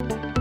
Eso 0.00 0.33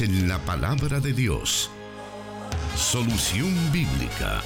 en 0.00 0.28
la 0.28 0.38
palabra 0.38 0.98
de 0.98 1.12
Dios. 1.12 1.70
Solución 2.74 3.54
bíblica. 3.70 4.42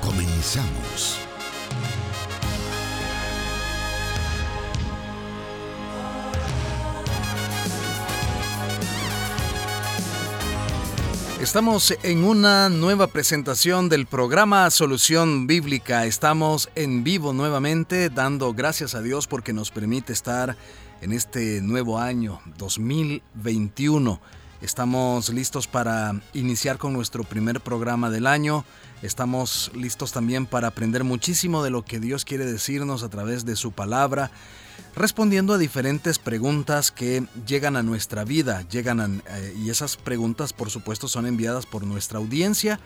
Comenzamos. 0.00 1.18
Estamos 11.40 11.96
en 12.04 12.22
una 12.22 12.68
nueva 12.68 13.08
presentación 13.08 13.88
del 13.88 14.06
programa 14.06 14.70
Solución 14.70 15.48
Bíblica. 15.48 16.06
Estamos 16.06 16.70
en 16.76 17.02
vivo 17.02 17.32
nuevamente 17.32 18.10
dando 18.10 18.52
gracias 18.54 18.94
a 18.94 19.02
Dios 19.02 19.26
porque 19.26 19.52
nos 19.52 19.72
permite 19.72 20.12
estar 20.12 20.56
en 21.00 21.12
este 21.12 21.60
nuevo 21.62 21.98
año 21.98 22.40
2021. 22.58 24.20
Estamos 24.62 25.28
listos 25.30 25.66
para 25.66 26.20
iniciar 26.34 26.78
con 26.78 26.92
nuestro 26.92 27.24
primer 27.24 27.60
programa 27.60 28.10
del 28.10 28.28
año. 28.28 28.64
Estamos 29.02 29.72
listos 29.74 30.12
también 30.12 30.46
para 30.46 30.68
aprender 30.68 31.02
muchísimo 31.02 31.64
de 31.64 31.70
lo 31.70 31.84
que 31.84 31.98
Dios 31.98 32.24
quiere 32.24 32.46
decirnos 32.46 33.02
a 33.02 33.08
través 33.08 33.44
de 33.44 33.56
su 33.56 33.72
palabra 33.72 34.30
respondiendo 34.94 35.54
a 35.54 35.58
diferentes 35.58 36.18
preguntas 36.18 36.92
que 36.92 37.24
llegan 37.46 37.76
a 37.76 37.82
nuestra 37.82 38.24
vida, 38.24 38.62
llegan 38.68 39.22
eh, 39.26 39.54
y 39.56 39.70
esas 39.70 39.96
preguntas 39.96 40.52
por 40.52 40.70
supuesto 40.70 41.08
son 41.08 41.26
enviadas 41.26 41.66
por 41.66 41.84
nuestra 41.84 42.18
audiencia 42.18 42.78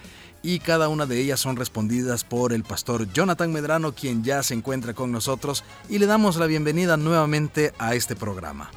y 0.43 0.61
cada 0.61 0.89
una 0.89 1.07
de 1.07 1.21
ellas 1.21 1.41
son 1.41 1.57
respondidas 1.57 2.25
por 2.25 2.53
el 2.53 2.63
pastor 2.63 3.13
Jonathan 3.13 3.53
Medrano 3.53 3.93
quien 3.93 4.23
ya 4.23 4.43
se 4.43 4.55
encuentra 4.55 4.95
con 4.95 5.11
nosotros 5.11 5.65
y 5.89 5.99
le 5.99 6.07
damos 6.07 6.37
la 6.37 6.47
bienvenida 6.47 6.97
nuevamente 6.97 7.73
a 7.79 7.95
este 7.95 8.15
programa. 8.15 8.71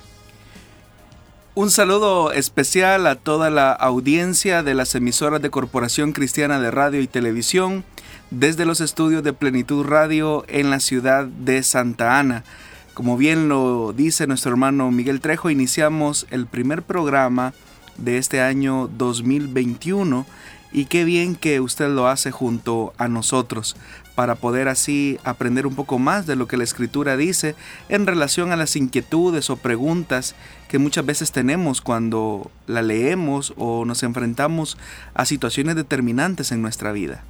Un 1.60 1.72
saludo 1.72 2.32
especial 2.32 3.06
a 3.06 3.16
toda 3.16 3.50
la 3.50 3.74
audiencia 3.74 4.64
de 4.64 4.74
las 4.74 4.96
emisoras 4.96 5.42
de 5.42 5.50
Corporación 5.50 6.14
Cristiana 6.14 6.58
de 6.58 6.72
Radio 6.72 7.02
y 7.02 7.08
Televisión 7.08 7.84
desde 8.32 8.66
los 8.66 8.80
estudios 8.80 9.24
de 9.24 9.34
Plenitud 9.34 9.86
Radio 9.86 10.46
en 10.48 10.70
la 10.70 10.80
ciudad 10.80 11.26
de 11.26 11.62
Santa 11.64 12.18
Ana. 12.18 12.46
Como 12.94 13.18
bien 13.18 13.50
lo 13.50 13.92
dice 13.92 14.26
nuestro 14.26 14.52
hermano 14.52 14.90
Miguel 14.90 15.20
Trejo, 15.20 15.50
iniciamos 15.50 16.28
el 16.32 16.48
primer 16.48 16.82
programa 16.82 17.54
de 17.98 18.20
este 18.20 18.40
año 18.40 18.90
2021 18.98 20.26
y 20.72 20.86
qué 20.86 21.04
bien 21.04 21.36
que 21.36 21.60
usted 21.60 21.90
lo 21.90 22.08
hace 22.08 22.32
junto 22.32 22.94
a 22.98 23.10
nosotros 23.10 23.76
para 24.20 24.36
poder 24.36 24.68
así 24.68 25.18
aprender 25.24 25.66
un 25.66 25.76
poco 25.76 25.98
más 25.98 26.28
de 26.28 26.36
lo 26.36 26.46
que 26.46 26.58
la 26.58 26.66
escritura 26.66 27.16
dice 27.16 27.56
en 27.88 28.06
relación 28.06 28.52
a 28.52 28.58
las 28.58 28.76
inquietudes 28.76 29.50
o 29.50 29.56
preguntas 29.56 30.36
que 30.68 30.78
muchas 30.78 31.06
veces 31.06 31.32
tenemos 31.32 31.80
cuando 31.80 32.52
la 32.68 32.82
leemos 32.82 33.54
o 33.56 33.86
nos 33.86 34.04
enfrentamos 34.04 34.78
a 35.14 35.26
situaciones 35.26 35.78
determinantes 35.78 36.52
en 36.52 36.62
nuestra 36.62 36.92
vida. 36.92 37.24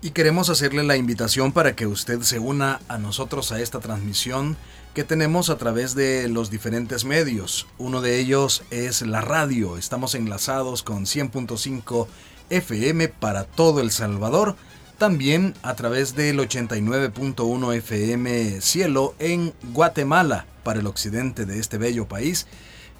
Y 0.00 0.12
queremos 0.12 0.48
hacerle 0.48 0.84
la 0.84 0.96
invitación 0.96 1.52
para 1.52 1.76
que 1.76 1.86
usted 1.86 2.22
se 2.22 2.38
una 2.38 2.80
a 2.88 2.96
nosotros 2.96 3.52
a 3.52 3.60
esta 3.60 3.80
transmisión 3.80 4.56
que 4.94 5.04
tenemos 5.04 5.50
a 5.50 5.58
través 5.58 5.94
de 5.94 6.30
los 6.30 6.50
diferentes 6.50 7.04
medios. 7.04 7.66
Uno 7.76 8.00
de 8.00 8.20
ellos 8.20 8.62
es 8.70 9.02
la 9.02 9.20
radio. 9.20 9.76
Estamos 9.76 10.14
enlazados 10.14 10.82
con 10.82 11.04
100.5 11.04 12.06
FM 12.48 13.08
para 13.08 13.44
todo 13.44 13.82
El 13.82 13.90
Salvador. 13.90 14.56
También 14.98 15.54
a 15.62 15.74
través 15.74 16.14
del 16.14 16.38
89.1 16.38 17.74
FM 17.74 18.60
Cielo 18.60 19.14
en 19.18 19.52
Guatemala 19.72 20.46
para 20.62 20.80
el 20.80 20.86
occidente 20.86 21.46
de 21.46 21.58
este 21.58 21.78
bello 21.78 22.06
país. 22.06 22.46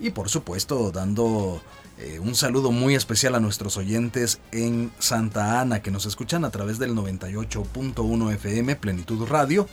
Y 0.01 0.11
por 0.11 0.29
supuesto 0.29 0.91
dando 0.91 1.63
eh, 1.99 2.19
un 2.19 2.35
saludo 2.35 2.73
muy 2.73 2.97
especial 2.97 3.37
a 3.37 3.41
nuestros 3.41 3.77
oyentes 3.77 4.41
en 4.51 4.91
Santa 4.99 5.61
Ana 5.61 5.81
que 5.81 5.93
nos 5.93 6.07
escuchan 6.07 6.45
a 6.45 6.51
través 6.51 6.81
del 6.81 6.95
98.1 6.95 8.35
FM 8.35 8.75
Plenitud 8.77 9.27
Radio. 9.29 9.69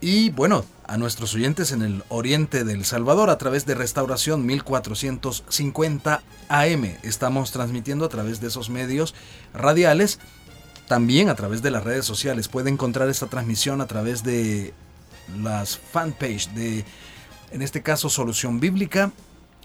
Y 0.00 0.30
bueno, 0.30 0.64
a 0.86 0.96
nuestros 0.98 1.34
oyentes 1.34 1.72
en 1.72 1.82
el 1.82 2.02
oriente 2.08 2.64
del 2.64 2.84
Salvador 2.84 3.30
a 3.30 3.38
través 3.38 3.64
de 3.66 3.74
Restauración 3.74 4.44
1450 4.46 6.22
AM. 6.48 6.84
Estamos 7.02 7.52
transmitiendo 7.52 8.04
a 8.04 8.08
través 8.08 8.40
de 8.40 8.48
esos 8.48 8.70
medios 8.70 9.14
radiales, 9.52 10.18
también 10.88 11.28
a 11.28 11.34
través 11.34 11.62
de 11.62 11.70
las 11.70 11.84
redes 11.84 12.04
sociales. 12.04 12.48
Puede 12.48 12.70
encontrar 12.70 13.08
esta 13.08 13.26
transmisión 13.26 13.80
a 13.80 13.86
través 13.86 14.22
de 14.22 14.74
las 15.42 15.78
fanpage 15.78 16.50
de, 16.50 16.84
en 17.50 17.62
este 17.62 17.82
caso, 17.82 18.08
Solución 18.08 18.60
Bíblica, 18.60 19.12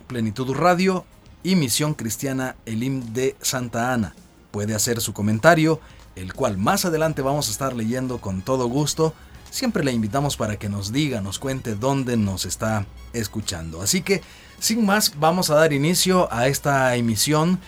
Plenitud 0.08 0.54
Radio 0.54 1.06
y 1.44 1.56
Misión 1.56 1.94
Cristiana 1.94 2.56
Elim 2.66 3.14
de 3.14 3.36
Santa 3.42 3.94
Ana. 3.94 4.16
Puede 4.52 4.74
hacer 4.74 5.02
su 5.02 5.14
comentario, 5.14 5.80
el 6.16 6.34
cual 6.34 6.58
más 6.58 6.86
adelante 6.86 7.22
vamos 7.22 7.48
a 7.48 7.52
estar 7.52 7.76
leyendo 7.76 8.20
con 8.20 8.42
todo 8.42 8.68
gusto. 8.68 9.14
Siempre 9.52 9.84
le 9.84 9.92
invitamos 9.92 10.38
para 10.38 10.58
que 10.58 10.70
nos 10.70 10.92
diga, 10.92 11.22
nos 11.22 11.40
cuente 11.40 11.76
dónde 11.76 12.18
nos 12.18 12.46
está 12.46 12.86
escuchando. 13.14 13.82
Así 13.82 14.02
que, 14.02 14.22
sin 14.60 14.86
más, 14.86 15.14
vamos 15.20 15.50
a 15.50 15.56
dar 15.56 15.74
inicio 15.74 16.32
a 16.32 16.48
esta 16.48 16.96
emisión 16.96 17.60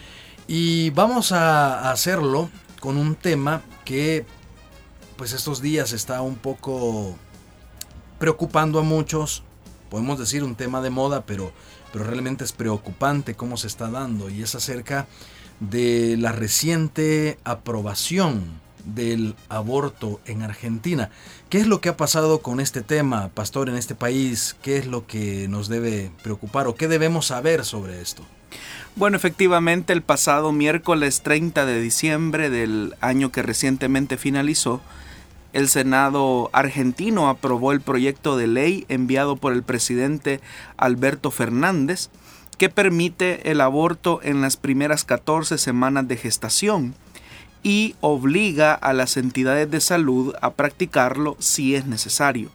y 0.48 0.90
vamos 0.92 1.32
a 1.32 1.92
hacerlo 1.92 2.50
con 2.82 2.98
un 2.98 3.16
tema 3.16 3.62
que 3.86 4.26
pues 5.16 5.32
estos 5.32 5.62
días 5.62 5.94
está 5.94 6.22
un 6.22 6.36
poco 6.36 7.16
preocupando 8.20 8.80
a 8.80 8.84
muchos. 8.84 9.44
Podemos 9.90 10.20
decir 10.20 10.44
un 10.44 10.56
tema 10.56 10.82
de 10.82 10.90
moda, 10.90 11.26
pero 11.26 11.54
pero 11.92 12.06
realmente 12.06 12.44
es 12.44 12.52
preocupante 12.52 13.36
cómo 13.36 13.58
se 13.58 13.68
está 13.68 13.90
dando 13.90 14.30
y 14.30 14.42
es 14.42 14.56
acerca 14.56 15.08
de 15.60 16.18
la 16.18 16.32
reciente 16.32 17.38
aprobación 17.44 18.60
del 18.86 19.36
aborto 19.50 20.20
en 20.26 20.42
Argentina. 20.42 21.12
¿Qué 21.50 21.60
es 21.60 21.68
lo 21.68 21.82
que 21.82 21.90
ha 21.90 21.98
pasado 21.98 22.42
con 22.42 22.60
este 22.60 22.82
tema, 22.82 23.30
pastor, 23.30 23.70
en 23.70 23.76
este 23.76 23.94
país? 23.94 24.56
¿Qué 24.62 24.78
es 24.78 24.88
lo 24.88 25.06
que 25.06 25.48
nos 25.48 25.68
debe 25.68 26.12
preocupar 26.24 26.68
o 26.68 26.76
qué 26.76 26.88
debemos 26.88 27.28
saber 27.28 27.64
sobre 27.64 28.02
esto? 28.02 28.24
Bueno, 28.96 29.18
efectivamente, 29.18 29.94
el 29.94 30.02
pasado 30.02 30.52
miércoles 30.52 31.22
30 31.22 31.66
de 31.66 31.82
diciembre 31.82 32.50
del 32.50 32.96
año 33.02 33.32
que 33.32 33.42
recientemente 33.42 34.18
finalizó, 34.18 34.82
el 35.54 35.70
Senado 35.70 36.50
argentino 36.54 37.30
aprobó 37.30 37.72
el 37.72 37.82
proyecto 37.82 38.38
de 38.38 38.48
ley 38.48 38.86
enviado 38.90 39.36
por 39.36 39.54
el 39.54 39.64
presidente 39.64 40.40
Alberto 40.78 41.32
Fernández 41.32 42.10
que 42.58 42.70
permite 42.70 43.52
el 43.52 43.60
aborto 43.60 44.20
en 44.24 44.42
las 44.42 44.56
primeras 44.56 45.04
14 45.04 45.58
semanas 45.58 46.08
de 46.08 46.16
gestación 46.16 46.94
y 47.64 47.96
obliga 48.02 48.74
a 48.74 48.94
las 48.94 49.18
entidades 49.18 49.70
de 49.70 49.82
salud 49.82 50.36
a 50.42 50.52
practicarlo 50.52 51.36
si 51.40 51.76
es 51.76 51.86
necesario, 51.86 52.50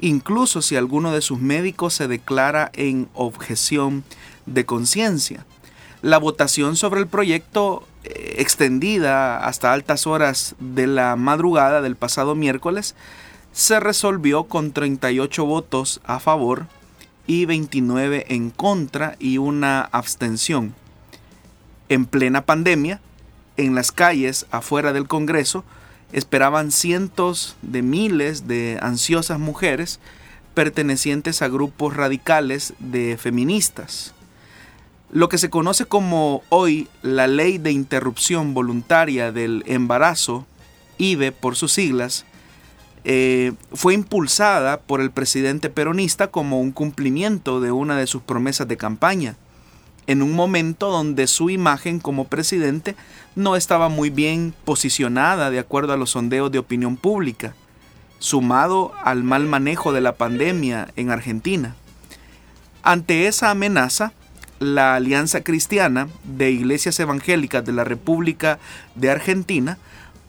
incluso 0.00 0.62
si 0.62 0.76
alguno 0.76 1.12
de 1.12 1.22
sus 1.22 1.40
médicos 1.40 1.94
se 1.94 2.08
declara 2.08 2.70
en 2.74 3.08
objeción 3.14 4.04
de 4.52 4.64
conciencia. 4.66 5.44
La 6.02 6.18
votación 6.18 6.76
sobre 6.76 7.00
el 7.00 7.06
proyecto 7.06 7.84
extendida 8.38 9.38
hasta 9.38 9.72
altas 9.72 10.06
horas 10.06 10.54
de 10.58 10.86
la 10.86 11.16
madrugada 11.16 11.82
del 11.82 11.96
pasado 11.96 12.34
miércoles, 12.34 12.94
se 13.52 13.80
resolvió 13.80 14.44
con 14.44 14.72
38 14.72 15.44
votos 15.44 16.00
a 16.04 16.20
favor 16.20 16.66
y 17.26 17.44
29 17.44 18.26
en 18.28 18.50
contra 18.50 19.16
y 19.18 19.38
una 19.38 19.80
abstención. 19.80 20.74
En 21.88 22.06
plena 22.06 22.44
pandemia, 22.46 23.00
en 23.56 23.74
las 23.74 23.92
calles 23.92 24.46
afuera 24.50 24.92
del 24.92 25.08
Congreso, 25.08 25.64
esperaban 26.12 26.70
cientos 26.70 27.56
de 27.62 27.82
miles 27.82 28.46
de 28.46 28.78
ansiosas 28.80 29.38
mujeres 29.38 30.00
pertenecientes 30.54 31.42
a 31.42 31.48
grupos 31.48 31.96
radicales 31.96 32.74
de 32.78 33.16
feministas. 33.18 34.14
Lo 35.10 35.30
que 35.30 35.38
se 35.38 35.48
conoce 35.48 35.86
como 35.86 36.42
hoy 36.50 36.86
la 37.00 37.26
Ley 37.26 37.56
de 37.56 37.72
Interrupción 37.72 38.52
Voluntaria 38.52 39.32
del 39.32 39.64
Embarazo, 39.66 40.46
IBE 40.98 41.32
por 41.32 41.56
sus 41.56 41.72
siglas, 41.72 42.26
eh, 43.04 43.52
fue 43.72 43.94
impulsada 43.94 44.80
por 44.80 45.00
el 45.00 45.10
presidente 45.10 45.70
peronista 45.70 46.26
como 46.26 46.60
un 46.60 46.72
cumplimiento 46.72 47.60
de 47.60 47.72
una 47.72 47.96
de 47.96 48.06
sus 48.06 48.20
promesas 48.20 48.68
de 48.68 48.76
campaña, 48.76 49.36
en 50.06 50.20
un 50.20 50.32
momento 50.34 50.90
donde 50.90 51.26
su 51.26 51.48
imagen 51.48 52.00
como 52.00 52.26
presidente 52.26 52.94
no 53.34 53.56
estaba 53.56 53.88
muy 53.88 54.10
bien 54.10 54.52
posicionada 54.66 55.50
de 55.50 55.58
acuerdo 55.58 55.94
a 55.94 55.96
los 55.96 56.10
sondeos 56.10 56.52
de 56.52 56.58
opinión 56.58 56.98
pública, 56.98 57.54
sumado 58.18 58.92
al 59.02 59.22
mal 59.22 59.46
manejo 59.46 59.92
de 59.94 60.02
la 60.02 60.16
pandemia 60.16 60.88
en 60.96 61.10
Argentina. 61.10 61.76
Ante 62.82 63.26
esa 63.26 63.50
amenaza, 63.50 64.12
la 64.58 64.94
Alianza 64.94 65.42
Cristiana 65.42 66.08
de 66.24 66.50
Iglesias 66.50 66.98
Evangélicas 67.00 67.64
de 67.64 67.72
la 67.72 67.84
República 67.84 68.58
de 68.94 69.10
Argentina 69.10 69.78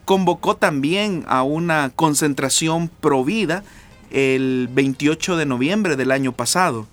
convocó 0.05 0.55
también 0.55 1.23
a 1.27 1.43
una 1.43 1.91
concentración 1.95 2.89
provida 2.89 3.63
el 4.11 4.69
28 4.71 5.37
de 5.37 5.45
noviembre 5.45 5.95
del 5.95 6.11
año 6.11 6.31
pasado 6.31 6.87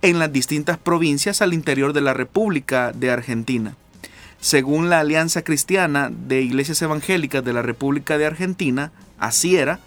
en 0.00 0.18
las 0.18 0.32
distintas 0.32 0.78
provincias 0.78 1.42
al 1.42 1.54
interior 1.54 1.92
de 1.92 2.00
la 2.00 2.14
República 2.14 2.92
de 2.92 3.10
Argentina. 3.10 3.76
Según 4.40 4.90
la 4.90 5.00
Alianza 5.00 5.42
Cristiana 5.42 6.10
de 6.10 6.42
Iglesias 6.42 6.82
Evangélicas 6.82 7.44
de 7.44 7.52
la 7.52 7.62
República 7.62 8.18
de 8.18 8.26
Argentina, 8.26 8.90
así 9.18 9.56
era, 9.56 9.78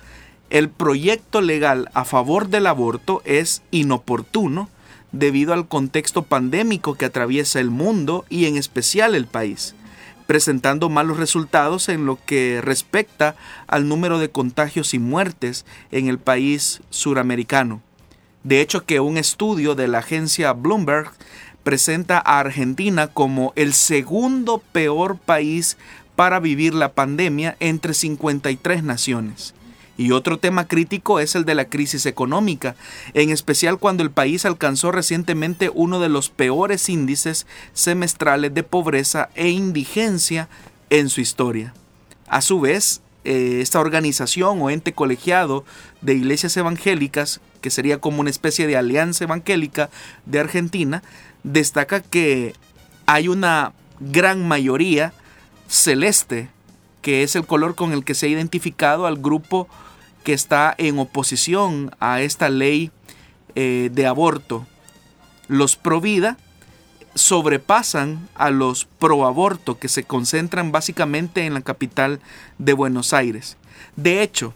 el 0.50 0.69
proyecto 0.69 1.42
legal 1.42 1.90
a 1.94 2.06
favor 2.06 2.48
del 2.48 2.68
aborto 2.68 3.22
es 3.25 3.63
inoportuno 3.72 4.69
debido 5.17 5.53
al 5.53 5.67
contexto 5.67 6.23
pandémico 6.23 6.95
que 6.95 7.06
atraviesa 7.06 7.59
el 7.59 7.69
mundo 7.69 8.25
y 8.29 8.45
en 8.45 8.57
especial 8.57 9.15
el 9.15 9.25
país 9.25 9.75
presentando 10.25 10.89
malos 10.89 11.17
resultados 11.17 11.89
en 11.89 12.06
lo 12.06 12.17
que 12.25 12.62
respecta 12.62 13.35
al 13.67 13.88
número 13.88 14.19
de 14.19 14.29
contagios 14.29 14.94
y 14.94 15.00
muertes 15.00 15.65
en 15.91 16.07
el 16.07 16.17
país 16.17 16.81
suramericano. 16.89 17.81
De 18.44 18.62
hecho, 18.62 18.85
que 18.85 19.00
un 19.00 19.17
estudio 19.17 19.75
de 19.75 19.88
la 19.88 20.00
agencia 20.00 20.53
Bloomberg 20.53 21.12
presenta 21.63 22.18
a 22.18 22.39
Argentina 22.39 23.07
como 23.07 23.53
el 23.56 23.73
segundo 23.73 24.61
peor 24.71 25.18
país 25.18 25.77
para 26.15 26.39
vivir 26.39 26.73
la 26.73 26.94
pandemia 26.94 27.57
entre 27.59 27.94
53 27.94 28.83
naciones. 28.83 29.55
Y 29.97 30.12
otro 30.12 30.38
tema 30.38 30.68
crítico 30.68 31.19
es 31.19 31.36
el 31.36 31.45
de 31.45 31.56
la 31.56 31.65
crisis 31.65 32.06
económica, 32.06 32.75
en 33.13 33.30
especial 33.30 33.77
cuando 33.77 34.03
el 34.03 34.12
país 34.12 34.45
alcanzó 34.45 34.92
recientemente 34.92 35.71
uno 35.74 36.00
de 36.00 36.09
los 36.09 36.30
peores 36.30 36.89
índices 36.89 37.47
semestrales 37.74 38.53
de 38.53 38.63
pobreza 38.63 39.30
e 39.36 39.50
indigencia 39.50 40.50
en 40.89 41.09
su 41.09 41.21
historia. 41.21 41.74
A 42.27 42.42
su 42.42 42.59
vez, 42.59 43.01
eh, 43.24 43.59
esta 43.62 43.80
organización 43.80 44.62
o 44.62 44.69
ente 44.69 44.94
colegiado 44.94 45.63
de 46.01 46.13
iglesias 46.13 46.57
evangélicas, 46.57 47.39
que 47.62 47.71
sería 47.71 48.00
como 48.00 48.19
una 48.19 48.30
especie 48.30 48.68
de 48.68 48.77
alianza 48.77 49.24
evangélica 49.24 49.89
de 50.25 50.39
Argentina, 50.39 51.03
destaca 51.44 52.01
que 52.01 52.53
hay 53.06 53.27
una 53.27 53.74
gran 54.00 54.47
mayoría 54.47 55.13
celeste, 55.68 56.50
que 57.01 57.24
es 57.24 57.36
el 57.36 57.45
color 57.45 57.75
con 57.75 57.94
el 57.94 58.03
que 58.03 58.15
se 58.15 58.25
ha 58.25 58.30
identificado 58.30 59.06
al 59.06 59.18
grupo 59.18 59.68
que 60.25 60.33
está 60.33 60.75
en 60.77 61.00
oposición 61.00 61.95
a 62.01 62.19
esta 62.19 62.50
ley 62.50 62.92
eh, 63.54 63.89
de 63.94 64.07
aborto. 64.07 64.66
Los 65.48 65.77
pro 65.77 66.01
vida 66.01 66.38
sobrepasan 67.13 68.27
a 68.33 68.50
los 68.50 68.86
pro 68.86 69.25
aborto 69.25 69.77
que 69.80 69.88
se 69.88 70.04
concentran 70.04 70.74
básicamente 70.74 71.45
en 71.45 71.54
la 71.54 71.62
capital 71.62 72.19
de 72.57 72.74
Buenos 72.74 73.13
Aires. 73.13 73.56
De 73.95 74.24
hecho, 74.24 74.54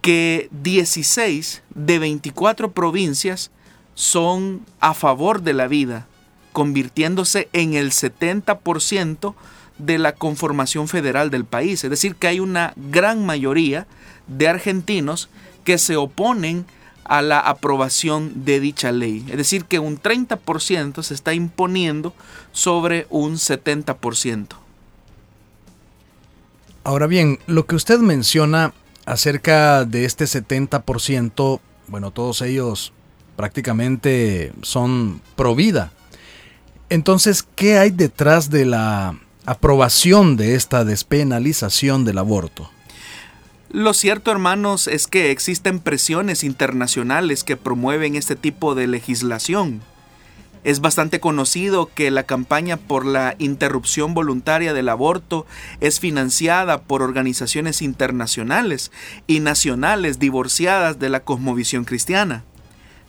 que 0.00 0.48
16 0.50 1.62
de 1.74 1.98
24 1.98 2.72
provincias 2.72 3.50
son 3.94 4.64
a 4.80 4.94
favor 4.94 5.42
de 5.42 5.52
la 5.52 5.68
vida, 5.68 6.08
convirtiéndose 6.52 7.48
en 7.52 7.74
el 7.74 7.90
70% 7.90 9.34
de 9.76 9.98
la 9.98 10.12
conformación 10.12 10.88
federal 10.88 11.30
del 11.30 11.44
país. 11.44 11.84
Es 11.84 11.90
decir, 11.90 12.16
que 12.16 12.26
hay 12.26 12.40
una 12.40 12.72
gran 12.76 13.26
mayoría 13.26 13.86
de 14.26 14.48
argentinos 14.48 15.28
que 15.64 15.78
se 15.78 15.96
oponen 15.96 16.66
a 17.04 17.22
la 17.22 17.38
aprobación 17.38 18.44
de 18.44 18.60
dicha 18.60 18.92
ley. 18.92 19.24
Es 19.28 19.36
decir, 19.36 19.66
que 19.66 19.78
un 19.78 20.00
30% 20.00 21.02
se 21.02 21.14
está 21.14 21.34
imponiendo 21.34 22.14
sobre 22.52 23.06
un 23.10 23.34
70%. 23.34 24.48
Ahora 26.82 27.06
bien, 27.06 27.38
lo 27.46 27.66
que 27.66 27.76
usted 27.76 27.98
menciona 27.98 28.72
acerca 29.06 29.84
de 29.84 30.04
este 30.04 30.24
70%, 30.24 31.60
bueno, 31.88 32.10
todos 32.10 32.42
ellos 32.42 32.92
prácticamente 33.36 34.52
son 34.62 35.20
pro 35.36 35.54
vida. 35.54 35.92
Entonces, 36.90 37.42
¿qué 37.42 37.78
hay 37.78 37.90
detrás 37.90 38.50
de 38.50 38.66
la 38.66 39.18
aprobación 39.46 40.36
de 40.36 40.54
esta 40.54 40.84
despenalización 40.84 42.04
del 42.04 42.18
aborto? 42.18 42.70
Lo 43.74 43.92
cierto, 43.92 44.30
hermanos, 44.30 44.86
es 44.86 45.08
que 45.08 45.32
existen 45.32 45.80
presiones 45.80 46.44
internacionales 46.44 47.42
que 47.42 47.56
promueven 47.56 48.14
este 48.14 48.36
tipo 48.36 48.76
de 48.76 48.86
legislación. 48.86 49.80
Es 50.62 50.80
bastante 50.80 51.18
conocido 51.18 51.90
que 51.92 52.12
la 52.12 52.22
campaña 52.22 52.76
por 52.76 53.04
la 53.04 53.34
interrupción 53.40 54.14
voluntaria 54.14 54.74
del 54.74 54.88
aborto 54.88 55.44
es 55.80 55.98
financiada 55.98 56.82
por 56.82 57.02
organizaciones 57.02 57.82
internacionales 57.82 58.92
y 59.26 59.40
nacionales 59.40 60.20
divorciadas 60.20 61.00
de 61.00 61.08
la 61.08 61.24
cosmovisión 61.24 61.84
cristiana. 61.84 62.44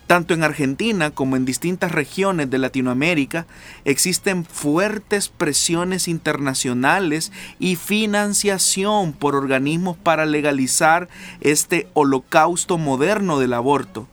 Tanto 0.08 0.36
en 0.36 0.44
Argentina 0.44 1.10
como 1.10 1.36
en 1.36 1.46
distintas 1.46 1.92
regiones 1.92 2.50
de 2.52 2.60
Latinoamérica 2.60 3.48
existen 3.86 4.46
fuertes 4.46 5.30
presiones 5.30 6.08
internacionales 6.08 7.32
y 7.58 7.76
financiación 7.76 9.14
por 9.14 9.36
organismos 9.36 9.98
para 9.98 10.28
legalizar 10.28 11.10
este 11.42 11.88
holocausto 11.94 12.78
moderno 12.78 13.40
del 13.40 13.54
aborto. 13.54 14.08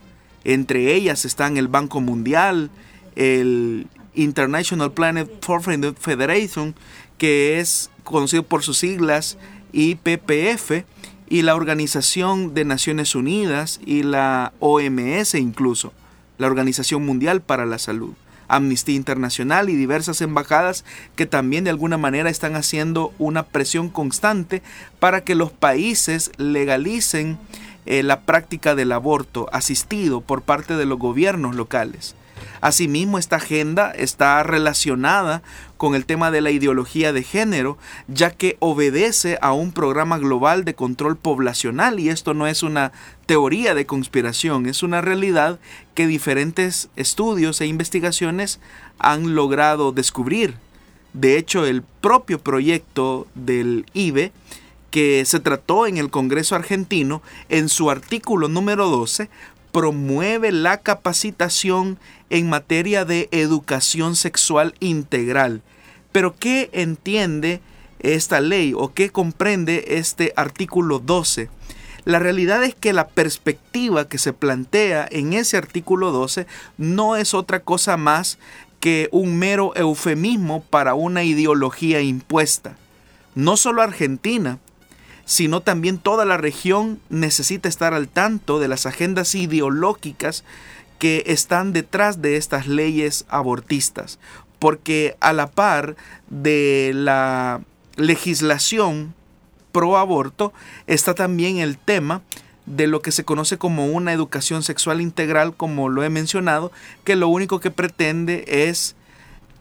Entre 0.45 0.95
ellas 0.95 1.27
están 1.27 1.59
el 1.59 1.69
Banco 1.69 2.01
Mundial, 2.01 2.71
el 3.15 3.87
International 4.15 4.93
Planet 4.93 5.29
Forfeit 5.43 5.95
Federation, 5.99 6.75
que 7.19 7.61
es 7.61 7.91
conocido 8.03 8.43
por 8.45 8.63
sus 8.63 8.79
siglas 8.79 9.37
IPPF, 9.73 10.85
y 11.33 11.41
la 11.41 11.55
Organización 11.55 12.53
de 12.53 12.67
Naciones 12.67 13.15
Unidas 13.15 13.81
y 13.87 14.03
la 14.03 14.53
OMS 14.61 15.35
incluso, 15.37 15.95
la 16.37 16.47
Organización 16.47 17.07
Mundial 17.07 17.41
para 17.41 17.65
la 17.65 17.79
Salud. 17.79 18.13
Amnistía 18.49 18.97
Internacional 18.97 19.71
y 19.71 19.75
diversas 19.75 20.21
embajadas 20.21 20.85
que 21.17 21.25
también 21.25 21.65
de 21.65 21.71
alguna 21.71 21.97
manera 21.97 22.29
están 22.29 22.55
haciendo 22.55 23.15
una 23.19 23.45
presión 23.45 23.89
constante 23.89 24.63
para 24.99 25.25
que 25.25 25.35
los 25.35 25.51
países 25.51 26.33
legalicen 26.37 27.39
eh, 27.87 28.03
la 28.03 28.21
práctica 28.21 28.75
del 28.75 28.93
aborto 28.93 29.49
asistido 29.55 30.21
por 30.21 30.43
parte 30.43 30.77
de 30.77 30.85
los 30.85 30.99
gobiernos 30.99 31.57
locales. 31.57 32.15
Asimismo, 32.61 33.19
esta 33.19 33.37
agenda 33.37 33.91
está 33.91 34.43
relacionada 34.43 35.43
con 35.77 35.95
el 35.95 36.07
tema 36.07 36.31
de 36.31 36.41
la 36.41 36.51
ideología 36.51 37.13
de 37.13 37.25
género, 37.25 37.77
ya 38.07 38.31
que 38.31 38.57
obedece 38.61 39.39
a 39.43 39.53
un 39.53 39.73
programa 39.73 40.19
global 40.19 40.65
de 40.65 40.75
control 40.75 41.17
poblacional 41.17 41.99
y 41.99 42.09
esto 42.09 42.35
no 42.35 42.47
es 42.47 42.63
una 42.63 42.93
teoría 43.27 43.75
de 43.75 43.87
conspiración, 43.87 44.67
es 44.67 44.83
una 44.83 45.01
realidad 45.01 45.59
que 45.95 46.07
diferentes 46.07 46.89
estudios 46.95 47.61
e 47.61 47.67
investigaciones 47.67 48.61
han 48.99 49.35
logrado 49.35 49.91
descubrir. 49.91 50.55
De 51.13 51.37
hecho, 51.37 51.67
el 51.67 51.83
propio 51.83 52.39
proyecto 52.39 53.27
del 53.35 53.85
IBE 53.93 54.33
que 54.93 55.25
se 55.25 55.41
trató 55.41 55.87
en 55.87 55.97
el 55.97 56.11
Congreso 56.11 56.55
argentino, 56.55 57.23
en 57.49 57.69
su 57.69 57.91
artículo 57.91 58.49
número 58.49 58.89
12, 58.89 59.31
promueve 59.73 60.53
la 60.53 60.77
capacitación 60.77 61.99
en 62.33 62.49
materia 62.49 63.05
de 63.05 63.29
educación 63.31 64.17
sexual 64.17 64.75
integral. 64.81 65.61
Pero 66.13 66.35
¿qué 66.35 66.71
entiende 66.73 67.61
esta 68.01 68.41
ley 68.41 68.73
o 68.75 68.95
qué 68.95 69.11
comprende 69.11 69.85
este 69.99 70.33
artículo 70.35 70.99
12? 70.99 71.51
La 72.07 72.19
realidad 72.19 72.65
es 72.65 72.75
que 72.75 72.95
la 72.95 73.09
perspectiva 73.09 74.09
que 74.09 74.17
se 74.17 74.33
plantea 74.33 75.07
en 75.11 75.35
ese 75.35 75.59
artículo 75.59 76.11
12 76.11 76.47
no 76.79 77.17
es 77.17 77.35
otra 77.35 77.61
cosa 77.61 77.99
más 77.99 78.39
que 78.81 79.11
un 79.13 79.39
mero 79.39 79.77
eufemismo 79.77 80.63
para 80.63 80.95
una 80.95 81.25
ideología 81.25 82.01
impuesta. 82.01 82.77
No 83.35 83.59
solo 83.59 83.83
Argentina, 83.83 84.59
sino 85.27 85.61
también 85.61 85.99
toda 85.99 86.25
la 86.25 86.39
región 86.39 86.99
necesita 87.11 87.69
estar 87.69 87.93
al 87.93 88.09
tanto 88.09 88.59
de 88.59 88.69
las 88.69 88.87
agendas 88.87 89.35
ideológicas 89.35 90.45
que 91.03 91.25
están 91.27 91.73
detrás 91.73 92.23
de 92.23 92.37
estas 92.37 92.69
leyes 92.69 93.25
abortistas, 93.29 94.21
porque 94.61 95.17
a 95.19 95.33
la 95.33 95.49
par 95.49 95.97
de 96.31 96.93
la 96.95 97.61
legislación 97.97 99.13
pro 99.73 99.99
aborto 99.99 100.53
está 100.87 101.15
también 101.15 101.59
el 101.59 101.77
tema 101.77 102.23
de 102.67 102.87
lo 102.87 103.03
que 103.03 103.11
se 103.11 103.25
conoce 103.25 103.59
como 103.59 103.87
una 103.87 104.13
educación 104.13 104.63
sexual 104.63 105.01
integral, 105.01 105.57
como 105.57 105.89
lo 105.89 106.05
he 106.05 106.09
mencionado, 106.09 106.71
que 107.03 107.17
lo 107.17 107.27
único 107.27 107.59
que 107.59 107.73
pretende 107.73 108.45
es 108.47 108.95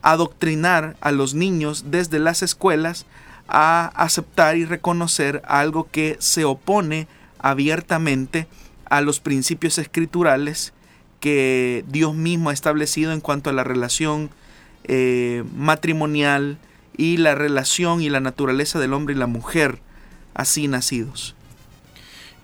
adoctrinar 0.03 0.95
a 1.01 1.09
los 1.09 1.33
niños 1.33 1.85
desde 1.87 2.19
las 2.19 2.43
escuelas 2.43 3.07
a 3.47 3.87
aceptar 3.95 4.57
y 4.57 4.65
reconocer 4.65 5.41
algo 5.47 5.87
que 5.89 6.17
se 6.19 6.45
opone 6.45 7.07
abiertamente 7.39 8.45
a 8.85 9.01
los 9.01 9.19
principios 9.19 9.79
escriturales 9.79 10.71
que 11.21 11.85
Dios 11.87 12.13
mismo 12.15 12.49
ha 12.49 12.53
establecido 12.53 13.13
en 13.13 13.21
cuanto 13.21 13.49
a 13.49 13.53
la 13.53 13.63
relación 13.63 14.29
eh, 14.83 15.45
matrimonial 15.55 16.57
y 16.97 17.17
la 17.17 17.35
relación 17.35 18.01
y 18.01 18.09
la 18.09 18.19
naturaleza 18.19 18.79
del 18.79 18.91
hombre 18.91 19.15
y 19.15 19.17
la 19.17 19.27
mujer 19.27 19.79
así 20.33 20.67
nacidos. 20.67 21.35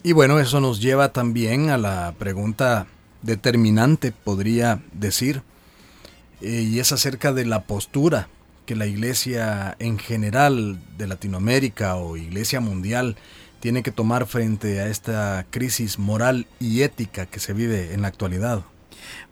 Y 0.03 0.13
bueno, 0.13 0.39
eso 0.39 0.61
nos 0.61 0.79
lleva 0.79 1.11
también 1.11 1.69
a 1.69 1.77
la 1.77 2.13
pregunta 2.17 2.87
determinante, 3.23 4.11
podría 4.11 4.79
decir, 4.93 5.41
eh, 6.41 6.61
y 6.61 6.79
es 6.79 6.91
acerca 6.91 7.33
de 7.33 7.45
la 7.45 7.63
postura 7.63 8.29
que 8.67 8.75
la 8.75 8.85
iglesia 8.85 9.75
en 9.79 9.97
general 9.97 10.77
de 10.97 11.07
Latinoamérica 11.07 11.95
o 11.95 12.15
iglesia 12.15 12.59
mundial 12.59 13.15
tiene 13.59 13.83
que 13.83 13.91
tomar 13.91 14.27
frente 14.27 14.79
a 14.79 14.87
esta 14.87 15.45
crisis 15.49 15.99
moral 15.99 16.47
y 16.59 16.81
ética 16.81 17.25
que 17.25 17.39
se 17.39 17.53
vive 17.53 17.93
en 17.93 18.01
la 18.01 18.07
actualidad. 18.07 18.63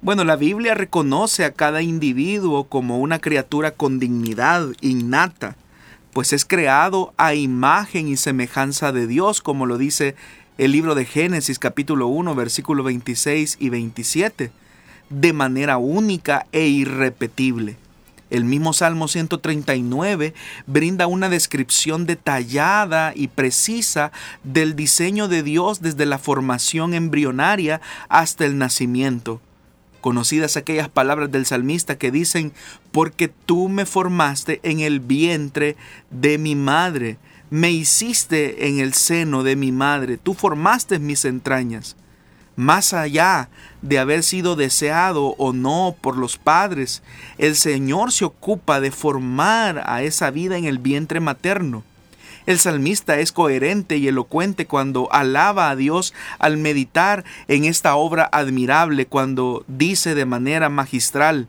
Bueno, 0.02 0.24
la 0.24 0.36
Biblia 0.36 0.74
reconoce 0.74 1.46
a 1.46 1.52
cada 1.52 1.82
individuo 1.82 2.66
como 2.66 3.00
una 3.00 3.20
criatura 3.20 3.72
con 3.72 4.00
dignidad 4.00 4.68
innata, 4.82 5.56
pues 6.14 6.34
es 6.34 6.46
creado 6.46 7.14
a 7.18 7.34
imagen 7.34 8.08
y 8.08 8.18
semejanza 8.18 8.92
de 8.92 9.08
Dios, 9.08 9.42
como 9.42 9.66
lo 9.66 9.78
dice 9.78 10.16
el 10.58 10.72
libro 10.72 10.96
de 10.96 11.06
Génesis 11.06 11.60
capítulo 11.60 12.08
1, 12.08 12.34
versículo 12.36 12.84
26 12.84 13.58
y 13.60 13.70
27 13.70 14.52
de 15.10 15.34
manera 15.34 15.78
única 15.78 16.48
e 16.52 16.68
irrepetible. 16.68 17.78
El 18.30 18.44
mismo 18.44 18.74
Salmo 18.74 19.08
139 19.08 20.34
brinda 20.66 21.06
una 21.06 21.30
descripción 21.30 22.06
detallada 22.06 23.14
y 23.16 23.28
precisa 23.28 24.12
del 24.44 24.76
diseño 24.76 25.28
de 25.28 25.44
Dios 25.44 25.82
desde 25.82 26.08
la 26.08 26.18
formación 26.18 26.94
embrionaria 26.96 27.82
hasta 28.10 28.46
el 28.46 28.58
nacimiento. 28.58 29.42
Conocidas 30.02 30.58
aquellas 30.58 30.90
palabras 30.90 31.32
del 31.32 31.46
salmista 31.46 31.98
que 31.98 32.12
dicen, 32.12 32.52
porque 32.92 33.28
tú 33.28 33.70
me 33.70 33.86
formaste 33.86 34.60
en 34.64 34.80
el 34.80 35.00
vientre 35.00 35.76
de 36.10 36.38
mi 36.38 36.56
madre, 36.56 37.18
me 37.52 37.72
hiciste 37.72 38.68
en 38.68 38.80
el 38.80 38.94
seno 38.94 39.44
de 39.44 39.56
mi 39.56 39.72
madre, 39.72 40.18
tú 40.18 40.34
formaste 40.34 40.98
mis 40.98 41.26
entrañas 41.26 41.96
más 42.56 42.94
allá 42.94 43.50
de 43.82 44.00
haber 44.00 44.24
sido 44.24 44.56
deseado 44.56 45.36
o 45.38 45.54
no 45.54 45.96
por 46.00 46.18
los 46.18 46.38
padres, 46.38 47.04
el 47.38 47.56
Señor 47.56 48.12
se 48.12 48.26
ocupa 48.26 48.80
de 48.80 48.92
formar 48.92 49.84
a 49.86 50.04
esa 50.04 50.32
vida 50.32 50.58
en 50.58 50.66
el 50.66 50.80
vientre 50.80 51.20
materno. 51.20 51.84
El 52.46 52.60
salmista 52.60 53.20
es 53.20 53.32
coherente 53.32 53.98
y 53.98 54.08
elocuente 54.08 54.68
cuando 54.68 55.12
alaba 55.12 55.70
a 55.70 55.76
Dios 55.76 56.14
al 56.38 56.58
meditar 56.58 57.26
en 57.48 57.66
esta 57.66 57.96
obra 57.96 58.30
admirable, 58.32 59.08
cuando 59.08 59.64
dice 59.68 60.14
de 60.14 60.26
manera 60.26 60.70
magistral, 60.70 61.48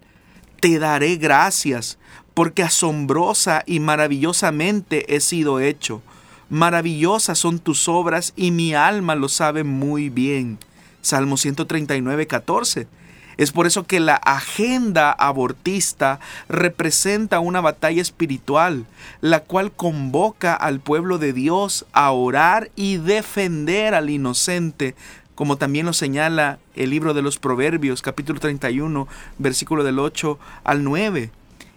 Te 0.60 0.78
daré 0.78 1.16
gracias, 1.16 1.98
porque 2.32 2.62
asombrosa 2.62 3.62
y 3.66 3.78
maravillosamente 3.78 5.14
he 5.14 5.20
sido 5.20 5.60
hecho. 5.60 6.02
Maravillosas 6.48 7.38
son 7.38 7.58
tus 7.58 7.88
obras 7.88 8.32
y 8.34 8.50
mi 8.50 8.72
alma 8.74 9.14
lo 9.16 9.28
sabe 9.28 9.64
muy 9.64 10.08
bien. 10.08 10.58
Salmo 11.06 11.36
139, 11.36 12.26
14. 12.26 12.88
Es 13.36 13.52
por 13.52 13.66
eso 13.66 13.86
que 13.86 14.00
la 14.00 14.16
agenda 14.16 15.12
abortista 15.12 16.18
representa 16.48 17.38
una 17.38 17.60
batalla 17.60 18.02
espiritual, 18.02 18.86
la 19.20 19.40
cual 19.40 19.70
convoca 19.70 20.54
al 20.54 20.80
pueblo 20.80 21.18
de 21.18 21.32
Dios 21.32 21.86
a 21.92 22.10
orar 22.10 22.70
y 22.74 22.96
defender 22.96 23.94
al 23.94 24.10
inocente, 24.10 24.96
como 25.34 25.56
también 25.56 25.86
lo 25.86 25.92
señala 25.92 26.58
el 26.74 26.90
libro 26.90 27.14
de 27.14 27.22
los 27.22 27.38
Proverbios, 27.38 28.02
capítulo 28.02 28.40
31, 28.40 29.06
versículo 29.38 29.84
del 29.84 30.00
8 30.00 30.38
al 30.64 30.82
9. 30.82 31.30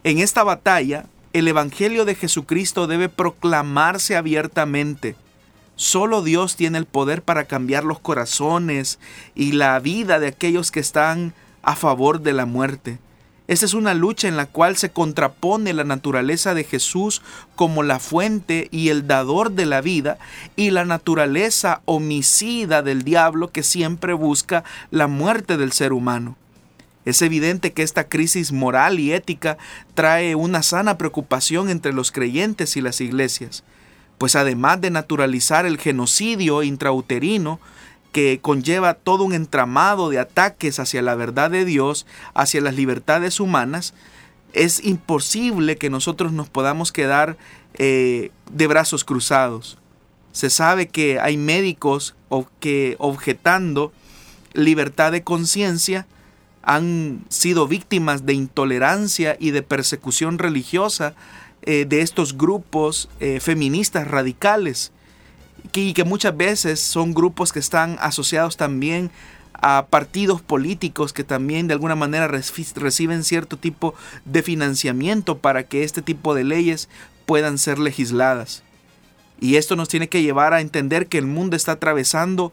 En 0.05 0.19
esta 0.19 0.43
batalla, 0.43 1.05
el 1.33 1.47
Evangelio 1.47 2.05
de 2.05 2.15
Jesucristo 2.15 2.87
debe 2.87 3.09
proclamarse 3.09 4.15
abiertamente 4.15 5.15
Solo 5.79 6.23
Dios 6.23 6.57
tiene 6.57 6.77
el 6.77 6.85
poder 6.85 7.21
para 7.21 7.45
cambiar 7.45 7.85
los 7.85 7.99
corazones 7.99 8.99
y 9.33 9.53
la 9.53 9.79
vida 9.79 10.19
de 10.19 10.27
aquellos 10.27 10.71
que 10.71 10.81
están 10.81 11.33
a 11.63 11.77
favor 11.77 12.19
de 12.19 12.33
la 12.33 12.45
muerte. 12.45 12.99
Esa 13.47 13.65
es 13.65 13.73
una 13.73 13.93
lucha 13.93 14.27
en 14.27 14.35
la 14.35 14.45
cual 14.45 14.75
se 14.75 14.89
contrapone 14.89 15.71
la 15.71 15.85
naturaleza 15.85 16.53
de 16.53 16.65
Jesús 16.65 17.21
como 17.55 17.81
la 17.81 17.99
fuente 17.99 18.67
y 18.71 18.89
el 18.89 19.07
dador 19.07 19.51
de 19.51 19.65
la 19.65 19.79
vida 19.79 20.17
y 20.57 20.71
la 20.71 20.83
naturaleza 20.83 21.81
homicida 21.85 22.81
del 22.81 23.03
diablo 23.03 23.49
que 23.49 23.63
siempre 23.63 24.11
busca 24.11 24.65
la 24.91 25.07
muerte 25.07 25.55
del 25.55 25.71
ser 25.71 25.93
humano. 25.93 26.35
Es 27.05 27.21
evidente 27.21 27.71
que 27.71 27.83
esta 27.83 28.09
crisis 28.09 28.51
moral 28.51 28.99
y 28.99 29.13
ética 29.13 29.57
trae 29.93 30.35
una 30.35 30.61
sana 30.61 30.97
preocupación 30.97 31.69
entre 31.69 31.93
los 31.93 32.11
creyentes 32.11 32.75
y 32.75 32.81
las 32.81 32.99
iglesias 32.99 33.63
pues 34.19 34.35
además 34.35 34.79
de 34.81 34.91
naturalizar 34.91 35.65
el 35.65 35.79
genocidio 35.79 36.61
intrauterino, 36.61 37.59
que 38.11 38.39
conlleva 38.41 38.93
todo 38.93 39.23
un 39.23 39.33
entramado 39.33 40.09
de 40.09 40.19
ataques 40.19 40.79
hacia 40.79 41.01
la 41.01 41.15
verdad 41.15 41.49
de 41.49 41.65
Dios, 41.65 42.05
hacia 42.33 42.61
las 42.61 42.75
libertades 42.75 43.39
humanas, 43.39 43.93
es 44.53 44.83
imposible 44.83 45.77
que 45.77 45.89
nosotros 45.89 46.31
nos 46.31 46.49
podamos 46.49 46.91
quedar 46.91 47.37
eh, 47.75 48.31
de 48.51 48.67
brazos 48.67 49.03
cruzados. 49.03 49.77
Se 50.31 50.49
sabe 50.49 50.87
que 50.87 51.19
hay 51.19 51.37
médicos 51.37 52.15
que 52.59 52.95
objetando 52.99 53.91
libertad 54.53 55.11
de 55.11 55.23
conciencia 55.23 56.07
han 56.61 57.23
sido 57.29 57.67
víctimas 57.67 58.25
de 58.25 58.33
intolerancia 58.33 59.37
y 59.39 59.51
de 59.51 59.63
persecución 59.63 60.39
religiosa 60.39 61.13
eh, 61.63 61.85
de 61.85 62.01
estos 62.01 62.37
grupos 62.37 63.09
eh, 63.19 63.39
feministas 63.39 64.07
radicales 64.07 64.91
y 65.73 65.93
que 65.93 66.03
muchas 66.03 66.35
veces 66.35 66.79
son 66.79 67.13
grupos 67.13 67.51
que 67.51 67.59
están 67.59 67.97
asociados 67.99 68.57
también 68.57 69.11
a 69.53 69.87
partidos 69.89 70.41
políticos 70.41 71.13
que 71.13 71.23
también 71.23 71.67
de 71.67 71.73
alguna 71.73 71.95
manera 71.95 72.27
reciben 72.27 73.23
cierto 73.23 73.57
tipo 73.57 73.93
de 74.25 74.41
financiamiento 74.41 75.37
para 75.37 75.63
que 75.63 75.83
este 75.83 76.01
tipo 76.01 76.33
de 76.33 76.43
leyes 76.43 76.87
puedan 77.25 77.57
ser 77.57 77.77
legisladas. 77.77 78.63
Y 79.41 79.55
esto 79.55 79.75
nos 79.75 79.89
tiene 79.89 80.09
que 80.09 80.21
llevar 80.21 80.53
a 80.53 80.61
entender 80.61 81.07
que 81.07 81.17
el 81.17 81.25
mundo 81.25 81.55
está 81.55 81.73
atravesando 81.73 82.51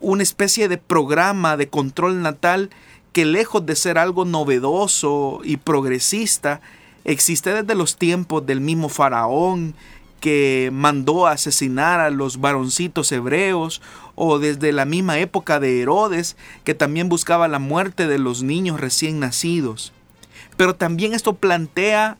una 0.00 0.22
especie 0.22 0.68
de 0.68 0.78
programa 0.78 1.56
de 1.56 1.68
control 1.68 2.20
natal 2.20 2.70
que 3.12 3.24
lejos 3.24 3.64
de 3.64 3.76
ser 3.76 3.96
algo 3.96 4.24
novedoso 4.24 5.40
y 5.44 5.56
progresista, 5.56 6.60
existe 7.04 7.52
desde 7.52 7.74
los 7.74 7.96
tiempos 7.96 8.44
del 8.46 8.60
mismo 8.60 8.88
faraón 8.88 9.74
que 10.24 10.70
mandó 10.72 11.26
a 11.26 11.32
asesinar 11.32 12.00
a 12.00 12.08
los 12.08 12.40
varoncitos 12.40 13.12
hebreos, 13.12 13.82
o 14.14 14.38
desde 14.38 14.72
la 14.72 14.86
misma 14.86 15.18
época 15.18 15.60
de 15.60 15.82
Herodes, 15.82 16.36
que 16.64 16.74
también 16.74 17.10
buscaba 17.10 17.46
la 17.46 17.58
muerte 17.58 18.06
de 18.06 18.18
los 18.18 18.42
niños 18.42 18.80
recién 18.80 19.20
nacidos. 19.20 19.92
Pero 20.56 20.76
también 20.76 21.12
esto 21.12 21.34
plantea 21.34 22.16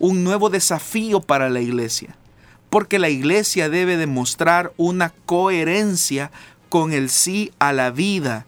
un 0.00 0.24
nuevo 0.24 0.50
desafío 0.50 1.20
para 1.20 1.48
la 1.48 1.60
iglesia, 1.60 2.16
porque 2.70 2.98
la 2.98 3.08
iglesia 3.08 3.68
debe 3.68 3.96
demostrar 3.96 4.72
una 4.76 5.12
coherencia 5.24 6.32
con 6.68 6.92
el 6.92 7.08
sí 7.08 7.52
a 7.60 7.72
la 7.72 7.92
vida. 7.92 8.46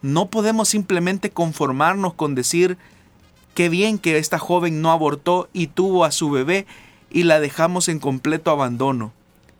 No 0.00 0.30
podemos 0.30 0.70
simplemente 0.70 1.28
conformarnos 1.28 2.14
con 2.14 2.34
decir 2.34 2.78
Qué 3.58 3.68
bien 3.68 3.98
que 3.98 4.18
esta 4.18 4.38
joven 4.38 4.82
no 4.82 4.92
abortó 4.92 5.48
y 5.52 5.66
tuvo 5.66 6.04
a 6.04 6.12
su 6.12 6.30
bebé 6.30 6.64
y 7.10 7.24
la 7.24 7.40
dejamos 7.40 7.88
en 7.88 7.98
completo 7.98 8.52
abandono. 8.52 9.12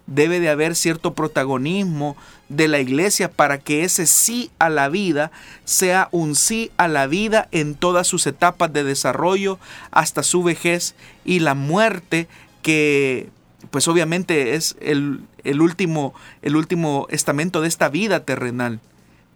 Debe 0.07 0.39
de 0.39 0.51
haber 0.51 0.77
cierto 0.77 1.15
protagonismo 1.15 2.17
de 2.49 2.69
la 2.69 2.79
iglesia 2.79 3.29
para 3.29 3.59
que 3.59 3.83
ese 3.83 4.07
sí 4.07 4.53
a 4.61 4.69
la 4.69 4.89
vida 4.89 5.33
sea 5.65 6.09
un 6.13 6.37
sí 6.37 6.71
a 6.77 6.87
la 6.87 7.09
vida 7.09 7.49
en 7.51 7.75
todas 7.75 8.07
sus 8.07 8.29
etapas 8.29 8.73
de 8.73 8.85
desarrollo 8.85 9.59
hasta 9.91 10.23
su 10.23 10.45
vejez 10.45 10.95
y 11.25 11.41
la 11.41 11.55
muerte 11.55 12.29
que 12.63 13.31
pues 13.73 13.89
obviamente 13.89 14.55
es 14.55 14.77
el, 14.81 15.27
último, 15.61 16.15
el 16.43 16.55
último 16.55 17.09
estamento 17.11 17.63
de 17.63 17.67
esta 17.67 17.89
vida 17.89 18.21
terrenal. 18.21 18.79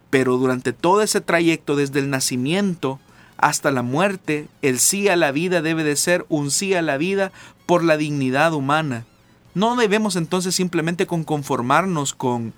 Pero 0.09 0.37
durante 0.37 0.71
todo 0.71 1.01
ese 1.01 1.19
trayecto, 1.19 1.75
desde 1.75 1.99
el 1.99 2.09
nacimiento 2.09 3.01
hasta 3.43 3.71
la 3.71 3.81
muerte, 3.81 4.47
el 4.61 4.79
sí 4.79 5.09
a 5.09 5.17
la 5.17 5.33
vida 5.33 5.61
debe 5.61 5.83
de 5.83 5.97
ser 5.97 6.25
un 6.29 6.49
sí 6.49 6.73
a 6.75 6.81
la 6.81 6.95
vida 6.95 7.33
por 7.65 7.83
la 7.83 7.97
dignidad 7.97 8.53
humana. 8.53 9.05
No 9.53 9.75
debemos 9.75 10.15
entonces 10.15 10.55
simplemente 10.55 11.05
con 11.07 11.25
conformarnos 11.25 12.13
con 12.13 12.53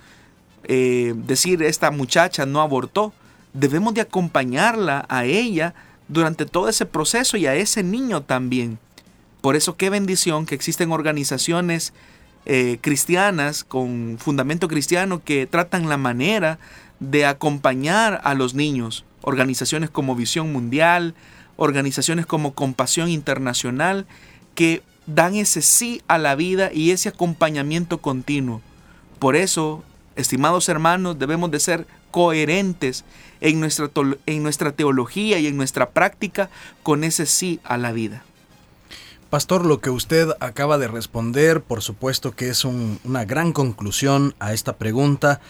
eh, 0.65 1.15
decir 1.15 1.63
esta 1.63 1.89
muchacha 1.89 2.45
no 2.45 2.61
abortó. 2.61 3.13
Debemos 3.53 3.95
de 3.95 4.01
acompañarla 4.01 5.07
a 5.09 5.25
ella 5.25 5.73
durante 6.07 6.45
todo 6.45 6.69
ese 6.69 6.85
proceso 6.85 7.35
y 7.35 7.47
a 7.47 7.55
ese 7.55 7.81
niño 7.81 8.21
también. 8.21 8.77
Por 9.41 9.55
eso 9.55 9.77
qué 9.77 9.89
bendición 9.89 10.45
que 10.45 10.53
existen 10.53 10.91
organizaciones 10.91 11.93
eh, 12.45 12.77
cristianas 12.81 13.63
con 13.63 14.17
fundamento 14.19 14.67
cristiano 14.67 15.23
que 15.23 15.47
tratan 15.47 15.89
la 15.89 15.97
manera 15.97 16.59
de 16.99 17.25
acompañar 17.25 18.21
a 18.23 18.35
los 18.35 18.53
niños. 18.53 19.03
Organizaciones 19.25 19.89
como 19.89 20.15
Visión 20.15 20.53
Mundial, 20.53 21.15
organizaciones 21.57 22.25
como 22.25 22.53
Compasión 22.53 23.09
Internacional, 23.09 24.05
que 24.53 24.83
dan 25.07 25.35
ese 25.35 25.61
sí 25.61 26.01
a 26.07 26.17
la 26.17 26.35
vida 26.35 26.71
y 26.71 26.91
ese 26.91 27.09
acompañamiento 27.09 27.99
continuo. 27.99 28.61
Por 29.19 29.35
eso, 29.35 29.83
estimados 30.15 30.69
hermanos, 30.69 31.19
debemos 31.19 31.51
de 31.51 31.59
ser 31.59 31.87
coherentes 32.11 33.03
en 33.41 33.59
nuestra, 33.59 33.89
en 34.25 34.43
nuestra 34.43 34.71
teología 34.71 35.39
y 35.39 35.47
en 35.47 35.57
nuestra 35.57 35.89
práctica 35.89 36.49
con 36.83 37.03
ese 37.03 37.25
sí 37.25 37.59
a 37.63 37.77
la 37.77 37.91
vida. 37.91 38.23
Pastor, 39.29 39.65
lo 39.65 39.81
que 39.81 39.89
usted 39.89 40.29
acaba 40.39 40.77
de 40.77 40.87
responder, 40.87 41.61
por 41.61 41.81
supuesto 41.81 42.35
que 42.35 42.49
es 42.49 42.63
una 42.63 43.25
gran 43.25 43.51
conclusión 43.53 44.35
a 44.39 44.53
esta 44.53 44.77
pregunta 44.77 45.41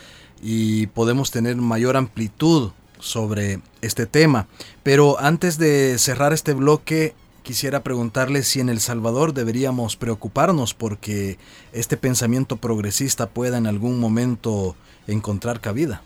y 0.42 0.88
podemos 0.88 1.30
tener 1.30 1.56
mayor 1.58 1.98
amplitud 1.98 2.72
sobre 3.06 3.60
este 3.82 4.06
tema. 4.06 4.48
Pero 4.84 5.20
antes 5.20 5.58
de 5.58 5.98
cerrar 6.00 6.34
este 6.34 6.54
bloque, 6.54 7.14
quisiera 7.44 7.84
preguntarle 7.84 8.44
si 8.44 8.60
en 8.60 8.70
El 8.70 8.80
Salvador 8.80 9.34
deberíamos 9.34 9.96
preocuparnos 9.96 10.74
porque 10.74 11.38
este 11.74 11.96
pensamiento 11.96 12.58
progresista 12.58 13.28
pueda 13.28 13.58
en 13.58 13.68
algún 13.68 14.00
momento 14.00 14.76
encontrar 15.08 15.62
cabida. 15.62 16.02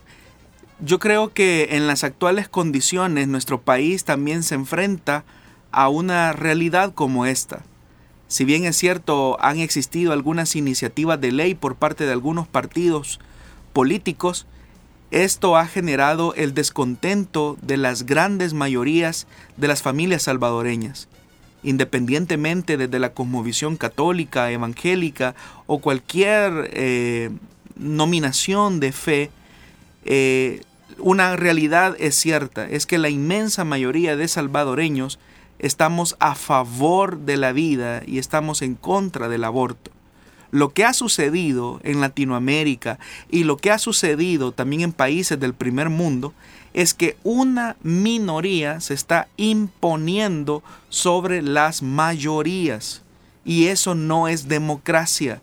Yo 0.82 1.00
creo 1.00 1.34
que 1.34 1.70
en 1.72 1.88
las 1.88 2.04
actuales 2.04 2.48
condiciones 2.48 3.28
nuestro 3.28 3.62
país 3.62 4.04
también 4.04 4.44
se 4.44 4.56
enfrenta 4.56 5.24
a 5.72 5.90
una 5.90 6.34
realidad 6.34 6.94
como 6.94 7.26
esta. 7.26 7.64
Si 8.28 8.46
bien 8.46 8.66
es 8.66 8.78
cierto, 8.78 9.38
han 9.42 9.60
existido 9.60 10.14
algunas 10.14 10.56
iniciativas 10.56 11.20
de 11.20 11.32
ley 11.32 11.56
por 11.56 11.76
parte 11.76 12.06
de 12.06 12.12
algunos 12.12 12.48
partidos 12.48 13.20
políticos, 13.74 14.46
esto 15.12 15.58
ha 15.58 15.66
generado 15.66 16.34
el 16.36 16.54
descontento 16.54 17.58
de 17.62 17.78
las 17.78 18.06
grandes 18.06 18.54
mayorías 18.54 19.28
de 19.58 19.68
las 19.68 19.82
familias 19.82 20.24
salvadoreñas. 20.24 21.08
Independientemente 21.64 22.78
desde 22.78 23.00
la 23.00 23.14
cosmovisión 23.14 23.76
católica, 23.76 24.52
evangélica 24.52 25.36
o 25.66 25.80
cualquier 25.80 26.70
eh, 26.74 27.32
nominación 27.76 28.80
de 28.80 28.92
fe, 28.92 29.32
eh, 30.06 30.62
una 31.00 31.36
realidad 31.36 31.96
es 32.00 32.16
cierta, 32.16 32.68
es 32.68 32.86
que 32.86 32.98
la 32.98 33.10
inmensa 33.10 33.64
mayoría 33.66 34.16
de 34.16 34.28
salvadoreños 34.28 35.20
estamos 35.60 36.16
a 36.20 36.36
favor 36.36 37.20
de 37.20 37.38
la 37.38 37.52
vida 37.52 38.04
y 38.06 38.20
estamos 38.20 38.62
en 38.62 38.76
contra 38.76 39.28
del 39.28 39.44
aborto. 39.44 39.92
Lo 40.52 40.70
que 40.70 40.84
ha 40.84 40.94
sucedido 40.94 41.80
en 41.84 42.02
Latinoamérica 42.02 43.00
y 43.30 43.44
lo 43.44 43.58
que 43.58 43.72
ha 43.72 43.78
sucedido 43.78 44.52
también 44.52 44.82
en 44.82 44.94
países 44.94 45.40
del 45.40 45.54
primer 45.54 45.90
mundo 45.90 46.34
es 46.74 46.94
que 46.94 47.18
una 47.24 47.76
minoría 47.82 48.80
se 48.80 48.94
está 48.94 49.28
imponiendo 49.38 50.64
sobre 50.90 51.42
las 51.42 51.82
mayorías. 51.82 53.02
Y 53.46 53.68
eso 53.68 53.96
no 53.96 54.28
es 54.28 54.48
democracia. 54.48 55.42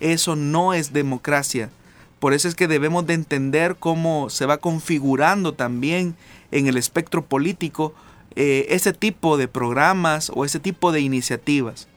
Eso 0.00 0.36
no 0.36 0.74
es 0.74 0.92
democracia. 0.92 1.70
Por 2.18 2.32
eso 2.32 2.48
es 2.48 2.54
que 2.54 2.68
debemos 2.68 3.06
de 3.06 3.14
entender 3.14 3.76
cómo 3.76 4.30
se 4.30 4.46
va 4.46 4.58
configurando 4.58 5.54
también 5.54 6.14
en 6.50 6.66
el 6.66 6.76
espectro 6.76 7.24
político 7.24 7.94
eh, 8.34 8.66
ese 8.70 8.92
tipo 8.92 9.36
de 9.36 9.48
programas 9.48 10.30
o 10.34 10.44
ese 10.44 10.60
tipo 10.60 10.92
de 10.92 11.00
iniciativas. 11.00 11.88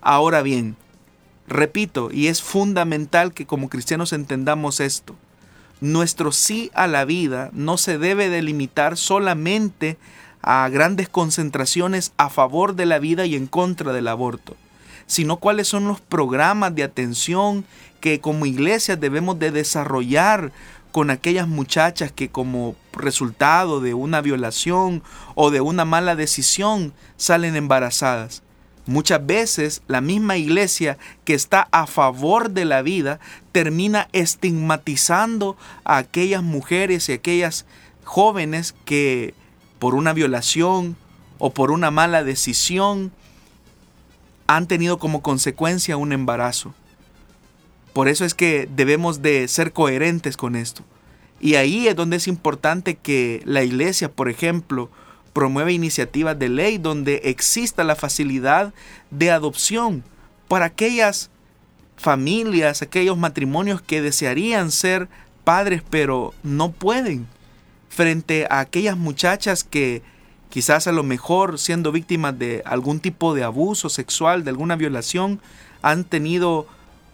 Ahora 0.00 0.42
bien, 0.42 0.76
repito, 1.48 2.10
y 2.12 2.28
es 2.28 2.42
fundamental 2.42 3.32
que 3.32 3.46
como 3.46 3.68
cristianos 3.68 4.12
entendamos 4.12 4.80
esto, 4.80 5.16
nuestro 5.80 6.32
sí 6.32 6.70
a 6.74 6.86
la 6.86 7.04
vida 7.04 7.50
no 7.52 7.78
se 7.78 7.98
debe 7.98 8.28
delimitar 8.28 8.96
solamente 8.96 9.96
a 10.42 10.68
grandes 10.68 11.08
concentraciones 11.08 12.12
a 12.16 12.30
favor 12.30 12.74
de 12.74 12.86
la 12.86 12.98
vida 12.98 13.26
y 13.26 13.34
en 13.34 13.46
contra 13.46 13.92
del 13.92 14.08
aborto, 14.08 14.56
sino 15.06 15.38
cuáles 15.38 15.68
son 15.68 15.88
los 15.88 16.00
programas 16.00 16.74
de 16.74 16.82
atención 16.82 17.64
que 18.00 18.20
como 18.20 18.46
iglesias 18.46 19.00
debemos 19.00 19.38
de 19.38 19.50
desarrollar 19.50 20.52
con 20.92 21.10
aquellas 21.10 21.48
muchachas 21.48 22.12
que 22.12 22.28
como 22.28 22.74
resultado 22.92 23.80
de 23.80 23.94
una 23.94 24.20
violación 24.20 25.02
o 25.34 25.50
de 25.50 25.60
una 25.60 25.84
mala 25.84 26.16
decisión 26.16 26.92
salen 27.16 27.56
embarazadas. 27.56 28.42
Muchas 28.88 29.26
veces 29.26 29.82
la 29.86 30.00
misma 30.00 30.38
iglesia 30.38 30.96
que 31.26 31.34
está 31.34 31.68
a 31.72 31.86
favor 31.86 32.52
de 32.52 32.64
la 32.64 32.80
vida 32.80 33.20
termina 33.52 34.08
estigmatizando 34.12 35.58
a 35.84 35.98
aquellas 35.98 36.42
mujeres 36.42 37.06
y 37.10 37.12
aquellas 37.12 37.66
jóvenes 38.04 38.74
que 38.86 39.34
por 39.78 39.94
una 39.94 40.14
violación 40.14 40.96
o 41.36 41.52
por 41.52 41.70
una 41.70 41.90
mala 41.90 42.24
decisión 42.24 43.12
han 44.46 44.66
tenido 44.66 44.98
como 44.98 45.20
consecuencia 45.20 45.98
un 45.98 46.14
embarazo. 46.14 46.72
Por 47.92 48.08
eso 48.08 48.24
es 48.24 48.32
que 48.32 48.70
debemos 48.74 49.20
de 49.20 49.48
ser 49.48 49.74
coherentes 49.74 50.38
con 50.38 50.56
esto. 50.56 50.82
Y 51.42 51.56
ahí 51.56 51.88
es 51.88 51.94
donde 51.94 52.16
es 52.16 52.26
importante 52.26 52.94
que 52.94 53.42
la 53.44 53.62
iglesia, 53.62 54.10
por 54.10 54.30
ejemplo, 54.30 54.88
promueva 55.38 55.70
iniciativas 55.70 56.36
de 56.36 56.48
ley 56.48 56.78
donde 56.78 57.20
exista 57.22 57.84
la 57.84 57.94
facilidad 57.94 58.74
de 59.12 59.30
adopción 59.30 60.02
para 60.48 60.64
aquellas 60.64 61.30
familias, 61.96 62.82
aquellos 62.82 63.16
matrimonios 63.16 63.80
que 63.80 64.02
desearían 64.02 64.72
ser 64.72 65.08
padres 65.44 65.84
pero 65.88 66.34
no 66.42 66.72
pueden, 66.72 67.28
frente 67.88 68.48
a 68.50 68.58
aquellas 68.58 68.96
muchachas 68.96 69.62
que 69.62 70.02
quizás 70.50 70.88
a 70.88 70.92
lo 70.92 71.04
mejor 71.04 71.60
siendo 71.60 71.92
víctimas 71.92 72.36
de 72.36 72.64
algún 72.66 72.98
tipo 72.98 73.32
de 73.32 73.44
abuso 73.44 73.90
sexual, 73.90 74.42
de 74.42 74.50
alguna 74.50 74.74
violación, 74.74 75.40
han 75.82 76.02
tenido 76.02 76.66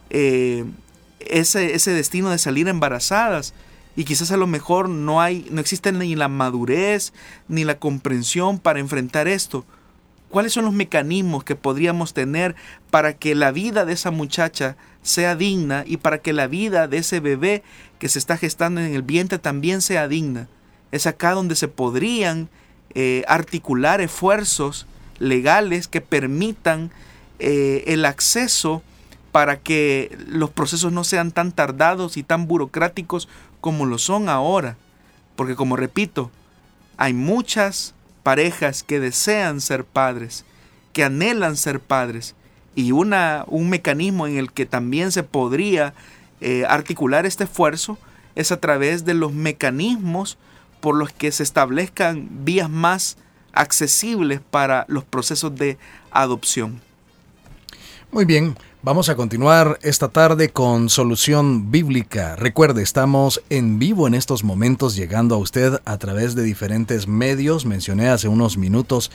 eh, 0.09 0.65
ese, 1.19 1.75
ese 1.75 1.91
destino 1.91 2.31
de 2.31 2.39
salir 2.39 2.67
embarazadas 2.69 3.53
y 3.95 4.03
quizás 4.03 4.31
a 4.31 4.37
lo 4.37 4.47
mejor 4.47 4.89
no 4.89 5.21
hay 5.21 5.47
no 5.51 5.61
existe 5.61 5.91
ni 5.91 6.15
la 6.15 6.27
madurez 6.27 7.13
ni 7.47 7.63
la 7.63 7.79
comprensión 7.79 8.59
para 8.59 8.79
enfrentar 8.79 9.27
esto. 9.27 9.65
¿Cuáles 10.29 10.53
son 10.53 10.65
los 10.65 10.73
mecanismos 10.73 11.43
que 11.43 11.55
podríamos 11.55 12.13
tener 12.13 12.55
para 12.89 13.13
que 13.13 13.35
la 13.35 13.51
vida 13.51 13.85
de 13.85 13.93
esa 13.93 14.11
muchacha 14.11 14.75
sea 15.01 15.35
digna 15.35 15.83
y 15.87 15.97
para 15.97 16.17
que 16.17 16.33
la 16.33 16.47
vida 16.47 16.87
de 16.87 16.97
ese 16.97 17.19
bebé 17.19 17.63
que 17.99 18.09
se 18.09 18.19
está 18.19 18.35
gestando 18.35 18.81
en 18.81 18.93
el 18.93 19.01
vientre 19.01 19.39
también 19.39 19.81
sea 19.81 20.07
digna? 20.07 20.49
Es 20.91 21.07
acá 21.07 21.31
donde 21.31 21.55
se 21.55 21.67
podrían 21.67 22.49
eh, 22.95 23.23
articular 23.27 24.01
esfuerzos 24.01 24.87
legales 25.19 25.87
que 25.87 26.01
permitan 26.01 26.91
eh, 27.39 27.83
el 27.87 28.03
acceso 28.03 28.83
para 29.31 29.57
que 29.57 30.17
los 30.27 30.49
procesos 30.49 30.93
no 30.93 31.03
sean 31.03 31.31
tan 31.31 31.51
tardados 31.51 32.15
y 32.17 32.23
tan 32.23 32.47
burocráticos 32.47 33.27
como 33.65 33.87
lo 33.87 33.97
son 33.97 34.29
ahora. 34.29 34.77
Porque 35.35 35.55
como 35.55 35.75
repito, 35.75 36.29
hay 36.97 37.13
muchas 37.13 37.95
parejas 38.21 38.83
que 38.83 38.99
desean 38.99 39.59
ser 39.59 39.85
padres, 39.85 40.45
que 40.93 41.03
anhelan 41.03 41.57
ser 41.57 41.79
padres, 41.79 42.35
y 42.75 42.91
una, 42.91 43.43
un 43.47 43.71
mecanismo 43.71 44.27
en 44.27 44.37
el 44.37 44.51
que 44.51 44.67
también 44.67 45.11
se 45.11 45.23
podría 45.23 45.95
eh, 46.41 46.63
articular 46.69 47.25
este 47.25 47.45
esfuerzo 47.45 47.97
es 48.35 48.51
a 48.51 48.59
través 48.59 49.03
de 49.03 49.15
los 49.15 49.33
mecanismos 49.33 50.37
por 50.79 50.95
los 50.95 51.11
que 51.11 51.31
se 51.31 51.41
establezcan 51.41 52.45
vías 52.45 52.69
más 52.69 53.17
accesibles 53.51 54.41
para 54.41 54.85
los 54.89 55.03
procesos 55.05 55.55
de 55.55 55.79
adopción. 56.11 56.81
Muy 58.11 58.25
bien, 58.25 58.55
Vamos 58.85 59.09
a 59.09 59.15
continuar 59.15 59.79
esta 59.81 60.09
tarde 60.09 60.49
con 60.49 60.89
Solución 60.89 61.71
Bíblica. 61.71 62.35
Recuerde, 62.35 62.83
estamos 62.83 63.41
en 63.49 63.79
vivo 63.79 64.05
en 64.05 64.13
estos 64.13 64.43
momentos 64.43 64.95
llegando 64.95 65.33
a 65.33 65.39
usted 65.39 65.81
a 65.85 65.97
través 65.97 66.35
de 66.35 66.43
diferentes 66.43 67.07
medios. 67.07 67.65
Mencioné 67.65 68.09
hace 68.09 68.27
unos 68.27 68.57
minutos 68.59 69.09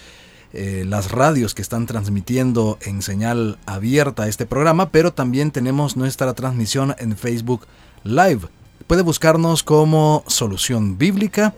eh, 0.52 0.84
las 0.88 1.12
radios 1.12 1.54
que 1.54 1.62
están 1.62 1.86
transmitiendo 1.86 2.78
en 2.80 3.00
señal 3.00 3.60
abierta 3.64 4.26
este 4.26 4.44
programa, 4.44 4.90
pero 4.90 5.12
también 5.12 5.52
tenemos 5.52 5.96
nuestra 5.96 6.34
transmisión 6.34 6.96
en 6.98 7.16
Facebook 7.16 7.68
Live. 8.02 8.48
Puede 8.88 9.02
buscarnos 9.02 9.62
como 9.62 10.24
Solución 10.26 10.98
Bíblica, 10.98 11.54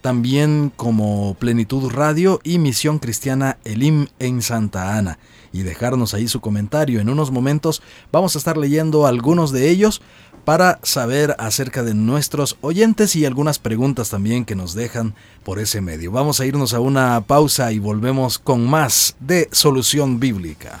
también 0.00 0.72
como 0.76 1.34
Plenitud 1.34 1.90
Radio 1.90 2.40
y 2.42 2.58
Misión 2.58 2.98
Cristiana 2.98 3.58
Elim 3.64 4.06
en 4.18 4.42
Santa 4.42 4.96
Ana 4.96 5.18
y 5.52 5.62
dejarnos 5.62 6.14
ahí 6.14 6.28
su 6.28 6.40
comentario. 6.40 7.00
En 7.00 7.08
unos 7.08 7.30
momentos 7.30 7.82
vamos 8.12 8.34
a 8.34 8.38
estar 8.38 8.56
leyendo 8.56 9.06
algunos 9.06 9.52
de 9.52 9.68
ellos 9.68 10.00
para 10.44 10.80
saber 10.82 11.36
acerca 11.38 11.82
de 11.82 11.94
nuestros 11.94 12.56
oyentes 12.60 13.14
y 13.14 13.26
algunas 13.26 13.58
preguntas 13.58 14.10
también 14.10 14.44
que 14.44 14.54
nos 14.56 14.74
dejan 14.74 15.14
por 15.44 15.58
ese 15.58 15.80
medio. 15.80 16.12
Vamos 16.12 16.40
a 16.40 16.46
irnos 16.46 16.72
a 16.72 16.80
una 16.80 17.20
pausa 17.22 17.72
y 17.72 17.78
volvemos 17.78 18.38
con 18.38 18.66
más 18.66 19.16
de 19.20 19.48
Solución 19.52 20.18
Bíblica. 20.18 20.80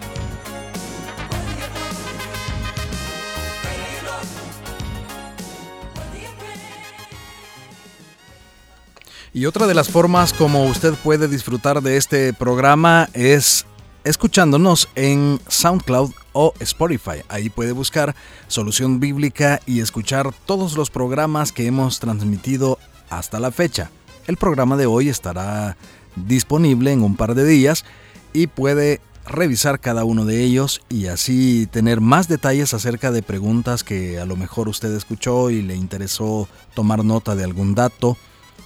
Y 9.33 9.45
otra 9.45 9.65
de 9.65 9.73
las 9.73 9.87
formas 9.87 10.33
como 10.33 10.65
usted 10.65 10.93
puede 10.95 11.29
disfrutar 11.29 11.81
de 11.81 11.95
este 11.95 12.33
programa 12.33 13.07
es 13.13 13.65
escuchándonos 14.03 14.89
en 14.95 15.39
SoundCloud 15.47 16.11
o 16.33 16.53
Spotify. 16.59 17.23
Ahí 17.29 17.49
puede 17.49 17.71
buscar 17.71 18.13
Solución 18.49 18.99
Bíblica 18.99 19.61
y 19.65 19.79
escuchar 19.79 20.33
todos 20.45 20.75
los 20.75 20.89
programas 20.89 21.53
que 21.53 21.65
hemos 21.65 22.01
transmitido 22.01 22.77
hasta 23.09 23.39
la 23.39 23.51
fecha. 23.51 23.89
El 24.27 24.35
programa 24.35 24.75
de 24.75 24.85
hoy 24.85 25.07
estará 25.07 25.77
disponible 26.17 26.91
en 26.91 27.01
un 27.01 27.15
par 27.15 27.33
de 27.33 27.45
días 27.45 27.85
y 28.33 28.47
puede 28.47 28.99
revisar 29.25 29.79
cada 29.79 30.03
uno 30.03 30.25
de 30.25 30.43
ellos 30.43 30.81
y 30.89 31.05
así 31.05 31.69
tener 31.71 32.01
más 32.01 32.27
detalles 32.27 32.73
acerca 32.73 33.11
de 33.11 33.23
preguntas 33.23 33.85
que 33.85 34.19
a 34.19 34.25
lo 34.25 34.35
mejor 34.35 34.67
usted 34.67 34.93
escuchó 34.93 35.51
y 35.51 35.61
le 35.61 35.75
interesó 35.75 36.49
tomar 36.73 37.05
nota 37.05 37.33
de 37.37 37.45
algún 37.45 37.75
dato 37.75 38.17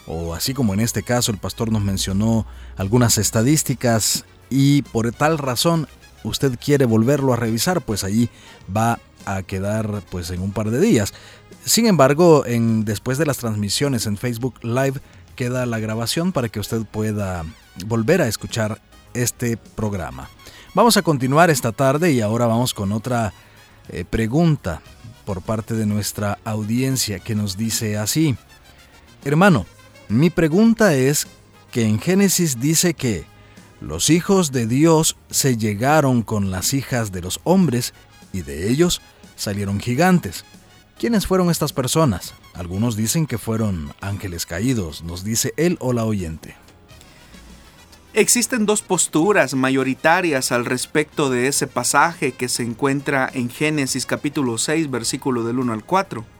o 0.07 0.33
así 0.33 0.53
como 0.53 0.73
en 0.73 0.79
este 0.79 1.03
caso 1.03 1.31
el 1.31 1.37
pastor 1.37 1.71
nos 1.71 1.81
mencionó 1.81 2.45
algunas 2.77 3.17
estadísticas 3.17 4.25
y 4.49 4.83
por 4.83 5.11
tal 5.11 5.37
razón 5.37 5.87
usted 6.23 6.57
quiere 6.63 6.85
volverlo 6.85 7.33
a 7.33 7.37
revisar, 7.37 7.81
pues 7.81 8.03
allí 8.03 8.29
va 8.75 8.99
a 9.25 9.43
quedar 9.43 10.03
pues 10.09 10.29
en 10.29 10.41
un 10.41 10.51
par 10.51 10.69
de 10.69 10.79
días. 10.79 11.13
Sin 11.65 11.87
embargo, 11.87 12.45
en, 12.45 12.85
después 12.85 13.17
de 13.17 13.25
las 13.25 13.37
transmisiones 13.37 14.05
en 14.05 14.17
Facebook 14.17 14.55
Live 14.63 15.01
queda 15.35 15.65
la 15.65 15.79
grabación 15.79 16.31
para 16.31 16.49
que 16.49 16.59
usted 16.59 16.83
pueda 16.83 17.43
volver 17.85 18.21
a 18.21 18.27
escuchar 18.27 18.81
este 19.13 19.57
programa. 19.57 20.29
Vamos 20.73 20.97
a 20.97 21.01
continuar 21.01 21.49
esta 21.49 21.71
tarde 21.71 22.11
y 22.11 22.21
ahora 22.21 22.45
vamos 22.45 22.73
con 22.73 22.91
otra 22.91 23.33
eh, 23.89 24.05
pregunta 24.05 24.81
por 25.25 25.41
parte 25.41 25.73
de 25.73 25.85
nuestra 25.85 26.37
audiencia 26.43 27.19
que 27.19 27.33
nos 27.33 27.57
dice 27.57 27.97
así. 27.97 28.35
Hermano, 29.23 29.65
mi 30.09 30.29
pregunta 30.29 30.93
es 30.93 31.27
que 31.71 31.85
en 31.85 31.99
Génesis 31.99 32.59
dice 32.59 32.93
que 32.93 33.25
los 33.81 34.09
hijos 34.09 34.51
de 34.51 34.67
Dios 34.67 35.17
se 35.29 35.57
llegaron 35.57 36.21
con 36.21 36.51
las 36.51 36.73
hijas 36.73 37.11
de 37.11 37.21
los 37.21 37.39
hombres 37.43 37.93
y 38.31 38.41
de 38.41 38.69
ellos 38.69 39.01
salieron 39.35 39.79
gigantes. 39.79 40.45
¿Quiénes 40.97 41.27
fueron 41.27 41.49
estas 41.49 41.73
personas? 41.73 42.33
Algunos 42.53 42.95
dicen 42.95 43.27
que 43.27 43.37
fueron 43.37 43.93
ángeles 43.99 44.45
caídos, 44.45 45.03
nos 45.03 45.23
dice 45.23 45.53
él 45.57 45.77
o 45.81 45.91
la 45.91 46.05
oyente. 46.05 46.55
Existen 48.13 48.65
dos 48.65 48.81
posturas 48.81 49.55
mayoritarias 49.55 50.53
al 50.53 50.63
respecto 50.63 51.29
de 51.29 51.47
ese 51.47 51.67
pasaje 51.67 52.31
que 52.31 52.47
se 52.47 52.63
encuentra 52.63 53.29
en 53.33 53.49
Génesis 53.49 54.05
capítulo 54.05 54.57
6 54.57 54.89
versículo 54.89 55.43
del 55.43 55.59
1 55.59 55.73
al 55.73 55.83
4. 55.83 56.34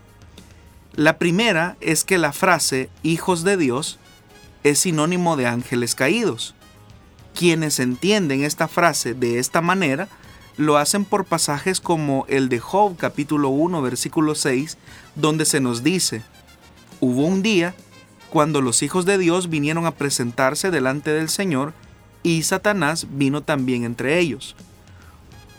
La 0.96 1.18
primera 1.18 1.76
es 1.82 2.06
que 2.06 2.18
la 2.18 2.32
frase 2.32 2.90
hijos 3.04 3.44
de 3.44 3.58
Dios 3.58 4.00
es 4.64 4.80
sinónimo 4.80 5.36
de 5.36 5.46
ángeles 5.46 5.94
caídos. 5.94 6.56
Quienes 7.38 7.82
entienden 7.82 8.46
esta 8.46 8.70
frase 8.70 9.14
de 9.14 9.40
esta 9.40 9.60
manera 9.60 10.08
lo 10.56 10.78
hacen 10.78 11.04
por 11.04 11.26
pasajes 11.26 11.82
como 11.82 12.26
el 12.30 12.48
de 12.48 12.60
Job 12.60 12.96
capítulo 12.96 13.50
1 13.50 13.82
versículo 13.82 14.36
6, 14.36 14.78
donde 15.16 15.44
se 15.44 15.60
nos 15.60 15.84
dice, 15.84 16.22
hubo 17.02 17.26
un 17.26 17.42
día 17.42 17.76
cuando 18.30 18.62
los 18.62 18.82
hijos 18.82 19.04
de 19.04 19.18
Dios 19.18 19.50
vinieron 19.50 19.86
a 19.86 19.96
presentarse 19.96 20.72
delante 20.72 21.12
del 21.12 21.28
Señor 21.28 21.74
y 22.24 22.44
Satanás 22.44 23.08
vino 23.12 23.44
también 23.44 23.84
entre 23.84 24.18
ellos. 24.20 24.56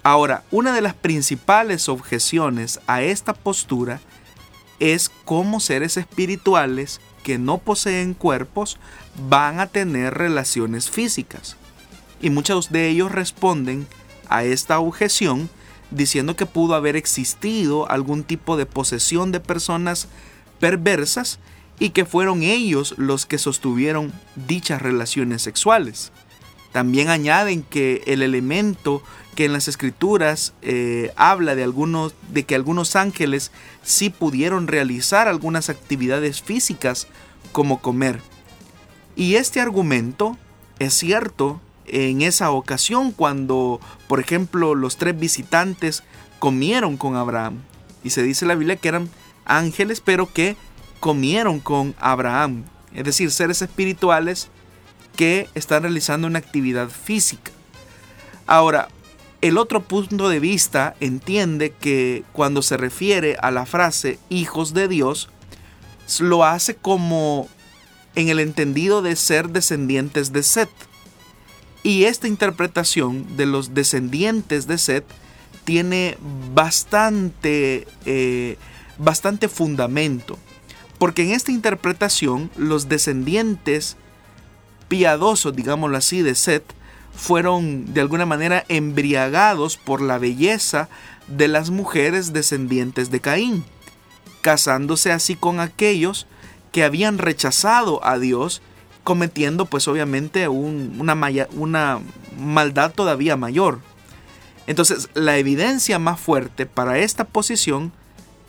Ahora, 0.02 0.44
una 0.50 0.72
de 0.72 0.80
las 0.80 0.94
principales 0.94 1.90
objeciones 1.90 2.80
a 2.86 3.02
esta 3.02 3.34
postura 3.34 4.00
es 4.80 5.10
cómo 5.24 5.60
seres 5.60 5.96
espirituales 5.96 7.00
que 7.22 7.38
no 7.38 7.58
poseen 7.58 8.14
cuerpos 8.14 8.78
van 9.28 9.60
a 9.60 9.66
tener 9.66 10.14
relaciones 10.14 10.90
físicas. 10.90 11.56
Y 12.20 12.30
muchos 12.30 12.70
de 12.70 12.88
ellos 12.88 13.12
responden 13.12 13.86
a 14.28 14.44
esta 14.44 14.78
objeción 14.78 15.48
diciendo 15.90 16.36
que 16.36 16.46
pudo 16.46 16.74
haber 16.74 16.96
existido 16.96 17.90
algún 17.90 18.24
tipo 18.24 18.56
de 18.56 18.66
posesión 18.66 19.32
de 19.32 19.40
personas 19.40 20.08
perversas 20.58 21.38
y 21.78 21.90
que 21.90 22.04
fueron 22.04 22.42
ellos 22.42 22.94
los 22.96 23.26
que 23.26 23.38
sostuvieron 23.38 24.12
dichas 24.34 24.82
relaciones 24.82 25.42
sexuales. 25.42 26.12
También 26.72 27.08
añaden 27.08 27.62
que 27.62 28.02
el 28.06 28.22
elemento 28.22 29.02
que 29.36 29.44
en 29.44 29.52
las 29.52 29.68
escrituras 29.68 30.54
eh, 30.62 31.12
habla 31.14 31.54
de 31.54 31.62
algunos 31.62 32.14
de 32.32 32.42
que 32.42 32.56
algunos 32.56 32.96
ángeles 32.96 33.52
sí 33.84 34.10
pudieron 34.10 34.66
realizar 34.66 35.28
algunas 35.28 35.68
actividades 35.68 36.42
físicas 36.42 37.06
como 37.52 37.80
comer. 37.80 38.20
Y 39.14 39.36
este 39.36 39.60
argumento 39.60 40.36
es 40.80 40.94
cierto 40.94 41.60
en 41.86 42.22
esa 42.22 42.50
ocasión 42.50 43.12
cuando, 43.12 43.80
por 44.08 44.18
ejemplo, 44.18 44.74
los 44.74 44.96
tres 44.96 45.16
visitantes 45.18 46.02
comieron 46.40 46.96
con 46.96 47.14
Abraham. 47.14 47.62
Y 48.02 48.10
se 48.10 48.22
dice 48.22 48.44
en 48.44 48.48
la 48.48 48.54
Biblia 48.56 48.76
que 48.76 48.88
eran 48.88 49.08
ángeles, 49.44 50.00
pero 50.00 50.32
que 50.32 50.56
comieron 50.98 51.60
con 51.60 51.94
Abraham. 52.00 52.64
Es 52.94 53.04
decir, 53.04 53.30
seres 53.30 53.62
espirituales 53.62 54.48
que 55.16 55.48
están 55.54 55.82
realizando 55.82 56.26
una 56.26 56.38
actividad 56.38 56.88
física. 56.88 57.52
Ahora, 58.46 58.88
el 59.46 59.58
otro 59.58 59.82
punto 59.82 60.28
de 60.28 60.40
vista 60.40 60.96
entiende 61.00 61.70
que 61.70 62.24
cuando 62.32 62.62
se 62.62 62.76
refiere 62.76 63.36
a 63.40 63.50
la 63.50 63.66
frase 63.66 64.18
hijos 64.28 64.74
de 64.74 64.88
Dios, 64.88 65.28
lo 66.20 66.44
hace 66.44 66.74
como 66.74 67.48
en 68.14 68.28
el 68.28 68.40
entendido 68.40 69.02
de 69.02 69.14
ser 69.14 69.50
descendientes 69.50 70.32
de 70.32 70.42
Set. 70.42 70.70
Y 71.82 72.04
esta 72.04 72.26
interpretación 72.26 73.36
de 73.36 73.46
los 73.46 73.74
descendientes 73.74 74.66
de 74.66 74.78
Set 74.78 75.04
tiene 75.64 76.16
bastante, 76.54 77.86
eh, 78.04 78.56
bastante 78.98 79.48
fundamento. 79.48 80.38
Porque 80.98 81.22
en 81.22 81.32
esta 81.32 81.52
interpretación 81.52 82.50
los 82.56 82.88
descendientes 82.88 83.96
piadosos, 84.88 85.54
digámoslo 85.54 85.96
así, 85.96 86.22
de 86.22 86.34
Set, 86.34 86.64
fueron 87.16 87.92
de 87.94 88.00
alguna 88.00 88.26
manera 88.26 88.64
embriagados 88.68 89.76
por 89.76 90.00
la 90.00 90.18
belleza 90.18 90.88
de 91.26 91.48
las 91.48 91.70
mujeres 91.70 92.32
descendientes 92.32 93.10
de 93.10 93.20
Caín, 93.20 93.64
casándose 94.42 95.10
así 95.10 95.34
con 95.34 95.58
aquellos 95.60 96.26
que 96.72 96.84
habían 96.84 97.18
rechazado 97.18 98.04
a 98.04 98.18
Dios, 98.18 98.62
cometiendo 99.02 99.66
pues 99.66 99.88
obviamente 99.88 100.46
una, 100.48 101.14
una 101.54 102.00
maldad 102.38 102.92
todavía 102.92 103.36
mayor. 103.36 103.80
Entonces 104.66 105.08
la 105.14 105.38
evidencia 105.38 105.98
más 105.98 106.20
fuerte 106.20 106.66
para 106.66 106.98
esta 106.98 107.24
posición 107.24 107.92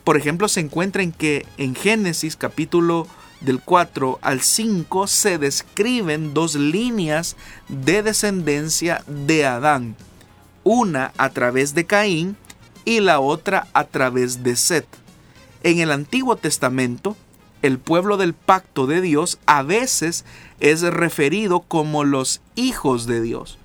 Por 0.08 0.16
ejemplo, 0.16 0.48
se 0.48 0.60
encuentra 0.60 1.02
en 1.02 1.12
que 1.12 1.44
en 1.58 1.74
Génesis 1.74 2.34
capítulo 2.34 3.06
del 3.40 3.60
4 3.60 4.18
al 4.22 4.40
5 4.40 5.06
se 5.06 5.38
describen 5.38 6.34
dos 6.34 6.54
líneas 6.54 7.36
de 7.68 8.02
descendencia 8.02 9.02
de 9.06 9.46
Adán, 9.46 9.96
una 10.64 11.12
a 11.16 11.30
través 11.30 11.74
de 11.74 11.86
Caín 11.86 12.36
y 12.84 13.00
la 13.00 13.20
otra 13.20 13.68
a 13.72 13.84
través 13.84 14.42
de 14.42 14.56
Set. 14.56 14.86
En 15.62 15.78
el 15.78 15.90
Antiguo 15.90 16.36
Testamento, 16.36 17.16
el 17.62 17.78
pueblo 17.78 18.16
del 18.16 18.34
pacto 18.34 18.86
de 18.86 19.00
Dios 19.00 19.38
a 19.46 19.62
veces 19.62 20.24
es 20.60 20.82
referido 20.82 21.60
como 21.60 22.04
los 22.04 22.40
hijos 22.54 23.06
de 23.06 23.20
Dios. 23.20 23.58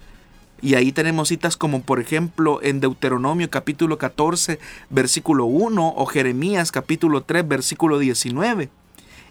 Y 0.61 0.75
ahí 0.75 0.91
tenemos 0.91 1.27
citas 1.27 1.57
como 1.57 1.81
por 1.81 1.99
ejemplo 1.99 2.61
en 2.63 2.79
Deuteronomio 2.79 3.49
capítulo 3.49 3.97
14 3.97 4.59
versículo 4.89 5.45
1 5.45 5.93
o 5.97 6.05
Jeremías 6.05 6.71
capítulo 6.71 7.23
3 7.23 7.47
versículo 7.47 7.99
19. 7.99 8.69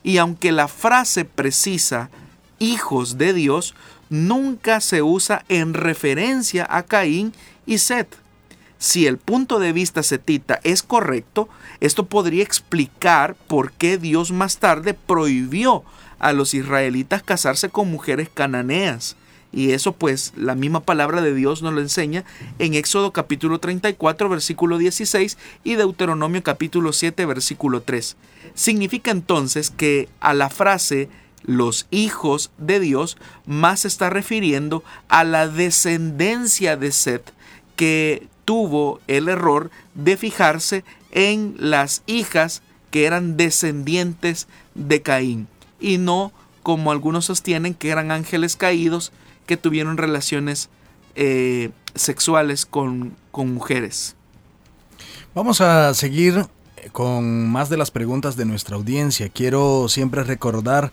Y 0.02 0.18
aunque 0.18 0.52
la 0.52 0.68
frase 0.68 1.24
precisa 1.24 2.10
hijos 2.58 3.18
de 3.18 3.32
Dios 3.32 3.74
nunca 4.08 4.80
se 4.80 5.02
usa 5.02 5.44
en 5.48 5.74
referencia 5.74 6.66
a 6.68 6.82
Caín 6.82 7.32
y 7.66 7.78
Set. 7.78 8.16
Si 8.78 9.06
el 9.06 9.16
punto 9.16 9.60
de 9.60 9.72
vista 9.72 10.02
setita 10.02 10.60
es 10.64 10.82
correcto, 10.82 11.48
esto 11.80 12.06
podría 12.06 12.42
explicar 12.42 13.36
por 13.46 13.72
qué 13.72 13.96
Dios 13.96 14.32
más 14.32 14.58
tarde 14.58 14.92
prohibió 14.92 15.84
a 16.18 16.32
los 16.32 16.52
israelitas 16.52 17.22
casarse 17.22 17.68
con 17.68 17.90
mujeres 17.90 18.28
cananeas. 18.32 19.16
Y 19.52 19.72
eso 19.72 19.92
pues 19.92 20.32
la 20.36 20.54
misma 20.54 20.80
palabra 20.80 21.20
de 21.20 21.34
Dios 21.34 21.62
nos 21.62 21.74
lo 21.74 21.80
enseña 21.80 22.24
en 22.58 22.74
Éxodo 22.74 23.12
capítulo 23.12 23.58
34 23.58 24.28
versículo 24.28 24.78
16 24.78 25.36
y 25.62 25.74
Deuteronomio 25.74 26.42
capítulo 26.42 26.92
7 26.92 27.26
versículo 27.26 27.82
3. 27.82 28.16
Significa 28.54 29.10
entonces 29.10 29.70
que 29.70 30.08
a 30.20 30.32
la 30.32 30.48
frase 30.48 31.10
los 31.44 31.86
hijos 31.90 32.50
de 32.56 32.80
Dios 32.80 33.18
más 33.46 33.80
se 33.80 33.88
está 33.88 34.10
refiriendo 34.10 34.82
a 35.08 35.24
la 35.24 35.48
descendencia 35.48 36.76
de 36.76 36.92
Set 36.92 37.32
que 37.76 38.28
tuvo 38.44 39.00
el 39.06 39.28
error 39.28 39.70
de 39.94 40.16
fijarse 40.16 40.84
en 41.10 41.54
las 41.58 42.02
hijas 42.06 42.62
que 42.90 43.04
eran 43.04 43.36
descendientes 43.36 44.48
de 44.74 45.02
Caín 45.02 45.48
y 45.80 45.98
no 45.98 46.32
como 46.62 46.92
algunos 46.92 47.26
sostienen 47.26 47.74
que 47.74 47.90
eran 47.90 48.10
ángeles 48.10 48.56
caídos 48.56 49.12
que 49.46 49.56
tuvieron 49.56 49.96
relaciones 49.96 50.68
eh, 51.14 51.70
sexuales 51.94 52.66
con, 52.66 53.16
con 53.30 53.52
mujeres. 53.52 54.16
Vamos 55.34 55.60
a 55.60 55.94
seguir 55.94 56.46
con 56.92 57.48
más 57.48 57.68
de 57.68 57.76
las 57.76 57.90
preguntas 57.90 58.36
de 58.36 58.44
nuestra 58.44 58.76
audiencia. 58.76 59.28
Quiero 59.28 59.88
siempre 59.88 60.24
recordar 60.24 60.92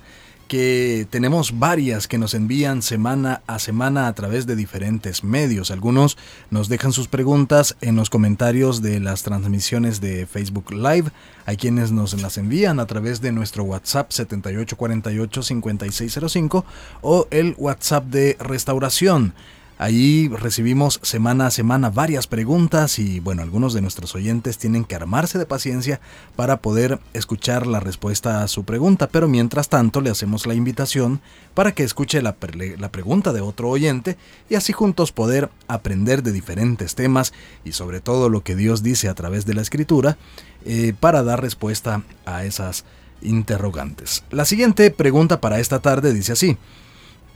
que 0.49 1.07
tenemos 1.11 1.59
varias 1.59 2.07
que 2.07 2.17
nos 2.17 2.33
envían 2.33 2.81
semana 2.81 3.43
a 3.45 3.59
semana 3.59 4.07
a 4.07 4.13
través 4.13 4.47
de 4.47 4.55
diferentes 4.57 5.23
medios. 5.23 5.69
Algunos 5.69 6.17
nos 6.49 6.67
dejan 6.67 6.91
sus 6.91 7.07
preguntas 7.07 7.77
en 7.81 7.95
los 7.95 8.09
comentarios 8.09 8.81
de 8.81 8.99
las 8.99 9.21
transmisiones 9.21 10.01
de 10.01 10.25
Facebook 10.25 10.73
Live. 10.73 11.11
Hay 11.45 11.55
quienes 11.55 11.91
nos 11.91 12.19
las 12.19 12.39
envían 12.39 12.79
a 12.79 12.87
través 12.87 13.21
de 13.21 13.31
nuestro 13.31 13.63
WhatsApp 13.63 14.09
7848-5605 14.09 16.63
o 17.01 17.27
el 17.29 17.53
WhatsApp 17.57 18.05
de 18.05 18.35
restauración 18.39 19.35
Allí 19.79 20.27
recibimos 20.27 20.99
semana 21.03 21.47
a 21.47 21.51
semana 21.51 21.89
varias 21.89 22.27
preguntas 22.27 22.99
y 22.99 23.21
bueno, 23.21 23.43
algunos 23.43 23.73
de 23.73 23.79
nuestros 23.79 24.13
oyentes 24.13 24.57
tienen 24.57 24.83
que 24.83 24.93
armarse 24.93 25.39
de 25.39 25.45
paciencia 25.45 26.01
para 26.35 26.57
poder 26.57 26.99
escuchar 27.13 27.65
la 27.65 27.79
respuesta 27.79 28.43
a 28.43 28.49
su 28.49 28.65
pregunta, 28.65 29.07
pero 29.07 29.29
mientras 29.29 29.69
tanto 29.69 30.01
le 30.01 30.09
hacemos 30.09 30.45
la 30.45 30.53
invitación 30.53 31.21
para 31.53 31.71
que 31.71 31.85
escuche 31.85 32.21
la, 32.21 32.33
pregunta 32.33 33.31
de 33.31 33.39
otro 33.39 33.69
oyente 33.69 34.17
y 34.49 34.55
así 34.55 34.73
juntos 34.73 35.13
poder 35.13 35.49
aprender 35.69 36.23
de 36.23 36.33
diferentes 36.33 36.93
temas 36.93 37.31
y 37.63 37.71
sobre 37.71 38.01
todo 38.01 38.27
lo 38.27 38.43
que 38.43 38.57
Dios 38.57 38.83
dice 38.83 39.07
a 39.07 39.13
través 39.13 39.45
de 39.45 39.53
la 39.53 39.61
escritura 39.61 40.17
eh, 40.65 40.93
para 40.99 41.23
dar 41.23 41.41
respuesta 41.41 42.03
a 42.25 42.43
esas 42.43 42.83
interrogantes. 43.21 44.25
La 44.29 44.43
siguiente 44.43 44.91
pregunta 44.91 45.39
para 45.39 45.61
esta 45.61 45.79
tarde 45.79 46.13
dice 46.13 46.33
así. 46.33 46.57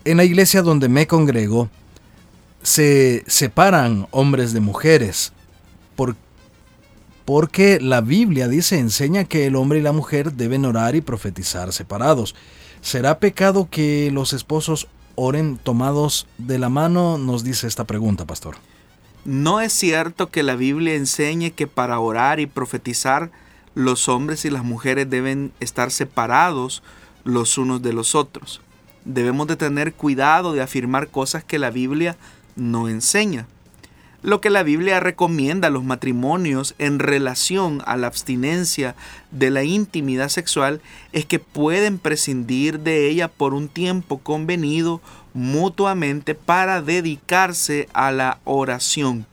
En 0.05 0.17
la 0.17 0.25
iglesia 0.25 0.61
donde 0.61 0.89
me 0.89 1.07
congrego, 1.07 1.69
se 2.63 3.23
separan 3.27 4.07
hombres 4.11 4.53
de 4.53 4.61
mujeres. 4.61 5.33
Por, 5.95 6.15
porque 7.25 7.79
la 7.79 8.01
Biblia 8.01 8.47
dice, 8.47 8.79
enseña 8.79 9.25
que 9.25 9.45
el 9.45 9.55
hombre 9.55 9.79
y 9.79 9.83
la 9.83 9.91
mujer 9.91 10.33
deben 10.33 10.65
orar 10.65 10.95
y 10.95 11.01
profetizar 11.01 11.71
separados. 11.71 12.35
¿Será 12.81 13.19
pecado 13.19 13.67
que 13.69 14.09
los 14.11 14.33
esposos 14.33 14.87
oren 15.15 15.57
tomados 15.57 16.27
de 16.37 16.57
la 16.57 16.69
mano? 16.69 17.17
Nos 17.17 17.43
dice 17.43 17.67
esta 17.67 17.85
pregunta, 17.85 18.25
pastor. 18.25 18.55
No 19.25 19.61
es 19.61 19.71
cierto 19.71 20.29
que 20.29 20.43
la 20.43 20.55
Biblia 20.55 20.95
enseñe 20.95 21.51
que 21.51 21.67
para 21.67 21.99
orar 21.99 22.39
y 22.39 22.47
profetizar 22.47 23.31
los 23.73 24.09
hombres 24.09 24.43
y 24.45 24.49
las 24.49 24.63
mujeres 24.63 25.09
deben 25.09 25.53
estar 25.59 25.91
separados 25.91 26.83
los 27.23 27.57
unos 27.57 27.81
de 27.81 27.93
los 27.93 28.15
otros. 28.15 28.61
Debemos 29.05 29.47
de 29.47 29.55
tener 29.55 29.93
cuidado 29.93 30.53
de 30.53 30.61
afirmar 30.61 31.07
cosas 31.07 31.43
que 31.43 31.59
la 31.59 31.71
Biblia 31.71 32.17
no 32.55 32.87
enseña. 32.87 33.47
Lo 34.23 34.39
que 34.39 34.49
la 34.49 34.63
Biblia 34.63 35.01
recomienda 35.01 35.67
a 35.67 35.71
los 35.71 35.83
matrimonios 35.83 36.75
en 36.77 36.99
relación 36.99 37.81
a 37.85 37.97
la 37.97 38.07
abstinencia 38.07 38.95
de 39.31 39.49
la 39.49 39.65
intimidad 39.65 40.29
sexual 40.29 40.79
es 41.11 41.25
que 41.25 41.39
pueden 41.39 41.99
prescindir 41.99 42.79
de 42.79 43.09
ella 43.09 43.27
por 43.27 43.53
un 43.53 43.67
tiempo 43.67 44.19
convenido 44.19 45.01
mutuamente 45.33 46.35
para 46.35 46.81
dedicarse 46.81 47.89
a 47.93 48.11
la 48.11 48.39
oración. 48.45 49.25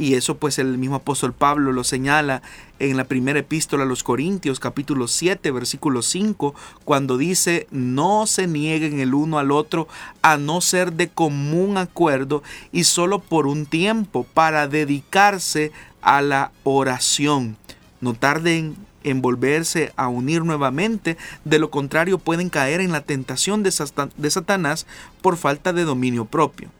Y 0.00 0.14
eso 0.14 0.36
pues 0.36 0.60
el 0.60 0.78
mismo 0.78 0.94
apóstol 0.94 1.32
Pablo 1.32 1.72
lo 1.72 1.82
señala 1.82 2.40
en 2.78 2.96
la 2.96 3.02
primera 3.02 3.40
epístola 3.40 3.82
a 3.82 3.86
los 3.86 4.04
Corintios 4.04 4.60
capítulo 4.60 5.08
7 5.08 5.50
versículo 5.50 6.02
5 6.02 6.54
cuando 6.84 7.18
dice 7.18 7.66
no 7.72 8.28
se 8.28 8.46
nieguen 8.46 9.00
el 9.00 9.12
uno 9.12 9.40
al 9.40 9.50
otro 9.50 9.88
a 10.22 10.36
no 10.36 10.60
ser 10.60 10.92
de 10.92 11.08
común 11.08 11.78
acuerdo 11.78 12.44
y 12.70 12.84
solo 12.84 13.18
por 13.18 13.48
un 13.48 13.66
tiempo 13.66 14.22
para 14.22 14.68
dedicarse 14.68 15.72
a 16.00 16.22
la 16.22 16.52
oración. 16.62 17.56
No 18.00 18.14
tarden 18.14 18.76
en 19.02 19.20
volverse 19.20 19.92
a 19.96 20.06
unir 20.06 20.44
nuevamente, 20.44 21.16
de 21.44 21.58
lo 21.58 21.70
contrario 21.70 22.18
pueden 22.18 22.50
caer 22.50 22.80
en 22.80 22.92
la 22.92 23.00
tentación 23.00 23.64
de 23.64 24.30
Satanás 24.30 24.86
por 25.22 25.36
falta 25.36 25.72
de 25.72 25.82
dominio 25.82 26.24
propio. 26.24 26.70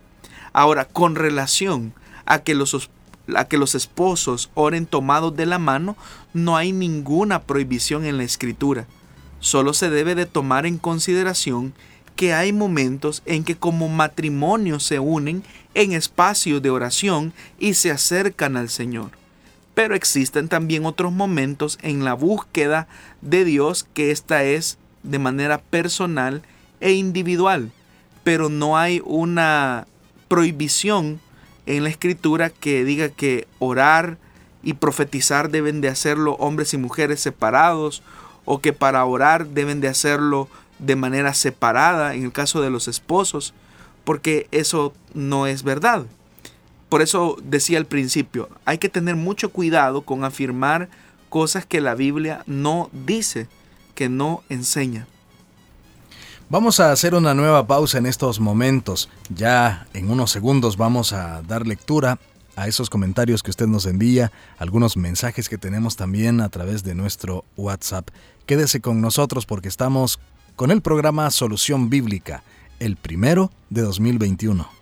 Ahora, 0.52 0.85
con 0.85 1.16
relación 1.16 1.92
a 2.26 2.40
que 2.40 2.54
los 2.54 2.74
a 3.36 3.46
que 3.46 3.58
los 3.58 3.74
esposos 3.74 4.50
oren 4.54 4.86
tomados 4.86 5.36
de 5.36 5.46
la 5.46 5.58
mano, 5.58 5.96
no 6.32 6.56
hay 6.56 6.72
ninguna 6.72 7.42
prohibición 7.42 8.04
en 8.04 8.16
la 8.16 8.24
escritura. 8.24 8.86
Solo 9.40 9.72
se 9.72 9.90
debe 9.90 10.14
de 10.14 10.26
tomar 10.26 10.66
en 10.66 10.78
consideración 10.78 11.74
que 12.16 12.34
hay 12.34 12.52
momentos 12.52 13.22
en 13.26 13.44
que 13.44 13.56
como 13.56 13.88
matrimonio 13.88 14.80
se 14.80 14.98
unen 14.98 15.44
en 15.74 15.92
espacios 15.92 16.60
de 16.60 16.70
oración 16.70 17.32
y 17.60 17.74
se 17.74 17.92
acercan 17.92 18.56
al 18.56 18.68
Señor. 18.68 19.10
Pero 19.74 19.94
existen 19.94 20.48
también 20.48 20.84
otros 20.84 21.12
momentos 21.12 21.78
en 21.82 22.04
la 22.04 22.14
búsqueda 22.14 22.88
de 23.20 23.44
Dios 23.44 23.86
que 23.94 24.10
esta 24.10 24.42
es 24.42 24.78
de 25.04 25.20
manera 25.20 25.58
personal 25.58 26.42
e 26.80 26.92
individual, 26.92 27.70
pero 28.24 28.48
no 28.48 28.76
hay 28.76 29.00
una 29.04 29.86
prohibición 30.26 31.20
en 31.76 31.85
la 31.85 31.90
escritura 31.90 32.48
que 32.48 32.83
diga 32.85 33.11
que 33.11 33.46
orar 33.59 34.16
y 34.62 34.74
profetizar 34.74 35.50
deben 35.50 35.83
de 35.83 35.88
hacerlo 35.88 36.33
hombres 36.37 36.72
y 36.72 36.78
mujeres 36.78 37.20
separados 37.20 38.02
o 38.46 38.61
que 38.61 38.72
para 38.72 39.04
orar 39.04 39.46
deben 39.48 39.83
de 39.83 39.88
hacerlo 39.88 40.48
de 40.78 40.96
manera 40.96 41.35
separada 41.35 42.14
en 42.14 42.24
el 42.24 42.33
caso 42.33 42.62
de 42.62 42.70
los 42.70 42.88
esposos, 42.88 43.52
porque 44.04 44.48
eso 44.50 44.94
no 45.12 45.46
es 45.46 45.62
verdad. 45.62 46.07
Por 46.88 47.02
eso 47.02 47.37
decía 47.42 47.76
al 47.76 47.85
principio, 47.85 48.48
hay 48.64 48.78
que 48.78 48.88
tener 48.88 49.16
mucho 49.16 49.50
cuidado 49.50 50.02
con 50.02 50.24
afirmar 50.24 50.88
cosas 51.28 51.66
que 51.66 51.83
la 51.83 51.94
Biblia 51.94 52.44
no 52.46 52.88
dice, 52.92 53.46
que 53.94 54.09
no 54.09 54.42
enseña. 54.48 55.07
Vamos 56.50 56.80
a 56.80 56.92
hacer 56.92 57.14
una 57.14 57.34
nueva 57.34 57.66
pausa 57.66 57.98
en 57.98 58.06
estos 58.06 58.40
momentos. 58.40 59.11
Ya 59.28 59.87
en 59.92 60.11
unos 60.11 60.30
segundos 60.30 60.78
vamos 60.78 61.12
a 61.12 61.42
dar 61.42 61.66
lectura 61.66 62.18
a 62.56 62.66
esos 62.66 62.88
comentarios 62.88 63.42
que 63.42 63.50
usted 63.50 63.66
nos 63.66 63.84
envía, 63.84 64.32
algunos 64.56 64.96
mensajes 64.96 65.50
que 65.50 65.58
tenemos 65.58 65.96
también 65.96 66.40
a 66.40 66.48
través 66.48 66.82
de 66.84 66.94
nuestro 66.94 67.44
WhatsApp. 67.58 68.08
Quédese 68.46 68.80
con 68.80 69.02
nosotros 69.02 69.44
porque 69.44 69.68
estamos 69.68 70.20
con 70.56 70.70
el 70.70 70.80
programa 70.80 71.30
Solución 71.30 71.90
Bíblica, 71.90 72.42
el 72.80 72.96
primero 72.96 73.52
de 73.68 73.82
2021. 73.82 74.77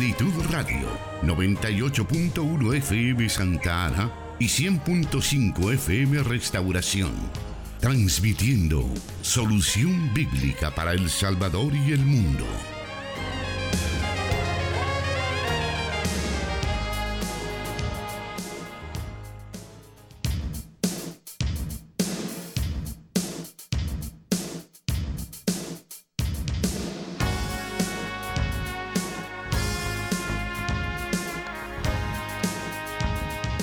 Plenitud 0.00 0.32
Radio, 0.50 0.88
98.1 1.22 2.74
FM 2.76 3.28
Santa 3.28 3.84
Ana 3.84 4.10
y 4.38 4.46
100.5 4.46 5.74
FM 5.74 6.22
Restauración. 6.22 7.12
Transmitiendo 7.80 8.82
solución 9.20 10.10
bíblica 10.14 10.74
para 10.74 10.92
El 10.92 11.10
Salvador 11.10 11.74
y 11.74 11.92
el 11.92 12.00
mundo. 12.00 12.46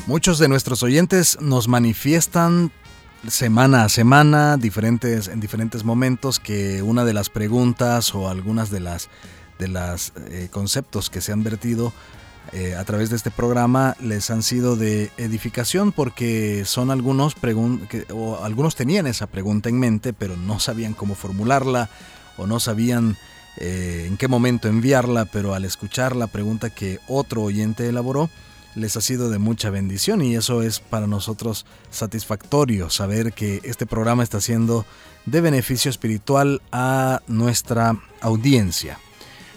Muchos 0.08 0.40
de 0.40 0.48
nuestros 0.48 0.84
oyentes 0.84 1.38
nos 1.42 1.68
manifiestan 1.68 2.72
semana 3.28 3.84
a 3.84 3.90
semana, 3.90 4.56
diferentes, 4.56 5.28
en 5.28 5.42
diferentes 5.42 5.84
momentos, 5.84 6.40
que 6.40 6.82
una 6.82 7.04
de 7.04 7.14
las 7.14 7.30
preguntas 7.30 8.16
o 8.16 8.30
algunas 8.30 8.72
de 8.72 8.80
las 8.80 9.10
de 9.60 9.68
los 9.68 10.14
eh, 10.30 10.48
conceptos 10.50 11.10
que 11.10 11.20
se 11.20 11.34
han 11.34 11.44
vertido 11.44 11.92
eh, 12.54 12.76
a 12.76 12.86
través 12.86 13.10
de 13.10 13.18
este 13.18 13.32
programa 13.32 13.98
les 14.00 14.30
han 14.30 14.44
sido 14.44 14.78
de 14.78 15.12
edificación 15.18 15.92
porque 15.92 16.64
son 16.64 16.90
algunos 16.90 17.36
o 18.14 18.40
algunos 18.42 18.76
tenían 18.78 19.08
esa 19.08 19.28
pregunta 19.28 19.68
en 19.68 19.78
mente 19.78 20.14
pero 20.14 20.38
no 20.38 20.60
sabían 20.60 20.94
cómo 20.94 21.16
formularla 21.16 21.90
o 22.38 22.46
no 22.46 22.60
sabían 22.62 23.18
eh, 23.58 24.06
en 24.08 24.16
qué 24.16 24.28
momento 24.28 24.68
enviarla 24.70 25.26
pero 25.26 25.56
al 25.56 25.66
escuchar 25.66 26.16
la 26.16 26.28
pregunta 26.28 26.70
que 26.70 27.00
otro 27.08 27.42
oyente 27.42 27.90
elaboró 27.90 28.30
les 28.78 28.96
ha 28.96 29.02
sido 29.02 29.30
de 29.30 29.40
mucha 29.40 29.70
bendición 29.70 30.22
y 30.22 30.36
eso 30.36 30.62
es 30.62 30.80
para 30.80 31.08
nosotros 31.08 31.66
satisfactorio 31.90 32.90
saber 32.90 33.34
que 33.34 33.60
este 33.64 33.86
programa 33.86 34.24
está 34.24 34.40
siendo 34.40 34.86
de 35.26 35.42
beneficio 35.42 35.90
espiritual 35.90 36.62
a 36.72 37.22
nuestra 37.28 37.98
audiencia. 38.22 39.00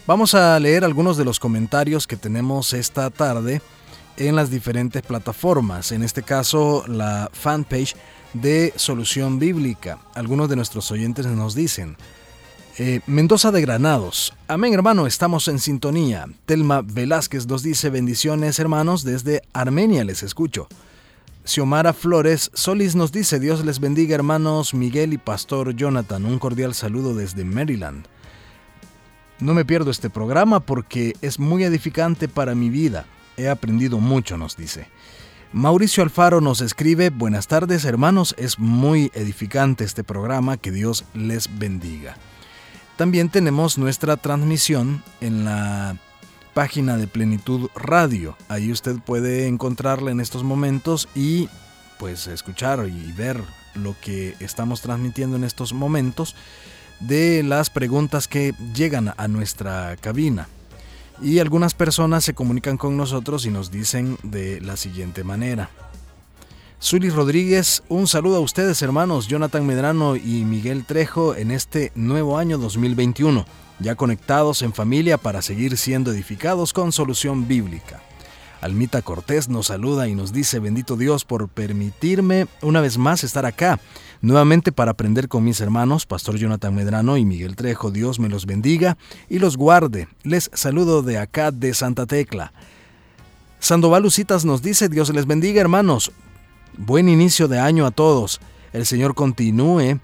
Vamos 0.06 0.34
a 0.34 0.58
leer 0.58 0.84
algunos 0.84 1.16
de 1.16 1.24
los 1.24 1.38
comentarios 1.38 2.06
que 2.06 2.16
tenemos 2.16 2.72
esta 2.72 3.10
tarde 3.10 3.60
en 4.16 4.36
las 4.36 4.50
diferentes 4.50 5.02
plataformas, 5.02 5.92
en 5.92 6.02
este 6.02 6.22
caso 6.22 6.84
la 6.88 7.30
fanpage 7.32 7.94
de 8.32 8.72
Solución 8.76 9.38
Bíblica. 9.38 9.98
Algunos 10.14 10.48
de 10.48 10.56
nuestros 10.56 10.90
oyentes 10.90 11.26
nos 11.26 11.54
dicen, 11.54 11.96
eh, 12.78 13.00
Mendoza 13.06 13.50
de 13.50 13.60
Granados. 13.60 14.32
Amén, 14.48 14.74
hermano, 14.74 15.06
estamos 15.06 15.48
en 15.48 15.58
sintonía. 15.58 16.26
Telma 16.46 16.82
Velázquez 16.82 17.46
nos 17.46 17.62
dice 17.62 17.90
bendiciones, 17.90 18.58
hermanos, 18.58 19.04
desde 19.04 19.42
Armenia 19.52 20.04
les 20.04 20.22
escucho. 20.22 20.68
Xiomara 21.44 21.92
Flores 21.92 22.50
Solis 22.54 22.94
nos 22.94 23.12
dice 23.12 23.40
Dios 23.40 23.64
les 23.64 23.80
bendiga, 23.80 24.14
hermanos 24.14 24.74
Miguel 24.74 25.12
y 25.12 25.18
Pastor 25.18 25.74
Jonathan. 25.74 26.24
Un 26.24 26.38
cordial 26.38 26.74
saludo 26.74 27.14
desde 27.14 27.44
Maryland. 27.44 28.06
No 29.40 29.54
me 29.54 29.64
pierdo 29.64 29.90
este 29.90 30.10
programa 30.10 30.60
porque 30.60 31.16
es 31.22 31.38
muy 31.38 31.64
edificante 31.64 32.28
para 32.28 32.54
mi 32.54 32.68
vida. 32.68 33.06
He 33.36 33.48
aprendido 33.48 33.98
mucho, 33.98 34.36
nos 34.36 34.56
dice. 34.56 34.86
Mauricio 35.52 36.04
Alfaro 36.04 36.40
nos 36.40 36.60
escribe, 36.60 37.10
buenas 37.10 37.48
tardes 37.48 37.84
hermanos, 37.84 38.36
es 38.38 38.58
muy 38.58 39.10
edificante 39.14 39.82
este 39.82 40.04
programa, 40.04 40.58
que 40.58 40.70
Dios 40.70 41.04
les 41.14 41.58
bendiga. 41.58 42.16
También 43.00 43.30
tenemos 43.30 43.78
nuestra 43.78 44.18
transmisión 44.18 45.02
en 45.22 45.46
la 45.46 45.96
página 46.52 46.98
de 46.98 47.06
Plenitud 47.06 47.70
Radio. 47.74 48.36
Ahí 48.50 48.70
usted 48.70 48.96
puede 48.96 49.46
encontrarla 49.46 50.10
en 50.10 50.20
estos 50.20 50.44
momentos 50.44 51.08
y 51.14 51.48
pues 51.98 52.26
escuchar 52.26 52.86
y 52.86 53.12
ver 53.12 53.42
lo 53.74 53.96
que 54.02 54.36
estamos 54.38 54.82
transmitiendo 54.82 55.36
en 55.36 55.44
estos 55.44 55.72
momentos 55.72 56.36
de 57.00 57.42
las 57.42 57.70
preguntas 57.70 58.28
que 58.28 58.52
llegan 58.74 59.14
a 59.16 59.28
nuestra 59.28 59.96
cabina. 59.96 60.48
Y 61.22 61.38
algunas 61.38 61.72
personas 61.72 62.22
se 62.22 62.34
comunican 62.34 62.76
con 62.76 62.98
nosotros 62.98 63.46
y 63.46 63.50
nos 63.50 63.70
dicen 63.70 64.18
de 64.22 64.60
la 64.60 64.76
siguiente 64.76 65.24
manera. 65.24 65.70
Zuli 66.82 67.10
Rodríguez, 67.10 67.82
un 67.90 68.06
saludo 68.06 68.36
a 68.36 68.40
ustedes 68.40 68.80
hermanos 68.80 69.28
Jonathan 69.28 69.66
Medrano 69.66 70.16
y 70.16 70.46
Miguel 70.46 70.86
Trejo 70.86 71.34
en 71.36 71.50
este 71.50 71.92
nuevo 71.94 72.38
año 72.38 72.56
2021, 72.56 73.44
ya 73.80 73.96
conectados 73.96 74.62
en 74.62 74.72
familia 74.72 75.18
para 75.18 75.42
seguir 75.42 75.76
siendo 75.76 76.10
edificados 76.10 76.72
con 76.72 76.90
solución 76.92 77.46
bíblica. 77.46 78.00
Almita 78.62 79.02
Cortés 79.02 79.50
nos 79.50 79.66
saluda 79.66 80.08
y 80.08 80.14
nos 80.14 80.32
dice, 80.32 80.58
bendito 80.58 80.96
Dios 80.96 81.26
por 81.26 81.50
permitirme 81.50 82.46
una 82.62 82.80
vez 82.80 82.96
más 82.96 83.24
estar 83.24 83.44
acá, 83.44 83.78
nuevamente 84.22 84.72
para 84.72 84.92
aprender 84.92 85.28
con 85.28 85.44
mis 85.44 85.60
hermanos, 85.60 86.06
Pastor 86.06 86.38
Jonathan 86.38 86.74
Medrano 86.74 87.18
y 87.18 87.26
Miguel 87.26 87.56
Trejo. 87.56 87.90
Dios 87.90 88.18
me 88.18 88.30
los 88.30 88.46
bendiga 88.46 88.96
y 89.28 89.38
los 89.38 89.58
guarde. 89.58 90.08
Les 90.22 90.50
saludo 90.54 91.02
de 91.02 91.18
acá 91.18 91.50
de 91.50 91.74
Santa 91.74 92.06
Tecla. 92.06 92.54
Sandoval 93.58 94.02
Lucitas 94.02 94.46
nos 94.46 94.62
dice, 94.62 94.88
Dios 94.88 95.12
les 95.12 95.26
bendiga 95.26 95.60
hermanos, 95.60 96.10
Buen 96.76 97.08
inicio 97.08 97.48
de 97.48 97.58
año 97.58 97.84
a 97.84 97.90
todos. 97.90 98.40
El 98.72 98.86
Señor 98.86 99.14
continúe 99.14 100.00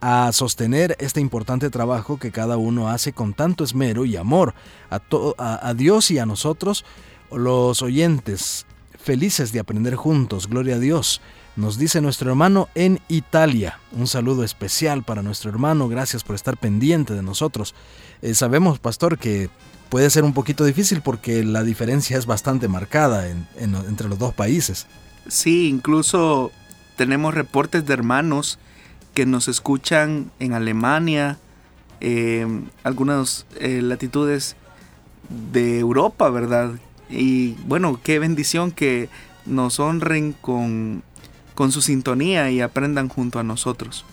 a 0.00 0.30
sostener 0.32 0.96
este 1.00 1.20
importante 1.20 1.70
trabajo 1.70 2.18
que 2.18 2.30
cada 2.30 2.56
uno 2.56 2.88
hace 2.88 3.12
con 3.12 3.34
tanto 3.34 3.64
esmero 3.64 4.04
y 4.04 4.16
amor 4.16 4.54
a, 4.90 5.00
a, 5.38 5.74
Dios 5.74 6.10
y 6.12 6.18
a 6.18 6.26
nosotros, 6.26 6.84
los 7.32 7.82
oyentes, 7.82 8.64
felices 8.96 9.52
de 9.52 9.58
aprender 9.58 9.96
juntos. 9.96 10.48
Gloria 10.48 10.76
a 10.76 10.78
Dios. 10.78 11.20
Nos 11.56 11.76
dice 11.76 12.00
nuestro 12.00 12.30
hermano 12.30 12.68
en 12.76 13.00
Italia. 13.08 13.80
Un 13.90 14.06
saludo 14.06 14.44
especial 14.44 15.02
para 15.02 15.22
nuestro 15.22 15.50
hermano. 15.50 15.88
Gracias 15.88 16.22
por 16.22 16.36
estar 16.36 16.56
pendiente 16.56 17.14
de 17.14 17.22
nosotros. 17.22 17.74
Eh, 18.22 18.34
sabemos, 18.34 18.78
pastor, 18.78 19.18
que 19.18 19.50
puede 19.88 20.10
ser 20.10 20.22
un 20.22 20.34
poquito 20.34 20.64
difícil 20.64 21.02
porque 21.02 21.42
la 21.42 21.64
diferencia 21.64 22.16
es 22.16 22.26
bastante 22.26 22.68
marcada 22.68 23.28
entre 23.56 24.08
los 24.08 24.20
dos 24.20 24.32
países. 24.34 24.86
Sí, 25.28 25.68
incluso 25.68 26.50
tenemos 26.96 27.34
reportes 27.34 27.86
de 27.86 27.94
hermanos 27.94 28.58
que 29.14 29.26
nos 29.26 29.48
escuchan 29.48 30.30
en 30.38 30.54
Alemania, 30.54 31.38
em, 32.00 32.66
algunas 32.82 33.46
eh, 33.60 33.82
latitudes 33.82 34.56
de 35.52 35.78
Europa, 35.78 36.30
¿verdad? 36.30 36.72
Y 37.10 37.52
bueno, 37.66 38.00
qué 38.02 38.18
bendición 38.18 38.70
que 38.70 39.08
nos 39.44 39.80
honren 39.80 40.32
con, 40.32 41.02
con 41.54 41.72
su 41.72 41.82
sintonía 41.82 42.50
y 42.50 42.60
aprendan 42.60 43.08
junto 43.08 43.38
a 43.38 43.42
nosotros. 43.42 44.04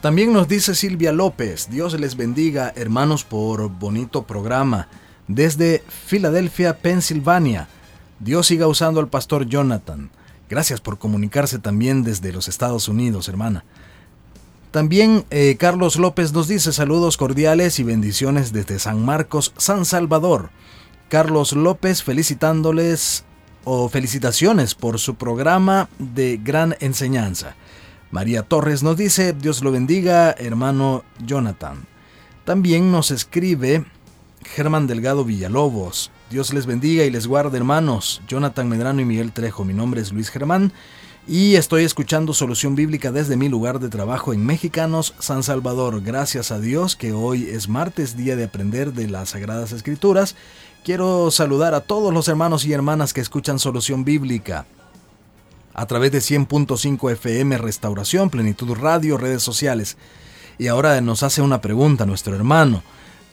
También 0.00 0.32
nos 0.32 0.46
dice 0.46 0.74
Silvia 0.74 1.12
López, 1.12 1.68
Dios 1.70 1.98
les 1.98 2.16
bendiga 2.16 2.72
hermanos 2.76 3.24
por 3.24 3.68
bonito 3.68 4.22
programa. 4.24 4.88
Desde 5.26 5.82
Filadelfia, 5.88 6.78
Pensilvania, 6.78 7.68
Dios 8.20 8.46
siga 8.46 8.68
usando 8.68 9.00
al 9.00 9.08
pastor 9.08 9.46
Jonathan. 9.46 10.10
Gracias 10.48 10.80
por 10.80 10.98
comunicarse 10.98 11.58
también 11.58 12.04
desde 12.04 12.32
los 12.32 12.48
Estados 12.48 12.88
Unidos, 12.88 13.28
hermana. 13.28 13.64
También 14.70 15.24
eh, 15.30 15.56
Carlos 15.58 15.96
López 15.96 16.32
nos 16.32 16.48
dice 16.48 16.72
saludos 16.72 17.16
cordiales 17.16 17.78
y 17.78 17.82
bendiciones 17.82 18.52
desde 18.52 18.78
San 18.78 19.04
Marcos, 19.04 19.52
San 19.56 19.84
Salvador. 19.84 20.50
Carlos 21.08 21.52
López 21.52 22.02
felicitándoles 22.02 23.24
o 23.64 23.88
felicitaciones 23.88 24.74
por 24.74 24.98
su 24.98 25.14
programa 25.14 25.88
de 25.98 26.38
gran 26.42 26.76
enseñanza. 26.80 27.56
María 28.10 28.42
Torres 28.42 28.82
nos 28.82 28.96
dice, 28.96 29.32
Dios 29.32 29.62
lo 29.62 29.72
bendiga, 29.72 30.32
hermano 30.32 31.04
Jonathan. 31.24 31.86
También 32.44 32.92
nos 32.92 33.10
escribe 33.10 33.84
Germán 34.44 34.86
Delgado 34.86 35.24
Villalobos. 35.24 36.12
Dios 36.30 36.52
les 36.52 36.66
bendiga 36.66 37.04
y 37.04 37.10
les 37.10 37.28
guarde, 37.28 37.56
hermanos. 37.56 38.20
Jonathan 38.26 38.68
Medrano 38.68 39.00
y 39.00 39.04
Miguel 39.04 39.32
Trejo. 39.32 39.64
Mi 39.64 39.74
nombre 39.74 40.00
es 40.00 40.12
Luis 40.12 40.28
Germán 40.28 40.72
y 41.28 41.54
estoy 41.54 41.84
escuchando 41.84 42.34
Solución 42.34 42.74
Bíblica 42.74 43.12
desde 43.12 43.36
mi 43.36 43.48
lugar 43.48 43.78
de 43.78 43.88
trabajo 43.88 44.32
en 44.32 44.44
Mexicanos, 44.44 45.14
San 45.20 45.44
Salvador. 45.44 46.02
Gracias 46.02 46.50
a 46.50 46.58
Dios 46.58 46.96
que 46.96 47.12
hoy 47.12 47.48
es 47.48 47.68
martes, 47.68 48.16
día 48.16 48.34
de 48.34 48.44
aprender 48.44 48.92
de 48.92 49.08
las 49.08 49.30
Sagradas 49.30 49.70
Escrituras. 49.70 50.34
Quiero 50.84 51.30
saludar 51.30 51.74
a 51.74 51.80
todos 51.80 52.12
los 52.12 52.26
hermanos 52.26 52.64
y 52.64 52.72
hermanas 52.72 53.12
que 53.12 53.20
escuchan 53.20 53.60
Solución 53.60 54.04
Bíblica 54.04 54.66
a 55.74 55.86
través 55.86 56.10
de 56.10 56.18
100.5 56.18 57.12
FM 57.12 57.58
Restauración, 57.58 58.30
Plenitud 58.30 58.74
Radio, 58.74 59.16
redes 59.16 59.44
sociales. 59.44 59.96
Y 60.58 60.66
ahora 60.66 61.00
nos 61.00 61.22
hace 61.22 61.40
una 61.40 61.60
pregunta 61.60 62.04
nuestro 62.04 62.34
hermano. 62.34 62.82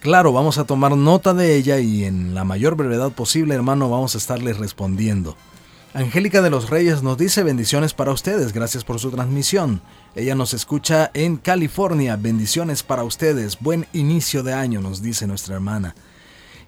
Claro, 0.03 0.33
vamos 0.33 0.57
a 0.57 0.65
tomar 0.65 0.97
nota 0.97 1.33
de 1.33 1.55
ella 1.55 1.79
y 1.79 2.03
en 2.03 2.35
la 2.35 2.43
mayor 2.43 2.75
brevedad 2.75 3.13
posible, 3.13 3.55
hermano, 3.55 3.89
vamos 3.89 4.15
a 4.15 4.17
estarle 4.17 4.51
respondiendo. 4.51 5.37
Angélica 5.93 6.41
de 6.41 6.49
los 6.49 6.69
Reyes 6.69 7.03
nos 7.03 7.17
dice 7.17 7.41
bendiciones 7.41 7.93
para 7.93 8.11
ustedes, 8.11 8.51
gracias 8.51 8.83
por 8.83 8.99
su 8.99 9.11
transmisión. 9.11 9.81
Ella 10.13 10.35
nos 10.35 10.53
escucha 10.53 11.09
en 11.13 11.37
California, 11.37 12.17
bendiciones 12.17 12.83
para 12.83 13.05
ustedes, 13.05 13.61
buen 13.61 13.87
inicio 13.93 14.43
de 14.43 14.51
año, 14.51 14.81
nos 14.81 15.01
dice 15.01 15.25
nuestra 15.25 15.55
hermana. 15.55 15.95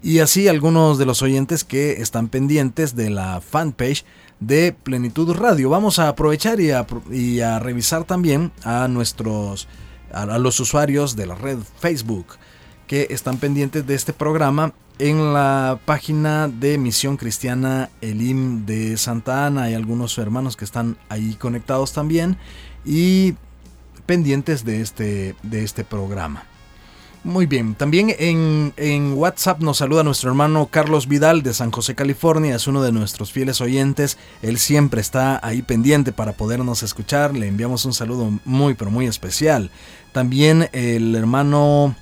y 0.02 0.20
así 0.20 0.48
algunos 0.48 0.98
de 0.98 1.06
los 1.06 1.22
oyentes 1.22 1.66
que 1.66 2.02
están 2.02 2.30
pendientes 2.30 2.96
de 2.96 3.10
la 3.10 3.42
fanpage 3.42 4.06
de 4.40 4.72
Plenitud 4.72 5.34
Radio. 5.34 5.70
Vamos 5.70 6.00
a 6.00 6.08
aprovechar 6.08 6.62
y 6.62 6.72
a, 6.72 7.60
revisar 7.60 8.06
también 8.06 8.54
a 8.64 8.88
nuestros 8.88 9.68
a, 10.14 10.38
los 10.38 10.58
usuarios 10.62 11.18
de 11.18 11.26
la 11.26 11.36
red 11.36 11.58
Facebook 11.80 12.38
que 12.88 13.08
están 13.10 13.38
pendientes 13.38 13.86
de 13.86 13.96
este 13.96 14.14
programa 14.14 14.74
en 15.00 15.34
la 15.34 15.80
página 15.86 16.48
de 16.48 16.78
Misión 16.78 17.18
Cristiana 17.18 17.90
Elim 18.02 18.66
de 18.66 18.98
Santa 18.98 19.46
Ana. 19.46 19.64
Hay 19.64 19.74
algunos 19.74 20.18
hermanos 20.18 20.56
que 20.56 20.66
están 20.66 20.98
ahí 21.10 21.36
conectados 21.36 21.94
también 21.94 22.38
y 22.86 23.36
pendientes 24.06 24.64
de 24.64 24.82
este, 24.82 25.36
de 25.44 25.64
este 25.64 25.84
programa. 25.84 26.44
Muy 27.24 27.48
bien, 27.48 27.74
también 27.74 28.14
en, 28.20 28.72
en, 28.78 29.14
WhatsApp 29.14 29.60
nos 29.60 29.78
saluda 29.78 30.04
nuestro 30.04 30.30
hermano 30.30 30.68
Carlos 30.70 31.08
Vidal 31.08 31.42
de 31.42 31.56
San 31.56 31.72
José, 31.72 31.96
California, 31.96 32.56
es 32.56 32.68
uno 32.68 32.84
de 32.84 32.92
nuestros 32.92 33.32
fieles 33.32 33.62
oyentes, 33.62 34.20
él 34.44 34.60
siempre 34.60 35.02
está 35.02 35.40
ahí 35.44 35.64
pendiente 35.64 36.12
para 36.12 36.34
podernos 36.34 36.84
escuchar, 36.84 37.36
le 37.36 37.48
enviamos 37.48 37.84
un 37.84 37.94
saludo 37.94 38.32
muy 38.46 38.76
pero 38.76 38.92
muy 38.92 39.08
especial. 39.08 39.72
También 40.12 40.70
el 40.72 41.16
hermano, 41.16 41.96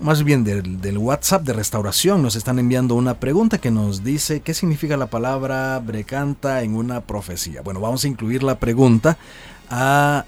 más 0.00 0.24
bien 0.24 0.44
del, 0.44 0.80
del 0.80 0.98
WhatsApp 0.98 1.42
de 1.42 1.52
restauración, 1.52 2.22
nos 2.22 2.36
están 2.36 2.58
enviando 2.58 2.94
una 2.94 3.14
pregunta 3.14 3.58
que 3.58 3.70
nos 3.70 4.02
dice 4.02 4.40
qué 4.40 4.54
significa 4.54 4.96
la 4.96 5.06
palabra 5.08 5.78
brecanta 5.78 6.62
en 6.62 6.74
una 6.74 7.02
profecía. 7.02 7.62
Bueno, 7.62 7.80
vamos 7.80 8.04
a 8.04 8.08
incluir 8.08 8.42
la 8.42 8.58
pregunta 8.58 9.18
a 9.68 10.24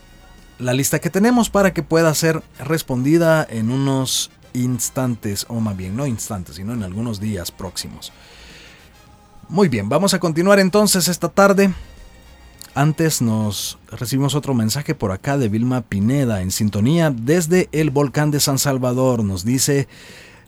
la 0.58 0.72
lista 0.72 1.00
que 1.00 1.10
tenemos 1.10 1.50
para 1.50 1.72
que 1.72 1.82
pueda 1.82 2.14
ser 2.14 2.42
respondida 2.58 3.46
en 3.48 3.70
unos 3.70 4.30
instantes, 4.52 5.46
o 5.48 5.60
más 5.60 5.76
bien 5.76 5.96
no 5.96 6.06
instantes, 6.06 6.56
sino 6.56 6.72
en 6.72 6.82
algunos 6.82 7.20
días 7.20 7.50
próximos. 7.50 8.12
Muy 9.48 9.68
bien, 9.68 9.88
vamos 9.88 10.14
a 10.14 10.18
continuar 10.18 10.58
entonces 10.60 11.08
esta 11.08 11.28
tarde. 11.28 11.72
Antes 12.74 13.20
nos 13.20 13.78
recibimos 13.90 14.34
otro 14.34 14.54
mensaje 14.54 14.94
por 14.94 15.12
acá 15.12 15.36
de 15.36 15.50
Vilma 15.50 15.82
Pineda 15.82 16.40
en 16.40 16.50
sintonía 16.50 17.10
desde 17.10 17.68
el 17.70 17.90
volcán 17.90 18.30
de 18.30 18.40
San 18.40 18.58
Salvador. 18.58 19.22
Nos 19.22 19.44
dice 19.44 19.88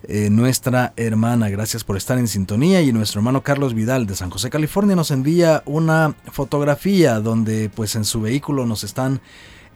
eh, 0.08 0.30
nuestra 0.30 0.94
hermana, 0.96 1.50
gracias 1.50 1.84
por 1.84 1.98
estar 1.98 2.16
en 2.16 2.26
sintonía. 2.26 2.80
Y 2.80 2.94
nuestro 2.94 3.20
hermano 3.20 3.42
Carlos 3.42 3.74
Vidal 3.74 4.06
de 4.06 4.16
San 4.16 4.30
José, 4.30 4.48
California 4.48 4.96
nos 4.96 5.10
envía 5.10 5.62
una 5.66 6.14
fotografía 6.32 7.20
donde 7.20 7.68
pues 7.68 7.94
en 7.94 8.06
su 8.06 8.22
vehículo 8.22 8.64
nos 8.64 8.84
están 8.84 9.20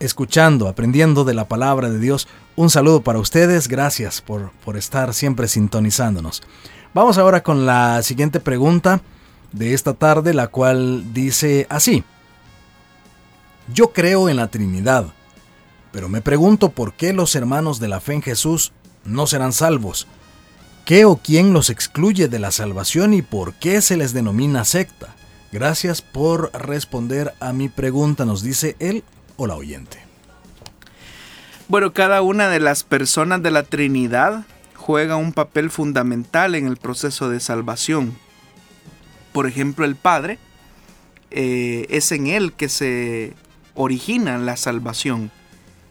escuchando, 0.01 0.69
aprendiendo 0.69 1.25
de 1.25 1.35
la 1.35 1.49
palabra 1.49 1.91
de 1.91 1.99
Dios. 1.99 2.29
Un 2.57 2.71
saludo 2.71 3.03
para 3.03 3.19
ustedes, 3.19 3.69
gracias 3.69 4.23
por, 4.23 4.53
por 4.65 4.79
estar 4.79 5.13
siempre 5.13 5.49
sintonizándonos. 5.49 6.43
Vamos 6.95 7.19
ahora 7.19 7.43
con 7.43 7.67
la 7.67 8.03
siguiente 8.03 8.41
pregunta 8.41 9.03
de 9.53 9.75
esta 9.75 9.93
tarde, 9.93 10.33
la 10.33 10.47
cual 10.47 11.13
dice 11.13 11.67
así. 11.69 12.05
Yo 13.73 13.93
creo 13.93 14.29
en 14.29 14.37
la 14.37 14.49
Trinidad, 14.49 15.07
pero 15.93 16.09
me 16.09 16.23
pregunto 16.23 16.71
por 16.71 16.95
qué 16.95 17.13
los 17.13 17.35
hermanos 17.35 17.81
de 17.81 17.89
la 17.89 18.01
fe 18.01 18.15
en 18.15 18.23
Jesús 18.23 18.73
no 19.05 19.27
serán 19.27 19.53
salvos. 19.53 20.07
¿Qué 20.87 21.05
o 21.05 21.17
quién 21.17 21.53
los 21.53 21.69
excluye 21.69 22.29
de 22.29 22.39
la 22.39 22.51
salvación 22.51 23.13
y 23.13 23.21
por 23.21 23.55
qué 23.55 23.83
se 23.83 23.99
les 23.99 24.15
denomina 24.15 24.65
secta? 24.65 25.15
Gracias 25.53 26.01
por 26.01 26.51
responder 26.53 27.35
a 27.41 27.53
mi 27.53 27.69
pregunta, 27.69 28.25
nos 28.25 28.43
dice 28.43 28.75
él 28.79 29.05
o 29.37 29.47
la 29.47 29.55
oyente. 29.55 29.99
Bueno, 31.69 31.93
cada 31.93 32.23
una 32.23 32.49
de 32.49 32.61
las 32.61 32.85
personas 32.85 33.43
de 33.43 33.51
la 33.51 33.65
Trinidad 33.65 34.47
juega 34.75 35.17
un 35.17 35.35
papel 35.35 35.69
fundamental 35.69 36.55
en 36.55 36.67
el 36.67 36.79
proceso 36.79 37.29
de 37.29 37.41
salvación. 37.41 38.17
Por 39.33 39.47
ejemplo, 39.47 39.85
el 39.85 39.95
Padre 39.95 40.39
eh, 41.31 41.87
es 41.91 42.11
en 42.13 42.29
Él 42.29 42.55
que 42.55 42.71
se 42.71 43.35
origina 43.79 44.39
la 44.39 44.57
salvación. 44.57 45.31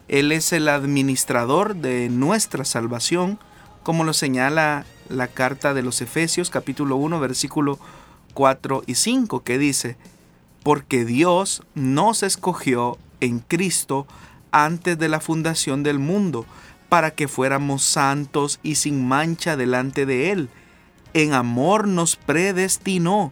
Él 0.09 0.33
es 0.33 0.51
el 0.51 0.67
administrador 0.67 1.73
de 1.77 2.09
nuestra 2.09 2.65
salvación, 2.65 3.39
como 3.81 4.03
lo 4.03 4.11
señala 4.11 4.85
la 5.07 5.29
carta 5.29 5.73
de 5.73 5.83
los 5.83 6.01
Efesios 6.01 6.49
capítulo 6.49 6.97
1 6.97 7.17
versículo 7.21 7.79
4 8.33 8.83
y 8.85 8.95
5, 8.95 9.41
que 9.45 9.57
dice, 9.57 9.95
porque 10.63 11.05
Dios 11.05 11.63
nos 11.75 12.23
escogió 12.23 12.97
en 13.21 13.39
Cristo 13.39 14.05
antes 14.51 14.99
de 14.99 15.07
la 15.07 15.21
fundación 15.21 15.81
del 15.83 15.97
mundo, 15.97 16.45
para 16.89 17.11
que 17.11 17.29
fuéramos 17.29 17.83
santos 17.83 18.59
y 18.63 18.75
sin 18.75 19.07
mancha 19.07 19.55
delante 19.55 20.05
de 20.05 20.31
Él. 20.31 20.49
En 21.13 21.33
amor 21.33 21.87
nos 21.87 22.17
predestinó 22.17 23.31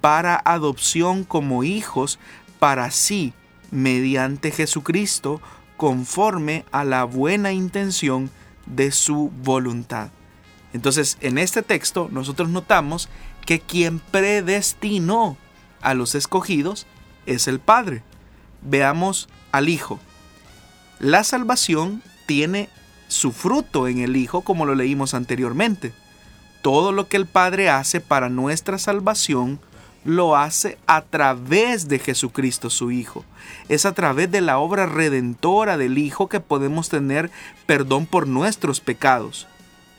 para 0.00 0.40
adopción 0.44 1.24
como 1.24 1.64
hijos 1.64 2.20
para 2.60 2.92
sí, 2.92 3.34
mediante 3.70 4.50
Jesucristo, 4.50 5.40
conforme 5.76 6.64
a 6.72 6.84
la 6.84 7.04
buena 7.04 7.52
intención 7.52 8.30
de 8.66 8.92
su 8.92 9.30
voluntad. 9.42 10.10
Entonces, 10.72 11.18
en 11.20 11.38
este 11.38 11.62
texto 11.62 12.08
nosotros 12.10 12.48
notamos 12.48 13.08
que 13.44 13.60
quien 13.60 13.98
predestinó 13.98 15.36
a 15.80 15.94
los 15.94 16.14
escogidos 16.14 16.86
es 17.26 17.48
el 17.48 17.60
Padre 17.60 18.02
veamos 18.66 19.28
al 19.52 19.68
Hijo. 19.68 19.98
La 20.98 21.24
salvación 21.24 22.02
tiene 22.26 22.68
su 23.08 23.32
fruto 23.32 23.88
en 23.88 23.98
el 23.98 24.16
Hijo, 24.16 24.42
como 24.42 24.66
lo 24.66 24.74
leímos 24.74 25.14
anteriormente. 25.14 25.92
Todo 26.62 26.92
lo 26.92 27.08
que 27.08 27.16
el 27.16 27.26
Padre 27.26 27.70
hace 27.70 28.00
para 28.00 28.28
nuestra 28.28 28.78
salvación, 28.78 29.60
lo 30.06 30.36
hace 30.36 30.78
a 30.86 31.02
través 31.02 31.88
de 31.88 31.98
Jesucristo 31.98 32.70
su 32.70 32.92
Hijo. 32.92 33.24
Es 33.68 33.84
a 33.84 33.92
través 33.92 34.30
de 34.30 34.40
la 34.40 34.58
obra 34.58 34.86
redentora 34.86 35.76
del 35.76 35.98
Hijo 35.98 36.28
que 36.28 36.38
podemos 36.38 36.88
tener 36.88 37.30
perdón 37.66 38.06
por 38.06 38.28
nuestros 38.28 38.80
pecados. 38.80 39.48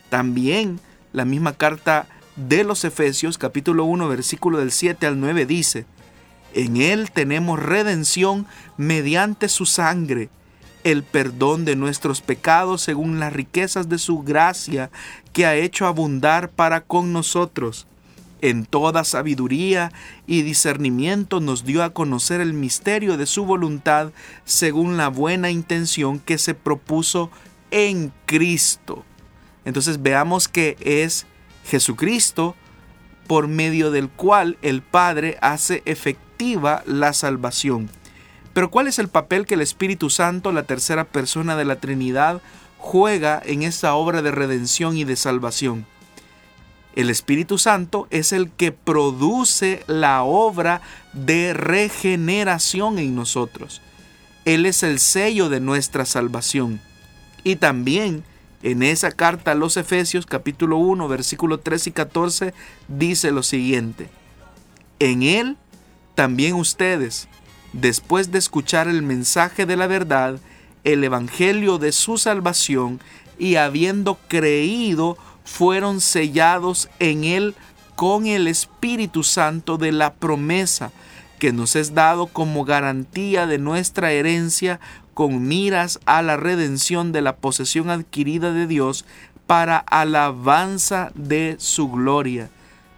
También 0.08 0.80
la 1.12 1.26
misma 1.26 1.52
carta 1.52 2.06
de 2.36 2.64
los 2.64 2.84
Efesios 2.84 3.36
capítulo 3.36 3.84
1 3.84 4.08
versículo 4.08 4.58
del 4.58 4.72
7 4.72 5.06
al 5.06 5.20
9 5.20 5.44
dice, 5.44 5.84
en 6.54 6.78
Él 6.78 7.10
tenemos 7.10 7.58
redención 7.58 8.46
mediante 8.78 9.50
su 9.50 9.66
sangre, 9.66 10.30
el 10.84 11.02
perdón 11.02 11.66
de 11.66 11.76
nuestros 11.76 12.22
pecados 12.22 12.80
según 12.80 13.20
las 13.20 13.34
riquezas 13.34 13.90
de 13.90 13.98
su 13.98 14.20
gracia 14.22 14.90
que 15.34 15.44
ha 15.44 15.56
hecho 15.56 15.86
abundar 15.86 16.48
para 16.48 16.80
con 16.80 17.12
nosotros. 17.12 17.87
En 18.40 18.66
toda 18.66 19.04
sabiduría 19.04 19.92
y 20.26 20.42
discernimiento 20.42 21.40
nos 21.40 21.64
dio 21.64 21.82
a 21.82 21.90
conocer 21.90 22.40
el 22.40 22.52
misterio 22.52 23.16
de 23.16 23.26
su 23.26 23.44
voluntad 23.44 24.12
según 24.44 24.96
la 24.96 25.08
buena 25.08 25.50
intención 25.50 26.20
que 26.20 26.38
se 26.38 26.54
propuso 26.54 27.30
en 27.70 28.12
Cristo. 28.26 29.04
Entonces 29.64 30.02
veamos 30.02 30.48
que 30.48 30.76
es 30.80 31.26
Jesucristo 31.64 32.54
por 33.26 33.48
medio 33.48 33.90
del 33.90 34.08
cual 34.08 34.56
el 34.62 34.82
Padre 34.82 35.36
hace 35.42 35.82
efectivo 35.84 36.28
la 36.86 37.12
salvación. 37.12 37.90
Pero 38.54 38.70
¿cuál 38.70 38.86
es 38.86 38.98
el 38.98 39.08
papel 39.08 39.44
que 39.44 39.54
el 39.54 39.60
Espíritu 39.60 40.10
Santo, 40.10 40.52
la 40.52 40.62
tercera 40.62 41.04
persona 41.04 41.56
de 41.56 41.64
la 41.64 41.76
Trinidad, 41.76 42.40
juega 42.78 43.42
en 43.44 43.62
esta 43.62 43.94
obra 43.94 44.22
de 44.22 44.30
redención 44.30 44.96
y 44.96 45.04
de 45.04 45.16
salvación? 45.16 45.86
El 46.98 47.10
Espíritu 47.10 47.58
Santo 47.58 48.08
es 48.10 48.32
el 48.32 48.50
que 48.50 48.72
produce 48.72 49.84
la 49.86 50.24
obra 50.24 50.82
de 51.12 51.54
regeneración 51.54 52.98
en 52.98 53.14
nosotros. 53.14 53.80
Él 54.44 54.66
es 54.66 54.82
el 54.82 54.98
sello 54.98 55.48
de 55.48 55.60
nuestra 55.60 56.04
salvación. 56.04 56.80
Y 57.44 57.54
también 57.54 58.24
en 58.64 58.82
esa 58.82 59.12
carta 59.12 59.52
a 59.52 59.54
los 59.54 59.76
Efesios 59.76 60.26
capítulo 60.26 60.78
1 60.78 61.06
versículo 61.06 61.60
3 61.60 61.86
y 61.86 61.92
14 61.92 62.54
dice 62.88 63.30
lo 63.30 63.44
siguiente. 63.44 64.10
En 64.98 65.22
Él 65.22 65.56
también 66.16 66.54
ustedes, 66.54 67.28
después 67.72 68.32
de 68.32 68.38
escuchar 68.38 68.88
el 68.88 69.02
mensaje 69.02 69.66
de 69.66 69.76
la 69.76 69.86
verdad, 69.86 70.40
el 70.82 71.04
Evangelio 71.04 71.78
de 71.78 71.92
su 71.92 72.18
salvación, 72.18 72.98
y 73.38 73.54
habiendo 73.54 74.18
creído, 74.26 75.16
fueron 75.48 76.00
sellados 76.00 76.88
en 76.98 77.24
él 77.24 77.54
con 77.96 78.26
el 78.26 78.46
Espíritu 78.46 79.24
Santo 79.24 79.76
de 79.76 79.90
la 79.90 80.14
promesa, 80.14 80.92
que 81.40 81.52
nos 81.52 81.74
es 81.74 81.94
dado 81.94 82.26
como 82.26 82.64
garantía 82.64 83.46
de 83.46 83.58
nuestra 83.58 84.12
herencia 84.12 84.78
con 85.14 85.48
miras 85.48 85.98
a 86.06 86.22
la 86.22 86.36
redención 86.36 87.10
de 87.10 87.22
la 87.22 87.36
posesión 87.36 87.90
adquirida 87.90 88.52
de 88.52 88.66
Dios 88.68 89.04
para 89.46 89.78
alabanza 89.78 91.10
de 91.14 91.56
su 91.58 91.90
gloria. 91.90 92.50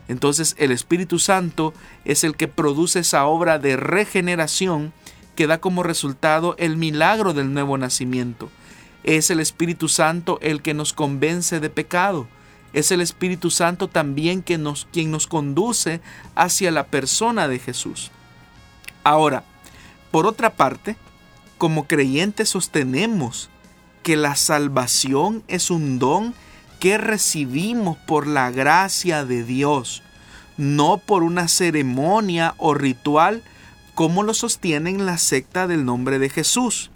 Entonces 0.08 0.54
el 0.58 0.72
Espíritu 0.72 1.18
Santo 1.18 1.72
es 2.04 2.24
el 2.24 2.36
que 2.36 2.48
produce 2.48 2.98
esa 2.98 3.24
obra 3.24 3.58
de 3.58 3.76
regeneración 3.76 4.92
que 5.34 5.46
da 5.46 5.60
como 5.60 5.82
resultado 5.82 6.56
el 6.58 6.76
milagro 6.76 7.32
del 7.32 7.54
nuevo 7.54 7.78
nacimiento. 7.78 8.50
Es 9.04 9.30
el 9.30 9.40
Espíritu 9.40 9.88
Santo 9.88 10.38
el 10.42 10.60
que 10.60 10.74
nos 10.74 10.92
convence 10.92 11.60
de 11.60 11.70
pecado. 11.70 12.26
Es 12.72 12.90
el 12.90 13.00
Espíritu 13.00 13.50
Santo 13.50 13.88
también 13.88 14.42
quien 14.42 14.62
nos 14.62 15.26
conduce 15.26 16.00
hacia 16.34 16.70
la 16.70 16.86
persona 16.86 17.48
de 17.48 17.58
Jesús. 17.58 18.10
Ahora, 19.02 19.44
por 20.10 20.26
otra 20.26 20.50
parte, 20.50 20.96
como 21.58 21.86
creyentes 21.86 22.50
sostenemos 22.50 23.50
que 24.02 24.16
la 24.16 24.36
salvación 24.36 25.42
es 25.48 25.70
un 25.70 25.98
don 25.98 26.34
que 26.78 26.96
recibimos 26.96 27.98
por 27.98 28.26
la 28.26 28.50
gracia 28.50 29.24
de 29.24 29.44
Dios, 29.44 30.02
no 30.56 30.98
por 30.98 31.22
una 31.22 31.48
ceremonia 31.48 32.54
o 32.56 32.74
ritual 32.74 33.42
como 33.94 34.22
lo 34.22 34.32
sostienen 34.32 35.04
la 35.04 35.18
secta 35.18 35.66
del 35.66 35.84
nombre 35.84 36.18
de 36.18 36.30
Jesús. 36.30 36.90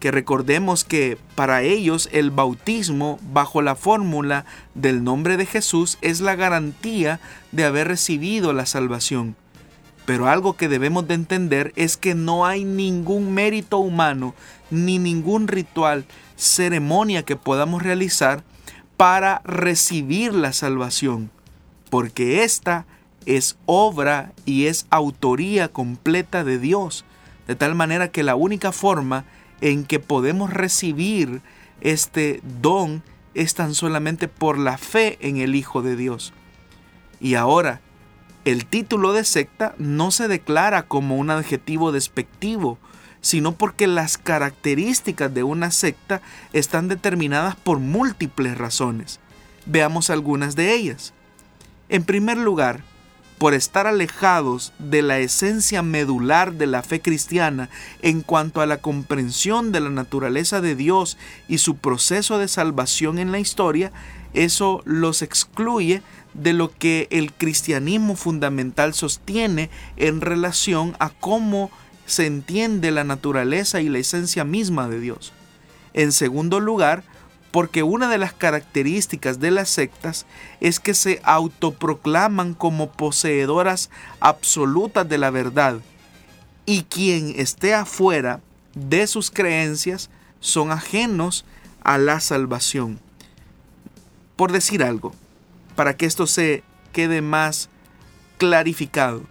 Que 0.00 0.10
recordemos 0.10 0.82
que 0.82 1.18
para 1.34 1.62
ellos 1.62 2.08
el 2.12 2.30
bautismo 2.30 3.20
bajo 3.32 3.62
la 3.62 3.76
fórmula 3.76 4.46
del 4.74 5.04
nombre 5.04 5.36
de 5.36 5.46
Jesús 5.46 5.98
es 6.00 6.20
la 6.20 6.34
garantía 6.34 7.20
de 7.52 7.64
haber 7.64 7.88
recibido 7.88 8.52
la 8.52 8.66
salvación. 8.66 9.36
Pero 10.06 10.26
algo 10.26 10.56
que 10.56 10.68
debemos 10.68 11.06
de 11.06 11.14
entender 11.14 11.72
es 11.76 11.96
que 11.96 12.16
no 12.16 12.46
hay 12.46 12.64
ningún 12.64 13.32
mérito 13.32 13.78
humano 13.78 14.34
ni 14.70 14.98
ningún 14.98 15.46
ritual, 15.46 16.04
ceremonia 16.36 17.22
que 17.22 17.36
podamos 17.36 17.82
realizar 17.82 18.42
para 18.96 19.40
recibir 19.44 20.34
la 20.34 20.52
salvación, 20.52 21.30
porque 21.90 22.42
esta 22.44 22.86
es 23.26 23.56
obra 23.66 24.32
y 24.44 24.66
es 24.66 24.86
autoría 24.90 25.68
completa 25.68 26.44
de 26.44 26.58
Dios, 26.58 27.04
de 27.46 27.54
tal 27.54 27.74
manera 27.74 28.08
que 28.08 28.22
la 28.22 28.34
única 28.34 28.72
forma 28.72 29.24
en 29.60 29.84
que 29.84 30.00
podemos 30.00 30.52
recibir 30.52 31.42
este 31.80 32.40
don 32.60 33.02
es 33.34 33.54
tan 33.54 33.74
solamente 33.74 34.28
por 34.28 34.58
la 34.58 34.78
fe 34.78 35.18
en 35.20 35.36
el 35.36 35.54
Hijo 35.54 35.82
de 35.82 35.96
Dios. 35.96 36.32
Y 37.20 37.34
ahora, 37.34 37.80
el 38.44 38.66
título 38.66 39.12
de 39.12 39.24
secta 39.24 39.74
no 39.78 40.10
se 40.10 40.28
declara 40.28 40.84
como 40.84 41.16
un 41.16 41.30
adjetivo 41.30 41.92
despectivo, 41.92 42.78
sino 43.20 43.52
porque 43.52 43.86
las 43.86 44.16
características 44.16 45.32
de 45.32 45.42
una 45.42 45.70
secta 45.70 46.22
están 46.52 46.88
determinadas 46.88 47.54
por 47.56 47.78
múltiples 47.78 48.56
razones. 48.56 49.20
Veamos 49.66 50.08
algunas 50.08 50.56
de 50.56 50.74
ellas. 50.74 51.12
En 51.90 52.04
primer 52.04 52.38
lugar, 52.38 52.82
por 53.40 53.54
estar 53.54 53.86
alejados 53.86 54.74
de 54.78 55.00
la 55.00 55.18
esencia 55.18 55.80
medular 55.80 56.52
de 56.52 56.66
la 56.66 56.82
fe 56.82 57.00
cristiana 57.00 57.70
en 58.02 58.20
cuanto 58.20 58.60
a 58.60 58.66
la 58.66 58.82
comprensión 58.82 59.72
de 59.72 59.80
la 59.80 59.88
naturaleza 59.88 60.60
de 60.60 60.76
Dios 60.76 61.16
y 61.48 61.56
su 61.56 61.78
proceso 61.78 62.36
de 62.36 62.48
salvación 62.48 63.18
en 63.18 63.32
la 63.32 63.38
historia, 63.38 63.92
eso 64.34 64.82
los 64.84 65.22
excluye 65.22 66.02
de 66.34 66.52
lo 66.52 66.70
que 66.76 67.08
el 67.10 67.32
cristianismo 67.32 68.14
fundamental 68.14 68.92
sostiene 68.92 69.70
en 69.96 70.20
relación 70.20 70.94
a 70.98 71.08
cómo 71.08 71.70
se 72.04 72.26
entiende 72.26 72.90
la 72.90 73.04
naturaleza 73.04 73.80
y 73.80 73.88
la 73.88 74.00
esencia 74.00 74.44
misma 74.44 74.86
de 74.86 75.00
Dios. 75.00 75.32
En 75.94 76.12
segundo 76.12 76.60
lugar, 76.60 77.04
porque 77.50 77.82
una 77.82 78.08
de 78.08 78.18
las 78.18 78.32
características 78.32 79.40
de 79.40 79.50
las 79.50 79.68
sectas 79.68 80.26
es 80.60 80.78
que 80.80 80.94
se 80.94 81.20
autoproclaman 81.24 82.54
como 82.54 82.92
poseedoras 82.92 83.90
absolutas 84.20 85.08
de 85.08 85.18
la 85.18 85.30
verdad 85.30 85.80
y 86.66 86.84
quien 86.84 87.34
esté 87.36 87.74
afuera 87.74 88.40
de 88.74 89.06
sus 89.06 89.30
creencias 89.30 90.10
son 90.38 90.70
ajenos 90.70 91.44
a 91.82 91.98
la 91.98 92.20
salvación. 92.20 93.00
Por 94.36 94.52
decir 94.52 94.82
algo, 94.82 95.14
para 95.74 95.96
que 95.96 96.06
esto 96.06 96.26
se 96.26 96.62
quede 96.92 97.22
más 97.22 97.68
clarificado. 98.38 99.22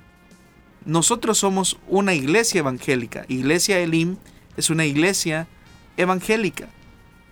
Nosotros 0.85 1.37
somos 1.37 1.77
una 1.87 2.13
iglesia 2.13 2.59
evangélica. 2.59 3.25
Iglesia 3.27 3.79
Elim 3.79 4.17
es 4.57 4.69
una 4.69 4.85
iglesia 4.85 5.47
evangélica. 5.97 6.69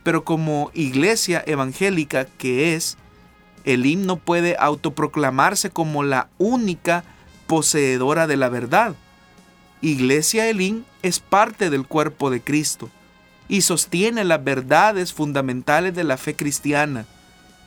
Pero 0.07 0.23
como 0.23 0.71
iglesia 0.73 1.43
evangélica 1.45 2.23
que 2.23 2.75
es, 2.75 2.97
Elim 3.65 4.05
no 4.05 4.15
puede 4.15 4.55
autoproclamarse 4.57 5.69
como 5.69 6.01
la 6.01 6.29
única 6.37 7.03
poseedora 7.45 8.25
de 8.25 8.37
la 8.37 8.47
verdad. 8.47 8.95
Iglesia 9.81 10.47
Elim 10.47 10.85
es 11.01 11.19
parte 11.19 11.69
del 11.69 11.85
cuerpo 11.85 12.29
de 12.29 12.39
Cristo 12.39 12.89
y 13.49 13.63
sostiene 13.63 14.23
las 14.23 14.41
verdades 14.41 15.11
fundamentales 15.11 15.93
de 15.93 16.05
la 16.05 16.15
fe 16.15 16.37
cristiana 16.37 17.05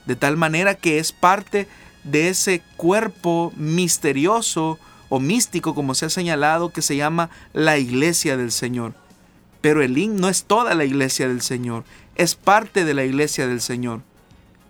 de 0.07 0.16
tal 0.16 0.38
manera 0.38 0.74
que 0.76 0.99
es 0.99 1.12
parte 1.12 1.68
de 2.05 2.30
ese 2.30 2.62
cuerpo 2.78 3.53
misterioso 3.55 4.78
o 5.11 5.20
místico, 5.20 5.74
como 5.74 5.95
se 5.95 6.07
ha 6.07 6.09
señalado, 6.09 6.72
que 6.72 6.80
se 6.80 6.97
llama 6.97 7.28
la 7.53 7.76
iglesia 7.76 8.38
del 8.38 8.51
Señor. 8.51 8.95
Pero 9.61 9.82
el 9.82 10.18
no 10.18 10.30
es 10.30 10.45
toda 10.45 10.74
la 10.74 10.86
iglesia 10.86 11.28
del 11.28 11.43
Señor, 11.43 11.84
es 12.17 12.35
parte 12.35 12.85
de 12.85 12.95
la 12.95 13.05
iglesia 13.05 13.47
del 13.47 13.61
Señor. 13.61 14.03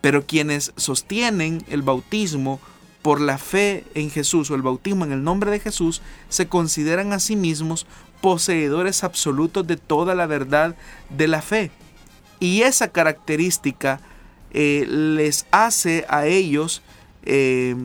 Pero 0.01 0.25
quienes 0.25 0.73
sostienen 0.77 1.63
el 1.69 1.81
bautismo 1.81 2.59
por 3.01 3.21
la 3.21 3.37
fe 3.37 3.83
en 3.93 4.09
Jesús 4.09 4.49
o 4.51 4.55
el 4.55 4.61
bautismo 4.61 5.05
en 5.05 5.11
el 5.11 5.23
nombre 5.23 5.51
de 5.51 5.59
Jesús, 5.59 6.01
se 6.29 6.47
consideran 6.47 7.13
a 7.13 7.19
sí 7.19 7.35
mismos 7.35 7.85
poseedores 8.21 9.03
absolutos 9.03 9.65
de 9.65 9.77
toda 9.77 10.15
la 10.15 10.27
verdad 10.27 10.75
de 11.09 11.27
la 11.27 11.41
fe. 11.41 11.71
Y 12.39 12.61
esa 12.61 12.89
característica 12.89 13.99
eh, 14.53 14.85
les 14.87 15.45
hace 15.51 16.05
a 16.09 16.25
ellos 16.25 16.81
eh, 17.23 17.75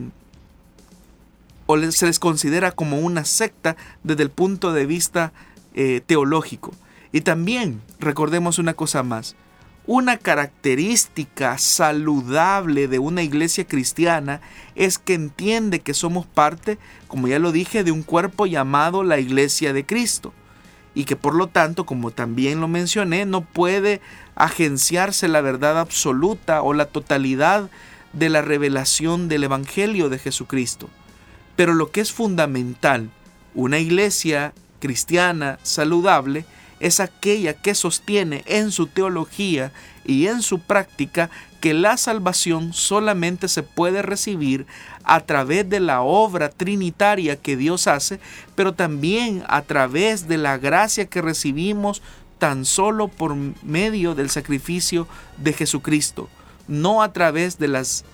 o 1.65 1.77
se 1.91 2.05
les 2.05 2.19
considera 2.19 2.71
como 2.71 2.99
una 2.99 3.25
secta 3.25 3.75
desde 4.03 4.23
el 4.23 4.29
punto 4.29 4.73
de 4.73 4.85
vista 4.85 5.33
eh, 5.73 6.01
teológico. 6.05 6.73
Y 7.11 7.21
también 7.21 7.81
recordemos 7.99 8.57
una 8.59 8.73
cosa 8.73 9.03
más. 9.03 9.35
Una 9.87 10.17
característica 10.17 11.57
saludable 11.57 12.89
de 12.89 12.99
una 12.99 13.23
iglesia 13.23 13.65
cristiana 13.65 14.41
es 14.75 14.99
que 14.99 15.13
entiende 15.13 15.79
que 15.79 15.93
somos 15.93 16.25
parte, 16.25 16.77
como 17.07 17.29
ya 17.29 17.39
lo 17.39 17.53
dije, 17.53 17.85
de 17.85 17.93
un 17.93 18.03
cuerpo 18.03 18.45
llamado 18.45 19.03
la 19.03 19.17
iglesia 19.17 19.71
de 19.71 19.85
Cristo 19.85 20.33
y 20.93 21.05
que 21.05 21.15
por 21.15 21.35
lo 21.35 21.47
tanto, 21.47 21.85
como 21.85 22.11
también 22.11 22.59
lo 22.59 22.67
mencioné, 22.67 23.25
no 23.25 23.45
puede 23.45 24.01
agenciarse 24.35 25.29
la 25.29 25.39
verdad 25.39 25.79
absoluta 25.79 26.63
o 26.63 26.73
la 26.73 26.87
totalidad 26.87 27.69
de 28.11 28.29
la 28.29 28.41
revelación 28.41 29.29
del 29.29 29.45
Evangelio 29.45 30.09
de 30.09 30.19
Jesucristo. 30.19 30.89
Pero 31.55 31.73
lo 31.73 31.91
que 31.91 32.01
es 32.01 32.11
fundamental, 32.11 33.09
una 33.55 33.79
iglesia 33.79 34.53
cristiana 34.79 35.59
saludable, 35.63 36.45
es 36.79 36.99
aquella 36.99 37.53
que 37.53 37.75
sostiene 37.75 38.43
en 38.45 38.71
su 38.71 38.87
teología 38.87 39.71
y 40.05 40.27
en 40.27 40.41
su 40.41 40.59
práctica 40.59 41.29
que 41.59 41.73
la 41.73 41.97
salvación 41.97 42.73
solamente 42.73 43.47
se 43.47 43.63
puede 43.63 44.01
recibir 44.01 44.67
a 45.03 45.21
través 45.21 45.69
de 45.69 45.79
la 45.79 46.01
obra 46.01 46.49
trinitaria 46.49 47.35
que 47.35 47.57
Dios 47.57 47.87
hace, 47.87 48.19
pero 48.55 48.73
también 48.73 49.43
a 49.47 49.63
través 49.63 50.27
de 50.27 50.37
la 50.37 50.57
gracia 50.57 51.07
que 51.07 51.21
recibimos 51.21 52.01
tan 52.37 52.65
solo 52.65 53.07
por 53.07 53.35
medio 53.63 54.13
del 54.13 54.29
sacrificio 54.29 55.07
de 55.37 55.53
Jesucristo, 55.53 56.29
no 56.67 57.01
a 57.01 57.11
través 57.11 57.57
de 57.57 57.67
las 57.67 58.05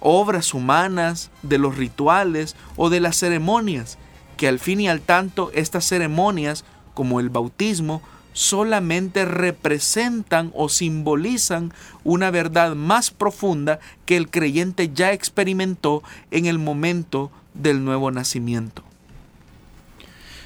obras 0.00 0.54
humanas, 0.54 1.30
de 1.42 1.58
los 1.58 1.76
rituales 1.76 2.56
o 2.76 2.90
de 2.90 3.00
las 3.00 3.16
ceremonias, 3.16 3.98
que 4.36 4.48
al 4.48 4.58
fin 4.58 4.80
y 4.80 4.88
al 4.88 5.00
tanto 5.00 5.50
estas 5.54 5.86
ceremonias, 5.86 6.64
como 6.94 7.20
el 7.20 7.30
bautismo, 7.30 8.02
solamente 8.32 9.24
representan 9.24 10.52
o 10.54 10.68
simbolizan 10.68 11.72
una 12.04 12.30
verdad 12.30 12.74
más 12.74 13.10
profunda 13.10 13.80
que 14.06 14.16
el 14.16 14.30
creyente 14.30 14.90
ya 14.94 15.12
experimentó 15.12 16.02
en 16.30 16.46
el 16.46 16.58
momento 16.58 17.30
del 17.54 17.84
nuevo 17.84 18.10
nacimiento. 18.10 18.82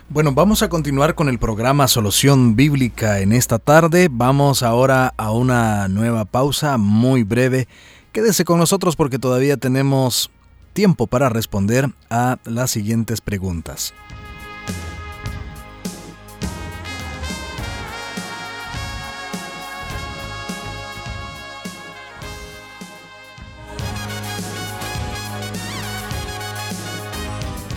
Bueno, 0.09 0.33
vamos 0.33 0.63
a 0.63 0.69
continuar 0.69 1.15
con 1.15 1.29
el 1.29 1.39
programa 1.39 1.89
Solución 1.89 2.57
Bíblica 2.57 3.21
en 3.21 3.33
esta 3.33 3.59
tarde. 3.59 4.09
Vamos 4.11 4.63
ahora 4.63 5.15
a 5.17 5.31
una 5.31 5.89
nueva 5.89 6.27
pausa 6.27 6.77
muy 6.77 7.23
breve. 7.23 7.69
Quédese 8.13 8.45
con 8.45 8.59
nosotros 8.59 8.97
porque 8.97 9.19
todavía 9.19 9.57
tenemos 9.57 10.31
tiempo 10.75 11.07
para 11.07 11.31
responder 11.31 11.91
a 12.11 12.39
las 12.45 12.71
siguientes 12.71 13.21
preguntas. 13.21 13.95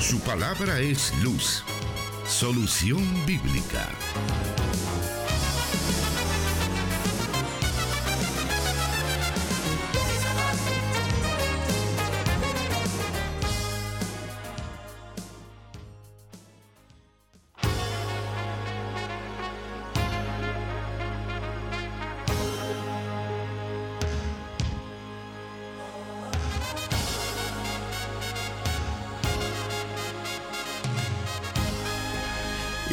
Su 0.07 0.21
palabra 0.21 0.79
es 0.79 1.13
luz. 1.21 1.65
Solución 2.25 3.03
bíblica. 3.25 3.89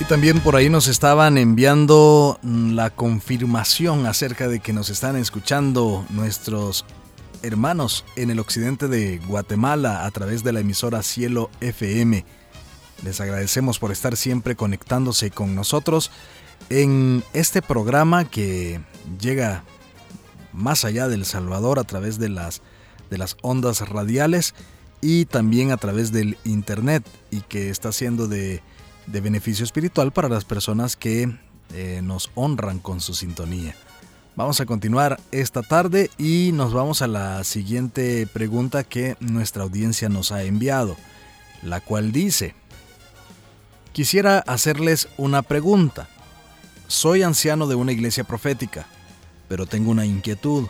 También 0.09 0.41
por 0.41 0.55
ahí 0.55 0.69
nos 0.69 0.87
estaban 0.87 1.39
enviando 1.39 2.39
la 2.43 2.91
confirmación 2.91 4.05
acerca 4.05 4.49
de 4.49 4.61
que 4.61 4.75
nos 4.75 4.91
están 4.91 5.17
escuchando 5.17 6.05
nuestros 6.11 6.85
hermanos 7.43 8.05
en 8.15 8.31
el 8.31 8.39
occidente 8.39 8.87
de 8.87 9.19
Guatemala 9.27 10.05
a 10.05 10.11
través 10.11 10.45
de 10.45 10.53
la 10.53 10.61
emisora 10.61 11.03
Cielo 11.03 11.51
FM. 11.63 12.23
Les 13.03 13.21
agradecemos 13.23 13.79
por 13.79 13.93
estar 13.93 14.15
siempre 14.19 14.57
conectándose 14.57 15.31
con 15.31 15.55
nosotros 15.55 16.11
en 16.69 17.25
este 17.33 17.63
programa 17.63 18.27
que 18.27 18.83
llega 19.19 19.65
más 20.53 20.85
allá 20.85 21.09
del 21.09 21.25
Salvador 21.25 21.79
a 21.79 21.85
través 21.85 22.19
de 22.19 22.29
las, 22.29 22.61
de 23.09 23.17
las 23.17 23.39
ondas 23.41 23.89
radiales 23.89 24.55
y 25.01 25.25
también 25.25 25.71
a 25.71 25.79
través 25.79 26.13
del 26.13 26.37
Internet 26.45 27.07
y 27.31 27.41
que 27.41 27.71
está 27.71 27.91
siendo 27.91 28.29
de, 28.29 28.63
de 29.07 29.21
beneficio 29.21 29.65
espiritual 29.65 30.13
para 30.13 30.29
las 30.29 30.45
personas 30.45 30.97
que 30.97 31.37
eh, 31.73 32.01
nos 32.03 32.31
honran 32.35 32.79
con 32.79 33.01
su 33.01 33.15
sintonía. 33.15 33.75
Vamos 34.37 34.61
a 34.61 34.67
continuar 34.67 35.21
esta 35.31 35.63
tarde 35.63 36.11
y 36.19 36.51
nos 36.53 36.73
vamos 36.73 37.03
a 37.03 37.07
la 37.07 37.45
siguiente 37.45 38.27
pregunta 38.27 38.83
que 38.83 39.17
nuestra 39.21 39.63
audiencia 39.63 40.09
nos 40.09 40.33
ha 40.33 40.43
enviado, 40.43 40.97
la 41.63 41.81
cual 41.81 42.11
dice, 42.11 42.57
quisiera 43.93 44.41
hacerles 44.41 45.09
una 45.19 45.43
pregunta. 45.43 46.09
Soy 46.89 47.23
anciano 47.23 47.69
de 47.69 47.77
una 47.77 47.93
iglesia 47.93 48.25
profética, 48.25 48.87
pero 49.49 49.67
tengo 49.67 49.93
una 49.93 50.05
inquietud. 50.05 50.67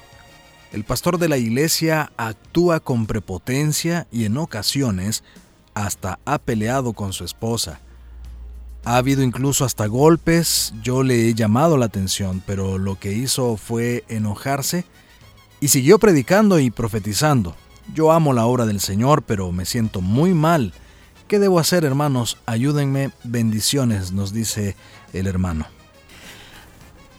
El 0.70 0.84
pastor 0.84 1.18
de 1.18 1.28
la 1.28 1.38
iglesia 1.38 2.12
actúa 2.18 2.80
con 2.80 3.06
prepotencia 3.06 4.06
y 4.12 4.26
en 4.26 4.36
ocasiones 4.36 5.24
hasta 5.72 6.18
ha 6.26 6.38
peleado 6.38 6.92
con 6.92 7.14
su 7.14 7.24
esposa. 7.24 7.80
Ha 8.86 8.96
habido 8.98 9.22
incluso 9.22 9.64
hasta 9.64 9.86
golpes, 9.86 10.74
yo 10.82 11.02
le 11.02 11.28
he 11.28 11.34
llamado 11.34 11.78
la 11.78 11.86
atención, 11.86 12.42
pero 12.46 12.76
lo 12.76 12.98
que 12.98 13.12
hizo 13.12 13.56
fue 13.56 14.04
enojarse 14.08 14.84
y 15.60 15.68
siguió 15.68 15.98
predicando 15.98 16.58
y 16.58 16.70
profetizando. 16.70 17.56
Yo 17.94 18.12
amo 18.12 18.34
la 18.34 18.44
obra 18.44 18.66
del 18.66 18.80
Señor, 18.80 19.22
pero 19.22 19.52
me 19.52 19.64
siento 19.64 20.02
muy 20.02 20.34
mal. 20.34 20.74
¿Qué 21.28 21.38
debo 21.38 21.58
hacer, 21.58 21.86
hermanos? 21.86 22.36
Ayúdenme. 22.44 23.10
Bendiciones, 23.24 24.12
nos 24.12 24.34
dice 24.34 24.76
el 25.14 25.26
hermano. 25.26 25.66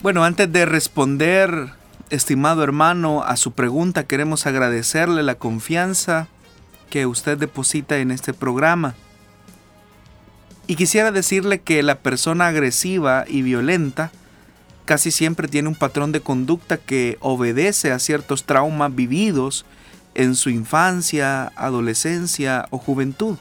Bueno, 0.04 0.24
antes 0.24 0.52
de 0.52 0.66
responder, 0.68 1.72
estimado 2.12 2.64
hermano, 2.64 3.24
a 3.24 3.38
su 3.38 3.54
pregunta, 3.54 4.06
queremos 4.06 4.46
agradecerle 4.46 5.24
la 5.24 5.36
confianza 5.36 6.28
que 6.92 7.08
usted 7.08 7.40
deposita 7.40 7.98
en 7.98 8.12
este 8.12 8.34
programa. 8.34 8.94
Y 10.68 10.76
quisiera 10.76 11.12
decirle 11.12 11.62
que 11.62 11.84
la 11.84 12.00
persona 12.00 12.48
agresiva 12.48 13.26
y 13.28 13.44
violenta 13.44 14.12
casi 14.86 15.12
siempre 15.12 15.48
tiene 15.48 15.68
un 15.68 15.76
patrón 15.76 16.12
de 16.12 16.22
conducta 16.22 16.78
que 16.78 17.18
obedece 17.20 17.92
a 17.92 18.00
ciertos 18.00 18.46
traumas 18.46 18.96
vividos 18.96 19.66
en 20.16 20.36
su 20.36 20.50
infancia, 20.50 21.52
adolescencia 21.56 22.68
o 22.72 22.78
juventud. 22.78 23.38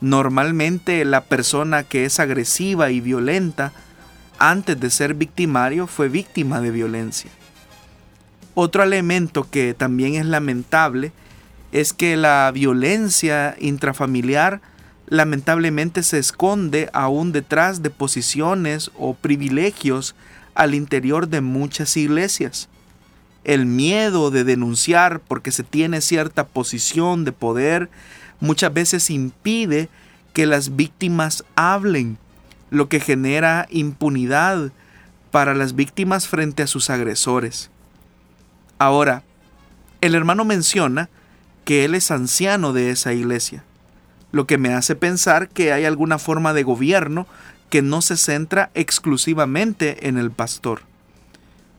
Normalmente 0.00 1.04
la 1.04 1.24
persona 1.24 1.82
que 1.82 2.04
es 2.04 2.20
agresiva 2.20 2.90
y 2.90 3.00
violenta 3.00 3.72
antes 4.38 4.78
de 4.78 4.90
ser 4.90 5.14
victimario 5.14 5.88
fue 5.88 6.08
víctima 6.08 6.60
de 6.60 6.70
violencia. 6.70 7.30
Otro 8.54 8.82
elemento 8.84 9.48
que 9.50 9.74
también 9.74 10.14
es 10.14 10.26
lamentable 10.26 11.12
es 11.72 11.92
que 11.92 12.16
la 12.16 12.50
violencia 12.54 13.56
intrafamiliar 13.58 14.60
lamentablemente 15.10 16.02
se 16.02 16.18
esconde 16.18 16.90
aún 16.92 17.32
detrás 17.32 17.82
de 17.82 17.90
posiciones 17.90 18.90
o 18.96 19.14
privilegios 19.14 20.14
al 20.54 20.74
interior 20.74 21.28
de 21.28 21.40
muchas 21.40 21.96
iglesias. 21.96 22.68
El 23.44 23.66
miedo 23.66 24.30
de 24.30 24.44
denunciar 24.44 25.20
porque 25.20 25.50
se 25.50 25.62
tiene 25.62 26.00
cierta 26.00 26.46
posición 26.46 27.24
de 27.24 27.32
poder 27.32 27.88
muchas 28.40 28.72
veces 28.72 29.10
impide 29.10 29.88
que 30.32 30.46
las 30.46 30.76
víctimas 30.76 31.44
hablen, 31.56 32.18
lo 32.70 32.88
que 32.88 33.00
genera 33.00 33.66
impunidad 33.70 34.70
para 35.30 35.54
las 35.54 35.74
víctimas 35.74 36.28
frente 36.28 36.62
a 36.62 36.66
sus 36.66 36.90
agresores. 36.90 37.70
Ahora, 38.78 39.22
el 40.00 40.14
hermano 40.14 40.44
menciona 40.44 41.08
que 41.64 41.84
él 41.84 41.94
es 41.94 42.10
anciano 42.10 42.72
de 42.72 42.90
esa 42.90 43.12
iglesia 43.14 43.64
lo 44.32 44.46
que 44.46 44.58
me 44.58 44.74
hace 44.74 44.94
pensar 44.94 45.48
que 45.48 45.72
hay 45.72 45.84
alguna 45.84 46.18
forma 46.18 46.52
de 46.52 46.62
gobierno 46.62 47.26
que 47.70 47.82
no 47.82 48.02
se 48.02 48.16
centra 48.16 48.70
exclusivamente 48.74 50.08
en 50.08 50.18
el 50.18 50.30
pastor. 50.30 50.82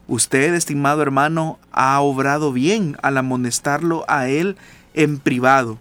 Usted, 0.08 0.54
estimado 0.56 1.02
hermano, 1.02 1.60
ha 1.72 2.00
obrado 2.02 2.52
bien 2.52 2.98
al 3.04 3.18
amonestarlo 3.18 4.06
a 4.08 4.28
él 4.28 4.58
en 4.94 5.20
privado. 5.20 5.78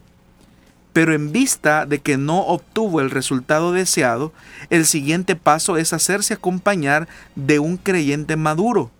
Pero 0.93 1.15
en 1.15 1.33
vista 1.33 1.87
de 1.87 2.01
que 2.01 2.17
no 2.19 2.41
obtuvo 2.41 3.01
el 3.01 3.11
resultado 3.11 3.73
deseado, 3.73 4.33
el 4.69 4.85
siguiente 4.85 5.37
paso 5.37 5.77
es 5.77 5.93
hacerse 5.93 6.35
acompañar 6.35 7.09
de 7.37 7.59
un 7.59 7.77
creyente 7.77 8.37
maduro. 8.37 8.91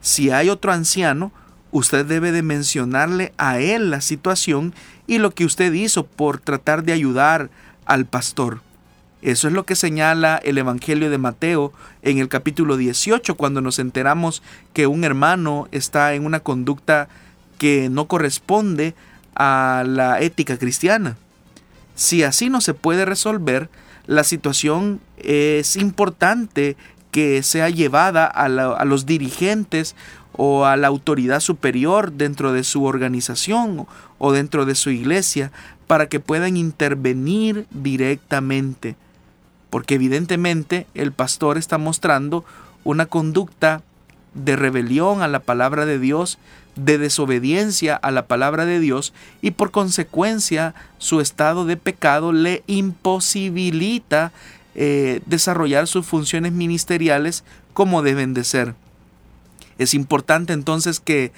Si 0.00 0.30
hay 0.30 0.48
otro 0.48 0.72
anciano, 0.72 1.30
usted 1.70 2.06
debe 2.06 2.32
de 2.32 2.42
mencionarle 2.42 3.32
a 3.38 3.58
él 3.60 3.90
la 3.90 4.00
situación 4.00 4.74
y 5.06 5.18
lo 5.18 5.30
que 5.30 5.44
usted 5.44 5.72
hizo 5.72 6.06
por 6.06 6.38
tratar 6.38 6.82
de 6.84 6.92
ayudar 6.92 7.50
al 7.84 8.06
pastor. 8.06 8.60
Eso 9.22 9.48
es 9.48 9.54
lo 9.54 9.64
que 9.64 9.74
señala 9.74 10.36
el 10.36 10.58
Evangelio 10.58 11.10
de 11.10 11.18
Mateo 11.18 11.72
en 12.02 12.18
el 12.18 12.28
capítulo 12.28 12.76
18 12.76 13.34
cuando 13.34 13.60
nos 13.60 13.78
enteramos 13.78 14.42
que 14.72 14.86
un 14.86 15.04
hermano 15.04 15.68
está 15.72 16.14
en 16.14 16.24
una 16.24 16.40
conducta 16.40 17.08
que 17.58 17.88
no 17.88 18.06
corresponde 18.06 18.94
a 19.34 19.84
la 19.86 20.20
ética 20.20 20.58
cristiana. 20.58 21.16
Si 21.94 22.22
así 22.22 22.50
no 22.50 22.60
se 22.60 22.74
puede 22.74 23.04
resolver, 23.04 23.70
la 24.06 24.22
situación 24.22 25.00
es 25.16 25.76
importante 25.76 26.76
que 27.10 27.42
sea 27.42 27.70
llevada 27.70 28.26
a, 28.26 28.44
a 28.44 28.84
los 28.84 29.06
dirigentes 29.06 29.96
o 30.36 30.64
a 30.64 30.76
la 30.76 30.88
autoridad 30.88 31.40
superior 31.40 32.12
dentro 32.12 32.52
de 32.52 32.64
su 32.64 32.84
organización 32.84 33.86
o 34.18 34.32
dentro 34.32 34.64
de 34.66 34.74
su 34.74 34.90
iglesia 34.90 35.50
para 35.86 36.08
que 36.08 36.20
puedan 36.20 36.56
intervenir 36.56 37.66
directamente. 37.70 38.96
Porque 39.70 39.94
evidentemente 39.94 40.86
el 40.94 41.12
pastor 41.12 41.58
está 41.58 41.78
mostrando 41.78 42.44
una 42.84 43.06
conducta 43.06 43.82
de 44.34 44.56
rebelión 44.56 45.22
a 45.22 45.28
la 45.28 45.40
palabra 45.40 45.86
de 45.86 45.98
Dios, 45.98 46.38
de 46.76 46.98
desobediencia 46.98 47.96
a 47.96 48.10
la 48.10 48.26
palabra 48.26 48.66
de 48.66 48.78
Dios 48.80 49.14
y 49.40 49.52
por 49.52 49.70
consecuencia 49.70 50.74
su 50.98 51.20
estado 51.20 51.64
de 51.64 51.78
pecado 51.78 52.32
le 52.32 52.62
imposibilita 52.66 54.32
eh, 54.74 55.22
desarrollar 55.24 55.86
sus 55.86 56.04
funciones 56.04 56.52
ministeriales 56.52 57.44
como 57.72 58.02
deben 58.02 58.34
de 58.34 58.44
ser. 58.44 58.74
Es 59.78 59.94
importante 59.94 60.52
entonces 60.52 61.00
que 61.00 61.32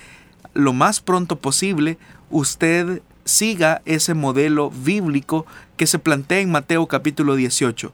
lo 0.54 0.72
más 0.72 1.00
pronto 1.00 1.36
posible 1.36 1.98
usted 2.30 3.02
siga 3.24 3.82
ese 3.84 4.14
modelo 4.14 4.70
bíblico 4.70 5.46
que 5.76 5.86
se 5.86 5.98
plantea 5.98 6.40
en 6.40 6.50
Mateo 6.50 6.86
capítulo 6.86 7.36
18. 7.36 7.92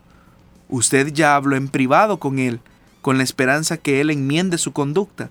Usted 0.69 1.13
ya 1.13 1.37
habló 1.37 1.57
en 1.57 1.69
privado 1.69 2.19
con 2.19 2.39
él, 2.39 2.61
con 3.03 3.19
la 3.19 3.25
esperanza 3.25 3.77
que 3.77 4.01
él 4.01 4.11
enmiende 4.11 4.59
su 4.59 4.73
conducta. 4.73 5.31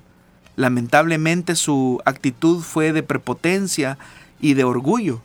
Lamentablemente 0.55 1.55
su 1.55 2.01
actitud 2.05 2.61
fue 2.61 2.93
de 2.93 3.01
prepotencia 3.01 3.97
y 4.39 4.53
de 4.53 4.63
orgullo. 4.63 5.21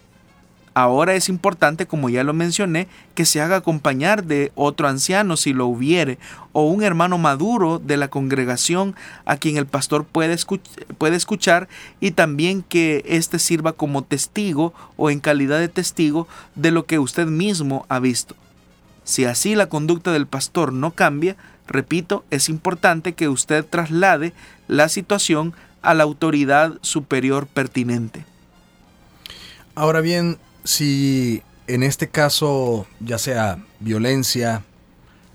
Ahora 0.81 1.17
es 1.17 1.29
importante, 1.29 1.89
como 1.89 2.09
ya 2.09 2.23
lo 2.23 2.33
mencioné, 2.33 2.87
que 3.17 3.25
se 3.25 3.41
haga 3.41 3.57
acompañar 3.57 4.23
de 4.23 4.53
otro 4.55 4.87
anciano 4.87 5.37
si 5.37 5.53
lo 5.53 5.67
hubiere, 5.67 6.21
o 6.53 6.69
un 6.69 6.85
hermano 6.85 7.19
maduro 7.19 7.81
de 7.81 7.97
la 7.97 8.07
congregación 8.07 8.95
a 9.25 9.39
quien 9.39 9.57
el 9.57 9.67
pastor 9.67 10.05
puede, 10.05 10.37
escuchar 11.17 11.69
y 11.99 12.13
también 12.13 12.63
que 12.63 13.03
éste 13.09 13.41
sirva 13.41 13.73
como 13.73 14.03
testigo 14.03 14.73
o 14.97 15.11
en 15.11 15.19
calidad 15.19 15.59
de 15.59 15.67
testigo 15.67 16.29
de 16.55 16.71
lo 16.71 16.87
que 16.87 17.01
usted 17.01 17.27
mismo 17.27 17.85
ha 17.89 17.99
visto. 17.99 18.37
Si 19.03 19.25
así 19.25 19.57
la 19.57 19.69
conducta 19.69 20.13
del 20.13 20.29
pastor 20.29 20.73
no 20.73 20.93
cambia, 20.93 21.35
repito, 21.67 22.25
es 22.31 22.49
importante 22.49 23.15
que 23.15 23.29
usted 23.29 23.67
traslade 23.69 24.33
la 24.69 24.89
situación 24.89 25.55
a 25.83 25.95
la 25.95 26.05
autoridad 26.05 26.75
superior 26.83 27.49
pertinente. 27.49 28.25
Ahora 29.75 30.01
bien, 30.01 30.39
si 30.65 31.43
en 31.69 31.83
este 31.83 32.09
caso, 32.09 32.87
ya 32.99 33.19
sea 33.19 33.63
violencia, 33.79 34.65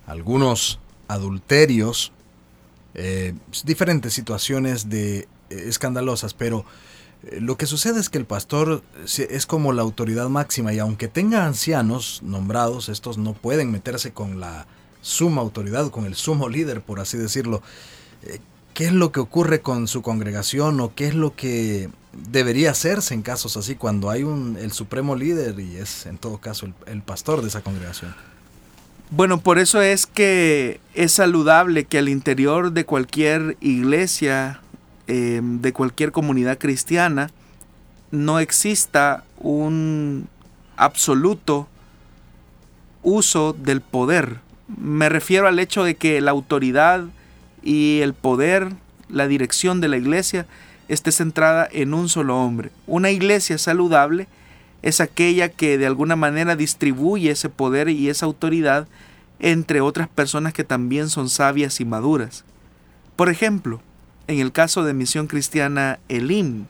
algunos 0.07 0.79
adulterios, 1.07 2.11
eh, 2.95 3.33
diferentes 3.65 4.13
situaciones 4.13 4.89
de 4.89 5.19
eh, 5.19 5.27
escandalosas, 5.49 6.33
pero 6.33 6.65
eh, 7.23 7.39
lo 7.39 7.55
que 7.55 7.67
sucede 7.67 7.99
es 7.99 8.09
que 8.09 8.17
el 8.17 8.25
pastor 8.25 8.83
es 9.05 9.45
como 9.45 9.73
la 9.73 9.83
autoridad 9.83 10.27
máxima 10.29 10.73
y 10.73 10.79
aunque 10.79 11.07
tenga 11.07 11.45
ancianos 11.45 12.21
nombrados, 12.23 12.89
estos 12.89 13.17
no 13.17 13.33
pueden 13.33 13.71
meterse 13.71 14.11
con 14.11 14.39
la 14.39 14.65
suma 15.01 15.41
autoridad, 15.41 15.91
con 15.91 16.05
el 16.05 16.15
sumo 16.15 16.49
líder, 16.49 16.81
por 16.81 16.99
así 16.99 17.17
decirlo. 17.17 17.61
¿Qué 18.73 18.85
es 18.85 18.91
lo 18.91 19.11
que 19.11 19.19
ocurre 19.19 19.61
con 19.61 19.87
su 19.87 20.01
congregación 20.01 20.79
o 20.79 20.95
qué 20.95 21.07
es 21.07 21.13
lo 21.13 21.35
que 21.35 21.89
debería 22.13 22.71
hacerse 22.71 23.13
en 23.13 23.21
casos 23.21 23.57
así 23.57 23.75
cuando 23.75 24.09
hay 24.09 24.23
un, 24.23 24.57
el 24.59 24.71
supremo 24.71 25.15
líder 25.15 25.59
y 25.59 25.77
es 25.77 26.05
en 26.05 26.17
todo 26.17 26.37
caso 26.37 26.67
el, 26.85 27.01
pastor 27.01 27.41
de 27.41 27.47
esa 27.47 27.61
congregación? 27.61 28.15
Bueno, 29.09 29.39
por 29.39 29.59
eso 29.59 29.81
es 29.81 30.05
que 30.05 30.79
es 30.93 31.13
saludable 31.13 31.85
que 31.85 31.99
al 31.99 32.09
interior 32.09 32.71
de 32.71 32.85
cualquier 32.85 33.57
iglesia, 33.61 34.61
em, 35.07 35.61
de 35.61 35.73
cualquier 35.73 36.11
comunidad 36.11 36.57
cristiana, 36.57 37.29
no 38.11 38.39
exista 38.39 39.23
un 39.37 40.27
absoluto 40.77 41.67
uso 43.01 43.53
del 43.53 43.81
poder. 43.81 44.39
Me 44.67 45.09
refiero 45.09 45.47
al 45.47 45.59
hecho 45.59 45.83
de 45.83 45.95
que 45.95 46.21
la 46.21 46.31
autoridad 46.31 47.05
y 47.61 47.99
el 48.01 48.13
poder, 48.13 48.69
la 49.09 49.27
dirección 49.27 49.81
de 49.81 49.89
la 49.89 49.97
iglesia, 49.97 50.47
esté 50.87 51.11
centrada 51.11 51.67
en 51.71 51.93
un 51.93 52.09
solo 52.09 52.37
hombre. 52.43 52.71
Una 52.87 53.11
iglesia 53.11 53.57
saludable 53.57 54.27
es 54.81 54.99
aquella 54.99 55.49
que 55.49 55.77
de 55.77 55.87
alguna 55.87 56.15
manera 56.15 56.55
distribuye 56.55 57.31
ese 57.31 57.49
poder 57.49 57.89
y 57.89 58.09
esa 58.09 58.25
autoridad 58.25 58.87
entre 59.39 59.81
otras 59.81 60.07
personas 60.07 60.53
que 60.53 60.63
también 60.63 61.09
son 61.09 61.29
sabias 61.29 61.79
y 61.79 61.85
maduras. 61.85 62.45
Por 63.15 63.29
ejemplo, 63.29 63.81
en 64.27 64.39
el 64.39 64.51
caso 64.51 64.83
de 64.83 64.93
Misión 64.93 65.27
Cristiana 65.27 65.99
Elim, 66.07 66.65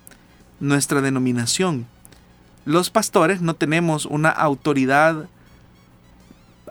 nuestra 0.59 1.01
denominación, 1.01 1.85
los 2.65 2.89
pastores 2.89 3.41
no 3.41 3.55
tenemos 3.55 4.05
una 4.05 4.29
autoridad 4.29 5.27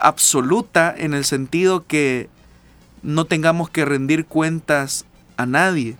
absoluta 0.01 0.95
en 0.97 1.15
el 1.15 1.25
sentido 1.25 1.87
que 1.87 2.29
no 3.03 3.27
tengamos 3.27 3.69
que 3.71 3.85
rendir 3.85 4.27
cuentas 4.27 5.05
a 5.37 5.47
nadie. 5.47 5.97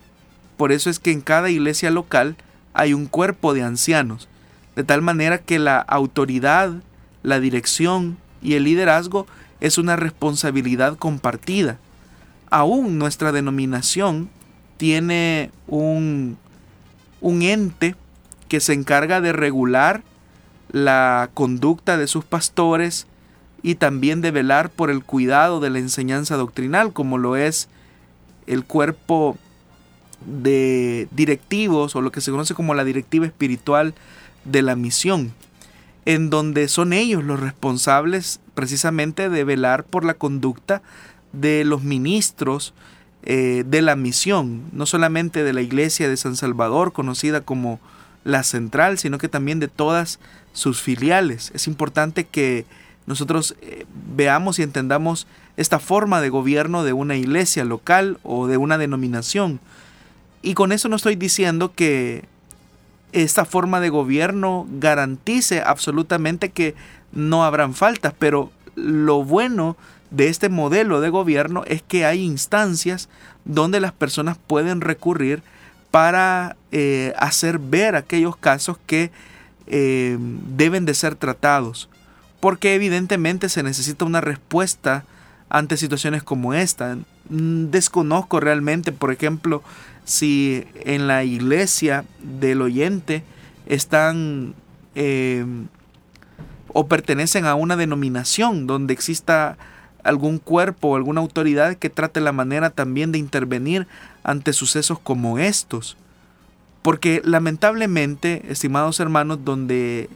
Por 0.63 0.71
eso 0.71 0.91
es 0.91 1.01
que 1.01 1.11
en 1.11 1.23
cada 1.23 1.51
iglesia 1.51 1.91
local 1.91 2.37
hay 2.73 2.95
un 2.95 3.07
cuerpo 3.07 3.53
de 3.53 3.65
ancianos, 3.65 4.29
de 4.77 4.85
tal 4.85 5.03
manera 5.03 5.39
que 5.39 5.59
la 5.59 5.81
autoridad, 5.81 6.71
la 7.25 7.41
dirección 7.41 8.17
y 8.41 8.55
el 8.55 8.63
liderazgo 8.63 9.27
es 9.59 9.77
una 9.77 9.97
responsabilidad 9.97 10.97
compartida. 10.99 11.79
Aún 12.49 12.97
nuestra 12.97 13.33
denominación 13.33 14.31
tiene 14.77 15.51
un, 15.67 16.39
un 17.21 17.43
ente 17.43 17.97
que 18.47 18.61
se 18.61 18.73
encarga 18.73 19.21
de 19.21 19.33
regular 19.33 20.05
la 20.71 21.29
conducta 21.35 21.97
de 21.97 22.07
sus 22.07 22.25
pastores 22.25 23.09
y 23.65 23.75
también 23.75 24.21
de 24.21 24.31
velar 24.31 24.71
por 24.71 24.91
el 24.93 25.03
cuidado 25.03 25.59
de 25.59 25.71
la 25.71 25.81
enseñanza 25.81 26.37
doctrinal, 26.37 26.93
como 26.93 27.19
lo 27.19 27.35
es 27.35 27.69
el 28.47 28.65
cuerpo 28.65 29.37
de 30.27 31.09
directivos 31.11 31.97
o 31.97 32.01
lo 32.01 32.13
que 32.13 32.21
se 32.21 32.31
conoce 32.31 32.55
como 32.55 32.75
la 32.75 32.85
directiva 32.85 33.27
espiritual 33.27 33.95
de 34.45 34.63
la 34.63 34.77
misión, 34.77 35.33
en 36.05 36.31
donde 36.31 36.69
son 36.69 36.93
ellos 36.93 37.25
los 37.25 37.41
responsables 37.41 38.41
precisamente 38.55 39.29
de 39.29 39.45
velar 39.45 39.85
por 39.85 40.05
la 40.05 40.15
conducta 40.15 40.83
de 41.33 41.65
los 41.65 41.83
ministros 41.83 42.75
eh, 43.25 43.65
de 43.67 43.83
la 43.83 43.97
misión, 43.97 44.65
no 44.73 44.85
solamente 44.85 45.45
de 45.45 45.53
la 45.53 45.63
iglesia 45.63 46.09
de 46.09 46.17
San 46.17 46.37
Salvador, 46.37 46.93
conocida 46.93 47.41
como 47.41 47.79
la 48.25 48.43
central, 48.43 48.99
sino 48.99 49.19
que 49.19 49.29
también 49.29 49.61
de 49.61 49.69
todas 49.69 50.19
sus 50.53 50.83
filiales. 50.83 51.51
Es 51.55 51.67
importante 51.67 52.25
que 52.25 52.67
nosotros 53.07 53.57
eh, 53.61 53.87
veamos 54.17 54.59
y 54.59 54.63
entendamos 54.63 55.27
esta 55.57 55.79
forma 55.79 56.21
de 56.21 56.31
gobierno 56.31 56.85
de 56.85 56.93
una 56.93 57.17
iglesia 57.17 57.65
local 57.65 58.19
o 58.23 58.47
de 58.47 58.57
una 58.57 58.79
denominación. 58.79 59.61
Y 60.43 60.55
con 60.55 60.73
eso 60.73 60.89
no 60.89 60.97
estoy 60.97 61.17
diciendo 61.17 61.73
que 61.75 62.25
esta 63.13 63.45
forma 63.45 63.81
de 63.81 63.91
gobierno 63.91 64.67
garantice 64.79 65.61
absolutamente 65.61 66.51
que 66.51 66.75
no 67.13 67.45
habrán 67.45 67.75
faltas, 67.75 68.15
pero 68.19 68.51
lo 68.75 69.23
bueno 69.23 69.77
de 70.11 70.29
este 70.29 70.49
modelo 70.49 71.01
de 71.01 71.11
gobierno 71.11 71.63
es 71.67 71.83
que 71.83 72.05
hay 72.05 72.23
instancias 72.23 73.09
donde 73.45 73.81
las 73.81 73.93
personas 73.93 74.37
pueden 74.47 74.81
recurrir 74.81 75.43
para 75.91 76.57
eh, 76.71 77.13
hacer 77.19 77.59
ver 77.59 77.97
aquellos 77.97 78.37
casos 78.37 78.79
que 78.87 79.11
eh, 79.67 80.17
deben 80.19 80.87
de 80.87 80.95
ser 80.95 81.15
tratados 81.15 81.89
porque 82.43 82.75
evidentemente 82.75 83.49
se 83.49 83.63
necesita 83.63 84.05
una 84.05 84.21
respuesta 84.21 85.05
ante 85.49 85.77
situaciones 85.77 86.25
como 86.25 86.55
esta. 86.55 86.99
Desconozco 87.29 88.41
realmente, 88.41 88.91
por 88.91 89.13
ejemplo, 89.13 89.63
si 90.05 90.67
en 90.75 91.07
la 91.07 91.25
iglesia 91.25 92.05
del 92.21 92.63
oyente 92.63 93.23
están 93.67 94.55
eh, 94.95 95.45
o 96.69 96.87
pertenecen 96.87 97.45
a 97.45 97.55
una 97.55 97.77
denominación 97.77 98.67
donde 98.67 98.95
exista 98.95 99.57
algún 100.03 100.39
cuerpo 100.39 100.89
o 100.89 100.97
alguna 100.97 101.21
autoridad 101.21 101.77
que 101.77 101.91
trate 101.91 102.21
la 102.21 102.33
manera 102.33 102.71
también 102.71 103.13
de 103.13 103.19
intervenir 103.19 103.87
ante 104.25 104.53
sucesos 104.53 104.99
como 104.99 105.39
estos. 105.39 105.97
Porque 106.83 107.23
lamentablemente, 107.25 108.43
estimados 108.49 108.99
hermanos, 108.99 109.45
donde 109.45 110.11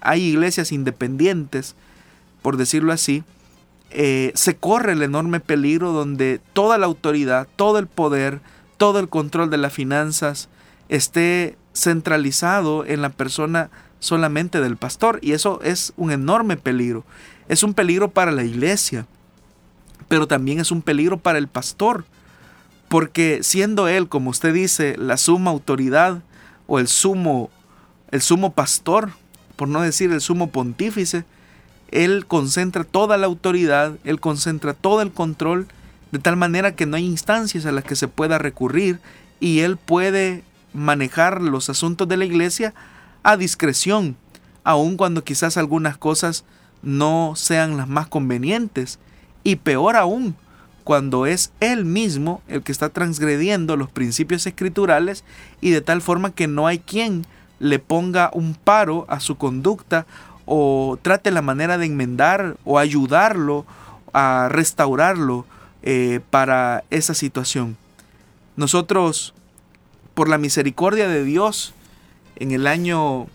hay 0.00 0.22
iglesias 0.22 0.72
independientes, 0.72 1.74
por 2.40 2.56
decirlo 2.56 2.92
así, 2.92 3.22
eh, 3.90 4.32
se 4.34 4.56
corre 4.56 4.92
el 4.92 5.02
enorme 5.02 5.40
peligro 5.40 5.92
donde 5.92 6.40
toda 6.52 6.78
la 6.78 6.86
autoridad, 6.86 7.48
todo 7.56 7.78
el 7.78 7.86
poder, 7.86 8.40
todo 8.80 8.98
el 8.98 9.10
control 9.10 9.50
de 9.50 9.58
las 9.58 9.74
finanzas 9.74 10.48
esté 10.88 11.58
centralizado 11.74 12.86
en 12.86 13.02
la 13.02 13.10
persona 13.10 13.68
solamente 13.98 14.58
del 14.62 14.78
pastor. 14.78 15.18
Y 15.20 15.32
eso 15.32 15.60
es 15.62 15.92
un 15.98 16.10
enorme 16.10 16.56
peligro. 16.56 17.04
Es 17.46 17.62
un 17.62 17.74
peligro 17.74 18.10
para 18.10 18.32
la 18.32 18.42
iglesia, 18.42 19.06
pero 20.08 20.26
también 20.26 20.60
es 20.60 20.70
un 20.70 20.80
peligro 20.80 21.18
para 21.18 21.36
el 21.36 21.46
pastor. 21.46 22.06
Porque 22.88 23.40
siendo 23.42 23.86
él, 23.86 24.08
como 24.08 24.30
usted 24.30 24.54
dice, 24.54 24.96
la 24.96 25.18
suma 25.18 25.50
autoridad 25.50 26.22
o 26.66 26.78
el 26.78 26.88
sumo, 26.88 27.50
el 28.10 28.22
sumo 28.22 28.54
pastor, 28.54 29.10
por 29.56 29.68
no 29.68 29.82
decir 29.82 30.10
el 30.10 30.22
sumo 30.22 30.48
pontífice, 30.48 31.26
él 31.90 32.24
concentra 32.26 32.84
toda 32.84 33.18
la 33.18 33.26
autoridad, 33.26 33.98
él 34.04 34.20
concentra 34.20 34.72
todo 34.72 35.02
el 35.02 35.12
control, 35.12 35.66
de 36.12 36.18
tal 36.18 36.36
manera 36.36 36.74
que 36.74 36.86
no 36.86 36.96
hay 36.96 37.06
instancias 37.06 37.66
a 37.66 37.72
las 37.72 37.84
que 37.84 37.96
se 37.96 38.08
pueda 38.08 38.38
recurrir 38.38 39.00
y 39.38 39.60
él 39.60 39.76
puede 39.76 40.44
manejar 40.72 41.40
los 41.40 41.70
asuntos 41.70 42.08
de 42.08 42.16
la 42.16 42.24
iglesia 42.24 42.74
a 43.22 43.36
discreción, 43.36 44.16
aun 44.64 44.96
cuando 44.96 45.24
quizás 45.24 45.56
algunas 45.56 45.96
cosas 45.96 46.44
no 46.82 47.34
sean 47.36 47.76
las 47.76 47.88
más 47.88 48.06
convenientes, 48.06 48.98
y 49.42 49.56
peor 49.56 49.96
aún, 49.96 50.36
cuando 50.84 51.26
es 51.26 51.52
él 51.60 51.84
mismo 51.84 52.42
el 52.48 52.62
que 52.62 52.72
está 52.72 52.88
transgrediendo 52.88 53.76
los 53.76 53.90
principios 53.90 54.46
escriturales 54.46 55.24
y 55.60 55.70
de 55.70 55.80
tal 55.80 56.02
forma 56.02 56.32
que 56.32 56.46
no 56.46 56.66
hay 56.66 56.78
quien 56.78 57.26
le 57.58 57.78
ponga 57.78 58.30
un 58.32 58.54
paro 58.54 59.06
a 59.08 59.20
su 59.20 59.36
conducta 59.36 60.06
o 60.46 60.98
trate 61.00 61.30
la 61.30 61.42
manera 61.42 61.78
de 61.78 61.86
enmendar 61.86 62.56
o 62.64 62.78
ayudarlo 62.78 63.66
a 64.12 64.48
restaurarlo 64.50 65.46
eh, 65.82 66.20
para 66.30 66.84
esa 66.90 67.14
situación. 67.14 67.76
Nosotros, 68.56 69.34
por 70.14 70.28
la 70.28 70.38
misericordia 70.38 71.08
de 71.08 71.24
Dios, 71.24 71.72
en 72.36 72.52
el 72.52 72.66
año 72.66 73.26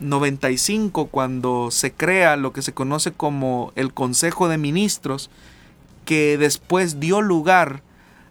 95, 0.00 1.06
cuando 1.06 1.70
se 1.70 1.92
crea 1.92 2.36
lo 2.36 2.52
que 2.52 2.62
se 2.62 2.74
conoce 2.74 3.12
como 3.12 3.72
el 3.76 3.92
Consejo 3.92 4.48
de 4.48 4.58
Ministros, 4.58 5.30
que 6.04 6.36
después 6.36 7.00
dio 7.00 7.22
lugar 7.22 7.82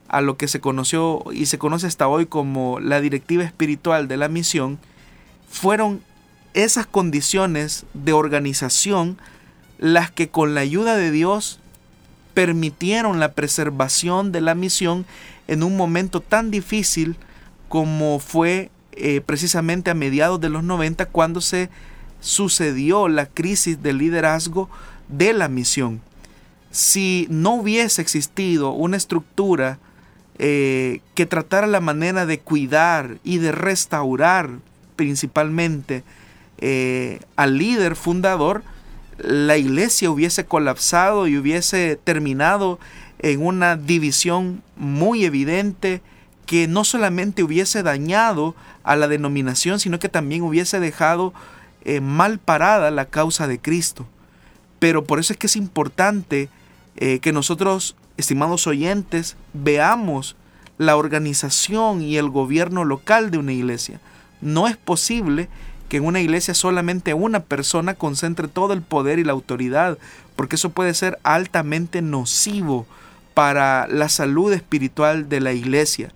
a 0.08 0.22
lo 0.22 0.38
que 0.38 0.48
se 0.48 0.60
conoció 0.60 1.24
y 1.32 1.48
se 1.48 1.58
conoce 1.58 1.88
hasta 1.88 2.08
hoy 2.08 2.28
como 2.28 2.80
la 2.80 3.02
directiva 3.02 3.44
espiritual 3.44 4.08
de 4.08 4.18
la 4.18 4.28
misión, 4.28 4.78
fueron 5.50 6.02
esas 6.54 6.86
condiciones 6.86 7.86
de 7.94 8.14
organización 8.14 9.18
las 9.80 10.12
que 10.12 10.30
con 10.30 10.54
la 10.54 10.62
ayuda 10.62 10.96
de 10.96 11.10
Dios 11.10 11.60
permitieron 12.34 13.20
la 13.20 13.34
preservación 13.34 14.32
de 14.32 14.42
la 14.42 14.56
misión 14.56 15.06
en 15.48 15.64
un 15.64 15.78
momento 15.78 16.20
tan 16.22 16.52
difícil 16.52 17.18
como 17.70 18.20
fue 18.20 18.70
eh, 18.94 19.22
precisamente 19.22 19.92
a 19.92 19.96
mediados 19.96 20.40
de 20.40 20.50
los 20.50 20.64
90 20.64 21.08
cuando 21.08 21.42
se 21.42 21.70
sucedió 22.20 23.08
la 23.08 23.26
crisis 23.26 23.82
de 23.82 23.94
liderazgo 23.94 24.70
de 25.10 25.34
la 25.34 25.48
misión. 25.48 26.02
Si 26.72 27.28
no 27.30 27.56
hubiese 27.56 28.02
existido 28.02 28.72
una 28.72 28.98
estructura 28.98 29.80
eh, 30.40 31.02
que 31.16 31.26
tratara 31.26 31.68
la 31.68 31.80
manera 31.80 32.26
de 32.26 32.40
cuidar 32.40 33.18
y 33.24 33.38
de 33.38 33.52
restaurar 33.52 34.50
principalmente 34.96 36.04
eh, 36.60 37.20
al 37.36 37.58
líder 37.58 37.96
fundador, 37.96 38.64
la 39.18 39.58
iglesia 39.58 40.10
hubiese 40.10 40.46
colapsado 40.46 41.28
y 41.28 41.38
hubiese 41.38 42.00
terminado 42.04 42.80
en 43.20 43.46
una 43.46 43.78
división 43.78 44.64
muy 44.76 45.26
evidente 45.26 46.02
que 46.46 46.68
no 46.68 46.84
solamente 46.84 47.44
hubiese 47.44 47.84
dañado 47.84 48.56
a 48.84 48.96
la 48.96 49.08
denominación, 49.08 49.80
sino 49.80 50.00
que 50.00 50.10
también 50.10 50.42
hubiese 50.42 50.80
dejado 50.80 51.34
eh, 51.86 52.02
mal 52.02 52.40
parada 52.40 52.92
la 52.92 53.06
causa 53.06 53.48
de 53.48 53.60
Cristo. 53.60 54.06
Pero 54.80 55.06
por 55.06 55.20
eso 55.20 55.34
es 55.34 55.40
que 55.40 55.48
es 55.48 55.56
importante 55.56 56.50
eh, 56.98 57.20
que 57.20 57.32
nosotros, 57.32 57.96
estimados 58.18 58.68
oyentes, 58.68 59.38
veamos 59.54 60.36
la 60.78 60.98
organización 60.98 62.02
y 62.02 62.18
el 62.18 62.30
gobierno 62.30 62.84
local 62.84 63.32
de 63.32 63.38
una 63.38 63.54
iglesia. 63.54 64.02
No 64.42 64.68
es 64.68 64.76
posible 64.76 65.48
que 65.94 65.98
en 65.98 66.06
una 66.06 66.22
iglesia 66.22 66.56
solamente 66.56 67.14
una 67.14 67.42
persona 67.42 67.94
concentre 67.94 68.48
todo 68.48 68.74
el 68.74 68.82
poder 68.82 69.20
y 69.20 69.24
la 69.24 69.34
autoridad, 69.34 70.00
porque 70.36 70.56
eso 70.56 70.72
puede 70.72 70.96
ser 70.96 71.20
altamente 71.22 72.02
nocivo 72.02 72.88
para 73.36 73.86
la 73.86 74.10
salud 74.10 74.52
espiritual 74.54 75.30
de 75.30 75.40
la 75.40 75.54
iglesia. 75.54 76.12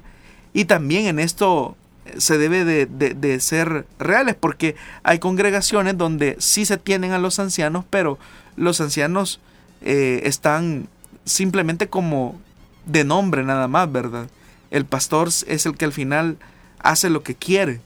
Y 0.51 0.65
también 0.65 1.05
en 1.05 1.19
esto 1.19 1.77
se 2.17 2.39
debe 2.39 2.65
de, 2.87 3.39
ser 3.39 3.85
reales, 3.99 4.33
porque 4.33 4.75
hay 5.03 5.19
congregaciones 5.19 5.95
donde 5.95 6.37
sí 6.39 6.65
se 6.65 6.77
tienen 6.77 7.11
a 7.11 7.19
los 7.19 7.37
ancianos, 7.37 7.85
pero 7.87 8.17
los 8.55 8.81
ancianos 8.81 9.39
eh, 9.81 10.21
están 10.23 10.87
simplemente 11.23 11.87
como 11.87 12.41
de 12.87 13.03
nombre 13.03 13.43
nada 13.43 13.67
más, 13.67 13.91
¿verdad? 13.91 14.27
El 14.71 14.85
pastor 14.85 15.27
es 15.27 15.67
el 15.67 15.77
que 15.77 15.85
al 15.85 15.93
final 15.93 16.37
hace 16.79 17.11
lo 17.11 17.21
que 17.21 17.35
quiere. 17.35 17.79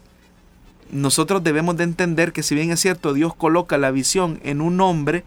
Nosotros 0.92 1.42
debemos 1.42 1.78
de 1.78 1.86
entender 1.86 2.34
que 2.34 2.44
si 2.44 2.54
bien 2.54 2.70
es 2.70 2.82
cierto, 2.82 3.14
Dios 3.14 3.34
coloca 3.34 3.78
la 3.78 3.92
visión 3.92 4.40
en 4.44 4.60
un 4.60 4.82
hombre 4.82 5.24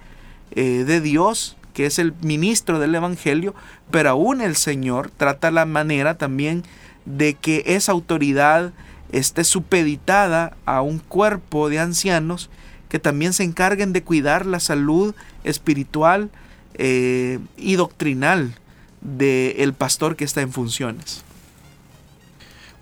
eh, 0.51 0.85
de 0.87 1.01
Dios, 1.01 1.57
que 1.73 1.87
es 1.87 1.99
el 1.99 2.13
ministro 2.21 2.79
del 2.79 2.95
Evangelio, 2.95 3.55
pero 3.91 4.11
aún 4.11 4.43
el 4.43 4.57
Señor 4.57 5.11
trata 5.17 5.51
la 5.51 5.65
manera 5.65 6.19
también 6.19 6.65
de 7.07 7.35
que 7.35 7.63
esa 7.67 7.93
autoridad 7.93 8.73
esté 9.11 9.43
supeditada 9.43 10.55
a 10.67 10.83
un 10.83 10.99
cuerpo 10.99 11.71
de 11.71 11.79
ancianos 11.79 12.51
que 12.91 12.99
también 12.99 13.33
se 13.33 13.45
encarguen 13.45 13.93
de 13.93 14.03
cuidar 14.03 14.45
la 14.45 14.61
salud 14.61 15.15
espiritual 15.45 16.31
eh, 16.75 17.39
y 17.57 17.77
doctrinal 17.77 18.55
del 19.01 19.73
pastor 19.73 20.15
que 20.15 20.25
está 20.25 20.43
en 20.43 20.53
funciones. 20.53 21.24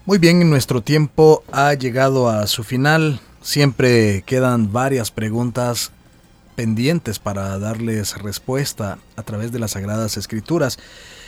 Muy 0.05 0.19
bien, 0.19 0.51
nuestro 0.51 0.83
tiempo 0.83 1.45
ha 1.53 1.75
llegado 1.75 2.29
a 2.29 2.49
su 2.49 2.65
final. 2.65 3.21
Siempre 3.41 4.23
quedan 4.23 4.73
varias 4.73 5.13
preguntas 5.13 5.93
pendientes 6.57 7.21
para 7.21 7.57
darles 7.61 8.21
respuesta 8.21 8.99
a 9.15 9.23
través 9.23 9.53
de 9.53 9.61
las 9.61 9.71
Sagradas 9.71 10.17
Escrituras. 10.17 10.81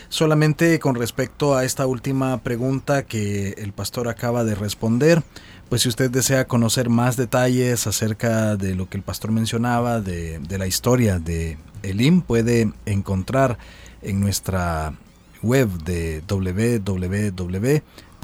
Solamente 0.09 0.81
con 0.81 0.97
respecto 0.97 1.55
a 1.55 1.65
esta 1.65 1.87
última 1.87 2.39
pregunta 2.39 3.05
que 3.05 3.51
el 3.59 3.73
pastor 3.73 4.09
acaba 4.09 4.43
de 4.43 4.57
responder, 4.57 5.23
pues 5.69 5.83
si 5.83 5.89
usted 5.89 6.11
desea 6.11 6.49
conocer 6.49 6.89
más 6.89 7.17
detalles 7.17 7.87
acerca 7.87 8.57
de 8.57 8.75
lo 8.75 8.89
que 8.89 8.97
el 8.97 9.05
pastor 9.05 9.31
mencionaba, 9.31 10.01
de, 10.01 10.41
la 10.51 10.67
historia 10.67 11.21
de 11.21 11.59
Elim, 11.85 12.23
puede 12.23 12.73
encontrar 12.87 13.57
en 14.03 14.19
nuestra 14.19 14.95
web 15.45 15.69
de 15.85 16.23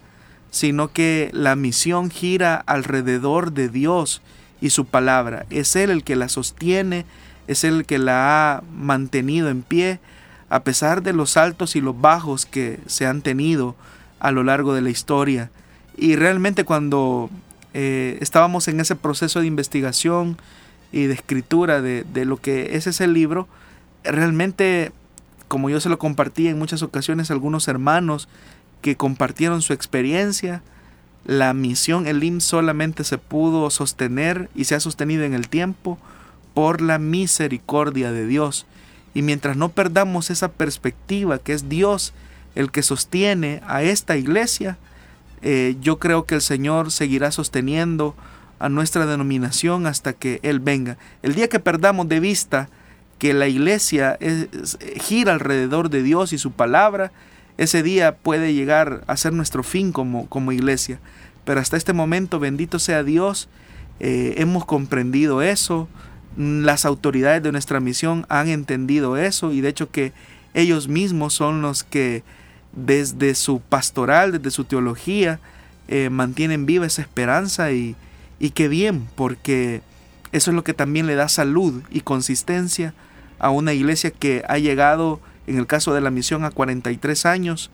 sino 0.51 0.93
que 0.93 1.31
la 1.33 1.55
misión 1.55 2.11
gira 2.11 2.57
alrededor 2.57 3.53
de 3.53 3.69
Dios 3.69 4.23
y 4.61 4.71
su 4.71 4.87
palabra. 4.87 5.47
Es 5.51 5.77
Él 5.77 5.91
el 5.91 6.03
que 6.03 6.17
la 6.17 6.29
sostiene, 6.29 7.05
es 7.47 7.63
Él 7.63 7.75
el 7.75 7.87
que 7.87 7.99
la 7.99 8.57
ha 8.57 8.63
mantenido 8.75 9.49
en 9.49 9.63
pie, 9.63 10.01
a 10.49 10.63
pesar 10.63 11.03
de 11.03 11.13
los 11.13 11.37
altos 11.37 11.77
y 11.77 11.81
los 11.81 12.01
bajos 12.01 12.47
que 12.47 12.81
se 12.87 13.07
han 13.07 13.23
tenido 13.23 13.75
a 14.21 14.31
lo 14.31 14.45
largo 14.45 14.75
de 14.75 14.83
la 14.83 14.91
historia. 14.91 15.51
Y 15.97 16.17
realmente 16.17 16.65
cuando 16.65 17.31
eh, 17.75 18.19
estábamos 18.21 18.69
en 18.69 18.81
ese 18.81 18.97
proceso 18.97 19.41
de 19.41 19.47
investigación, 19.47 20.37
y 20.93 21.07
de 21.07 21.15
escritura 21.15 21.83
de, 21.83 22.25
lo 22.25 22.37
que 22.39 22.77
es 22.77 22.87
ese 22.87 23.07
libro, 23.07 23.49
realmente, 24.05 24.93
como 25.49 25.69
yo 25.71 25.81
se 25.81 25.89
lo 25.89 25.99
compartí 25.99 26.49
en 26.49 26.59
muchas 26.59 26.83
ocasiones 26.83 27.31
algunos 27.31 27.69
hermanos 27.69 28.29
que 28.83 28.97
compartieron 28.97 29.63
su 29.63 29.73
experiencia, 29.73 30.63
la 31.25 31.53
misión 31.55 32.07
Elim 32.07 32.41
solamente 32.41 33.03
se 33.05 33.19
pudo 33.19 33.69
sostener 33.71 34.49
y 34.55 34.65
se 34.65 34.77
ha 34.77 34.81
sostenido 34.81 35.25
en 35.25 35.35
el 35.35 35.49
tiempo 35.49 35.99
por 36.55 36.81
la 36.81 36.99
misericordia 36.99 38.13
de 38.13 38.27
Dios. 38.27 38.65
Y 39.17 39.23
mientras 39.23 39.57
no 39.57 39.71
perdamos 39.71 40.29
esa 40.29 40.53
perspectiva 40.53 41.39
que 41.39 41.55
es 41.55 41.71
Dios 41.71 42.13
el 42.55 42.71
que 42.71 42.83
sostiene 42.83 43.63
a 43.67 43.83
esta 43.83 44.19
iglesia, 44.19 44.77
eh, 45.41 45.75
yo 45.81 45.99
creo 45.99 46.27
que 46.27 46.35
el 46.35 46.43
Señor 46.43 46.93
seguirá 46.93 47.31
sosteniendo 47.31 48.15
a 48.59 48.69
nuestra 48.69 49.07
denominación 49.07 49.87
hasta 49.87 50.13
que 50.13 50.39
Él 50.43 50.61
venga. 50.61 50.99
El 51.23 51.35
día 51.35 51.49
que 51.49 51.59
perdamos 51.59 52.11
de 52.11 52.21
vista 52.21 52.69
que 53.19 53.33
la 53.33 53.49
iglesia 53.49 54.19
gira 55.01 55.33
alrededor 55.33 55.89
de 55.89 56.03
Dios 56.03 56.35
y 56.35 56.39
su 56.39 56.53
palabra, 56.53 57.11
ese 57.57 57.83
día 57.83 58.17
puede 58.17 58.53
llegar 58.53 59.03
a 59.07 59.17
ser 59.17 59.33
nuestro 59.33 59.63
fin 59.63 59.93
como, 59.93 60.29
como 60.29 60.53
iglesia. 60.53 60.99
Pero 61.47 61.61
hasta 61.61 61.79
este 61.79 61.95
momento, 61.95 62.39
bendito 62.39 62.79
sea 62.79 63.03
Dios, 63.03 63.49
eh, 63.99 64.35
hemos 64.37 64.67
comprendido 64.67 65.41
eso, 65.41 65.89
las 66.37 66.85
autoridades 66.85 67.43
de 67.43 67.53
nuestra 67.53 67.81
misión 67.81 68.27
han 68.29 68.49
entendido 68.49 69.17
eso 69.17 69.53
y 69.53 69.61
de 69.61 69.69
hecho 69.69 69.91
que 69.91 70.13
ellos 70.55 70.89
mismos 70.89 71.35
son 71.35 71.63
los 71.63 71.85
que 71.85 72.23
desde 72.73 73.35
su 73.35 73.61
pastoral, 73.61 74.33
desde 74.33 74.51
su 74.51 74.65
teología, 74.65 75.41
eh, 75.89 76.11
mantienen 76.11 76.67
viva 76.67 76.87
esa 76.87 77.03
esperanza 77.03 77.73
y, 77.73 77.97
y 78.39 78.51
qué 78.51 78.69
bien, 78.69 79.09
porque 79.15 79.83
eso 80.33 80.51
es 80.51 80.55
lo 80.55 80.65
que 80.65 80.75
también 80.75 81.07
le 81.07 81.15
da 81.15 81.29
salud 81.29 81.83
y 81.91 82.01
consistencia 82.01 82.95
a 83.39 83.51
una 83.51 83.73
iglesia 83.73 84.11
que 84.11 84.43
ha 84.49 84.59
llegado, 84.59 85.21
en 85.47 85.59
el 85.59 85.67
caso 85.67 85.95
de 85.95 86.01
la 86.01 86.11
misión, 86.11 86.45
a 86.45 86.51
43 86.51 87.27
años 87.27 87.71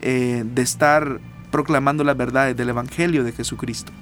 eh, 0.00 0.44
de 0.46 0.62
estar 0.62 1.20
proclamando 1.50 2.04
las 2.04 2.16
verdades 2.16 2.56
del 2.56 2.68
Evangelio 2.68 3.24
de 3.24 3.32
Jesucristo. 3.32 3.92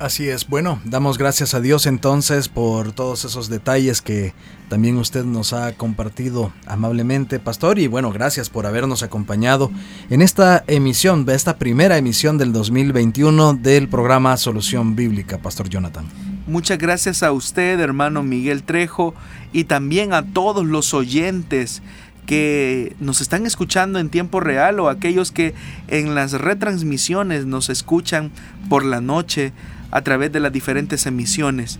Así 0.00 0.30
es, 0.30 0.48
bueno, 0.48 0.80
damos 0.86 1.18
gracias 1.18 1.52
a 1.52 1.60
Dios 1.60 1.84
entonces 1.84 2.48
por 2.48 2.92
todos 2.92 3.26
esos 3.26 3.50
detalles 3.50 4.00
que 4.00 4.32
también 4.70 4.96
usted 4.96 5.26
nos 5.26 5.52
ha 5.52 5.74
compartido 5.74 6.54
amablemente, 6.66 7.38
pastor, 7.38 7.78
y 7.78 7.86
bueno, 7.86 8.10
gracias 8.10 8.48
por 8.48 8.64
habernos 8.64 9.02
acompañado 9.02 9.70
en 10.08 10.22
esta 10.22 10.64
emisión, 10.68 11.26
esta 11.28 11.58
primera 11.58 11.98
emisión 11.98 12.38
del 12.38 12.50
2021 12.50 13.52
del 13.60 13.88
programa 13.90 14.38
Solución 14.38 14.96
Bíblica, 14.96 15.36
pastor 15.36 15.68
Jonathan. 15.68 16.06
Muchas 16.46 16.78
gracias 16.78 17.22
a 17.22 17.32
usted, 17.32 17.78
hermano 17.78 18.22
Miguel 18.22 18.62
Trejo, 18.62 19.14
y 19.52 19.64
también 19.64 20.14
a 20.14 20.22
todos 20.22 20.64
los 20.64 20.94
oyentes 20.94 21.82
que 22.24 22.96
nos 23.00 23.20
están 23.20 23.44
escuchando 23.44 23.98
en 23.98 24.08
tiempo 24.08 24.40
real 24.40 24.80
o 24.80 24.88
aquellos 24.88 25.30
que 25.30 25.52
en 25.88 26.14
las 26.14 26.32
retransmisiones 26.32 27.44
nos 27.44 27.68
escuchan 27.68 28.30
por 28.70 28.82
la 28.86 29.02
noche 29.02 29.52
a 29.90 30.02
través 30.02 30.32
de 30.32 30.40
las 30.40 30.52
diferentes 30.52 31.06
emisiones. 31.06 31.78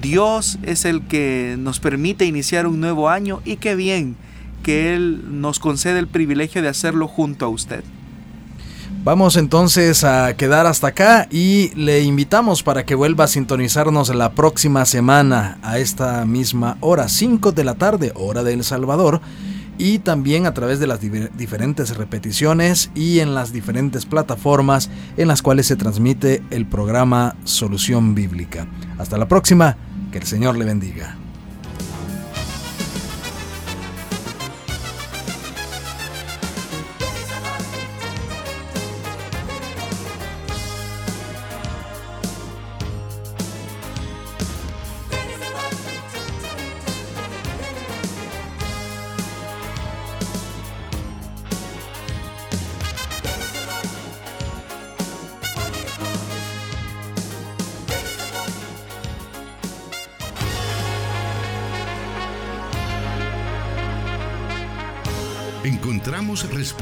Dios 0.00 0.58
es 0.62 0.84
el 0.84 1.02
que 1.02 1.56
nos 1.58 1.80
permite 1.80 2.24
iniciar 2.24 2.66
un 2.66 2.80
nuevo 2.80 3.08
año 3.08 3.40
y 3.44 3.56
qué 3.56 3.74
bien 3.74 4.16
que 4.62 4.94
Él 4.94 5.40
nos 5.40 5.58
concede 5.58 5.98
el 5.98 6.08
privilegio 6.08 6.62
de 6.62 6.68
hacerlo 6.68 7.06
junto 7.06 7.44
a 7.44 7.48
usted. 7.48 7.84
Vamos 9.04 9.36
entonces 9.36 10.02
a 10.02 10.34
quedar 10.34 10.66
hasta 10.66 10.86
acá 10.88 11.28
y 11.30 11.68
le 11.74 12.00
invitamos 12.00 12.62
para 12.62 12.86
que 12.86 12.94
vuelva 12.94 13.24
a 13.24 13.28
sintonizarnos 13.28 14.08
la 14.14 14.32
próxima 14.32 14.86
semana 14.86 15.58
a 15.62 15.78
esta 15.78 16.24
misma 16.24 16.78
hora, 16.80 17.08
5 17.08 17.52
de 17.52 17.64
la 17.64 17.74
tarde, 17.74 18.12
hora 18.14 18.42
de 18.42 18.54
El 18.54 18.64
Salvador, 18.64 19.20
y 19.78 19.98
también 19.98 20.46
a 20.46 20.54
través 20.54 20.80
de 20.80 20.86
las 20.86 21.00
diferentes 21.00 21.96
repeticiones 21.96 22.90
y 22.94 23.20
en 23.20 23.34
las 23.34 23.52
diferentes 23.52 24.06
plataformas 24.06 24.90
en 25.16 25.28
las 25.28 25.42
cuales 25.42 25.66
se 25.66 25.76
transmite 25.76 26.42
el 26.50 26.66
programa 26.66 27.36
Solución 27.44 28.14
Bíblica. 28.14 28.66
Hasta 28.98 29.18
la 29.18 29.28
próxima, 29.28 29.76
que 30.12 30.18
el 30.18 30.24
Señor 30.24 30.56
le 30.56 30.64
bendiga. 30.64 31.23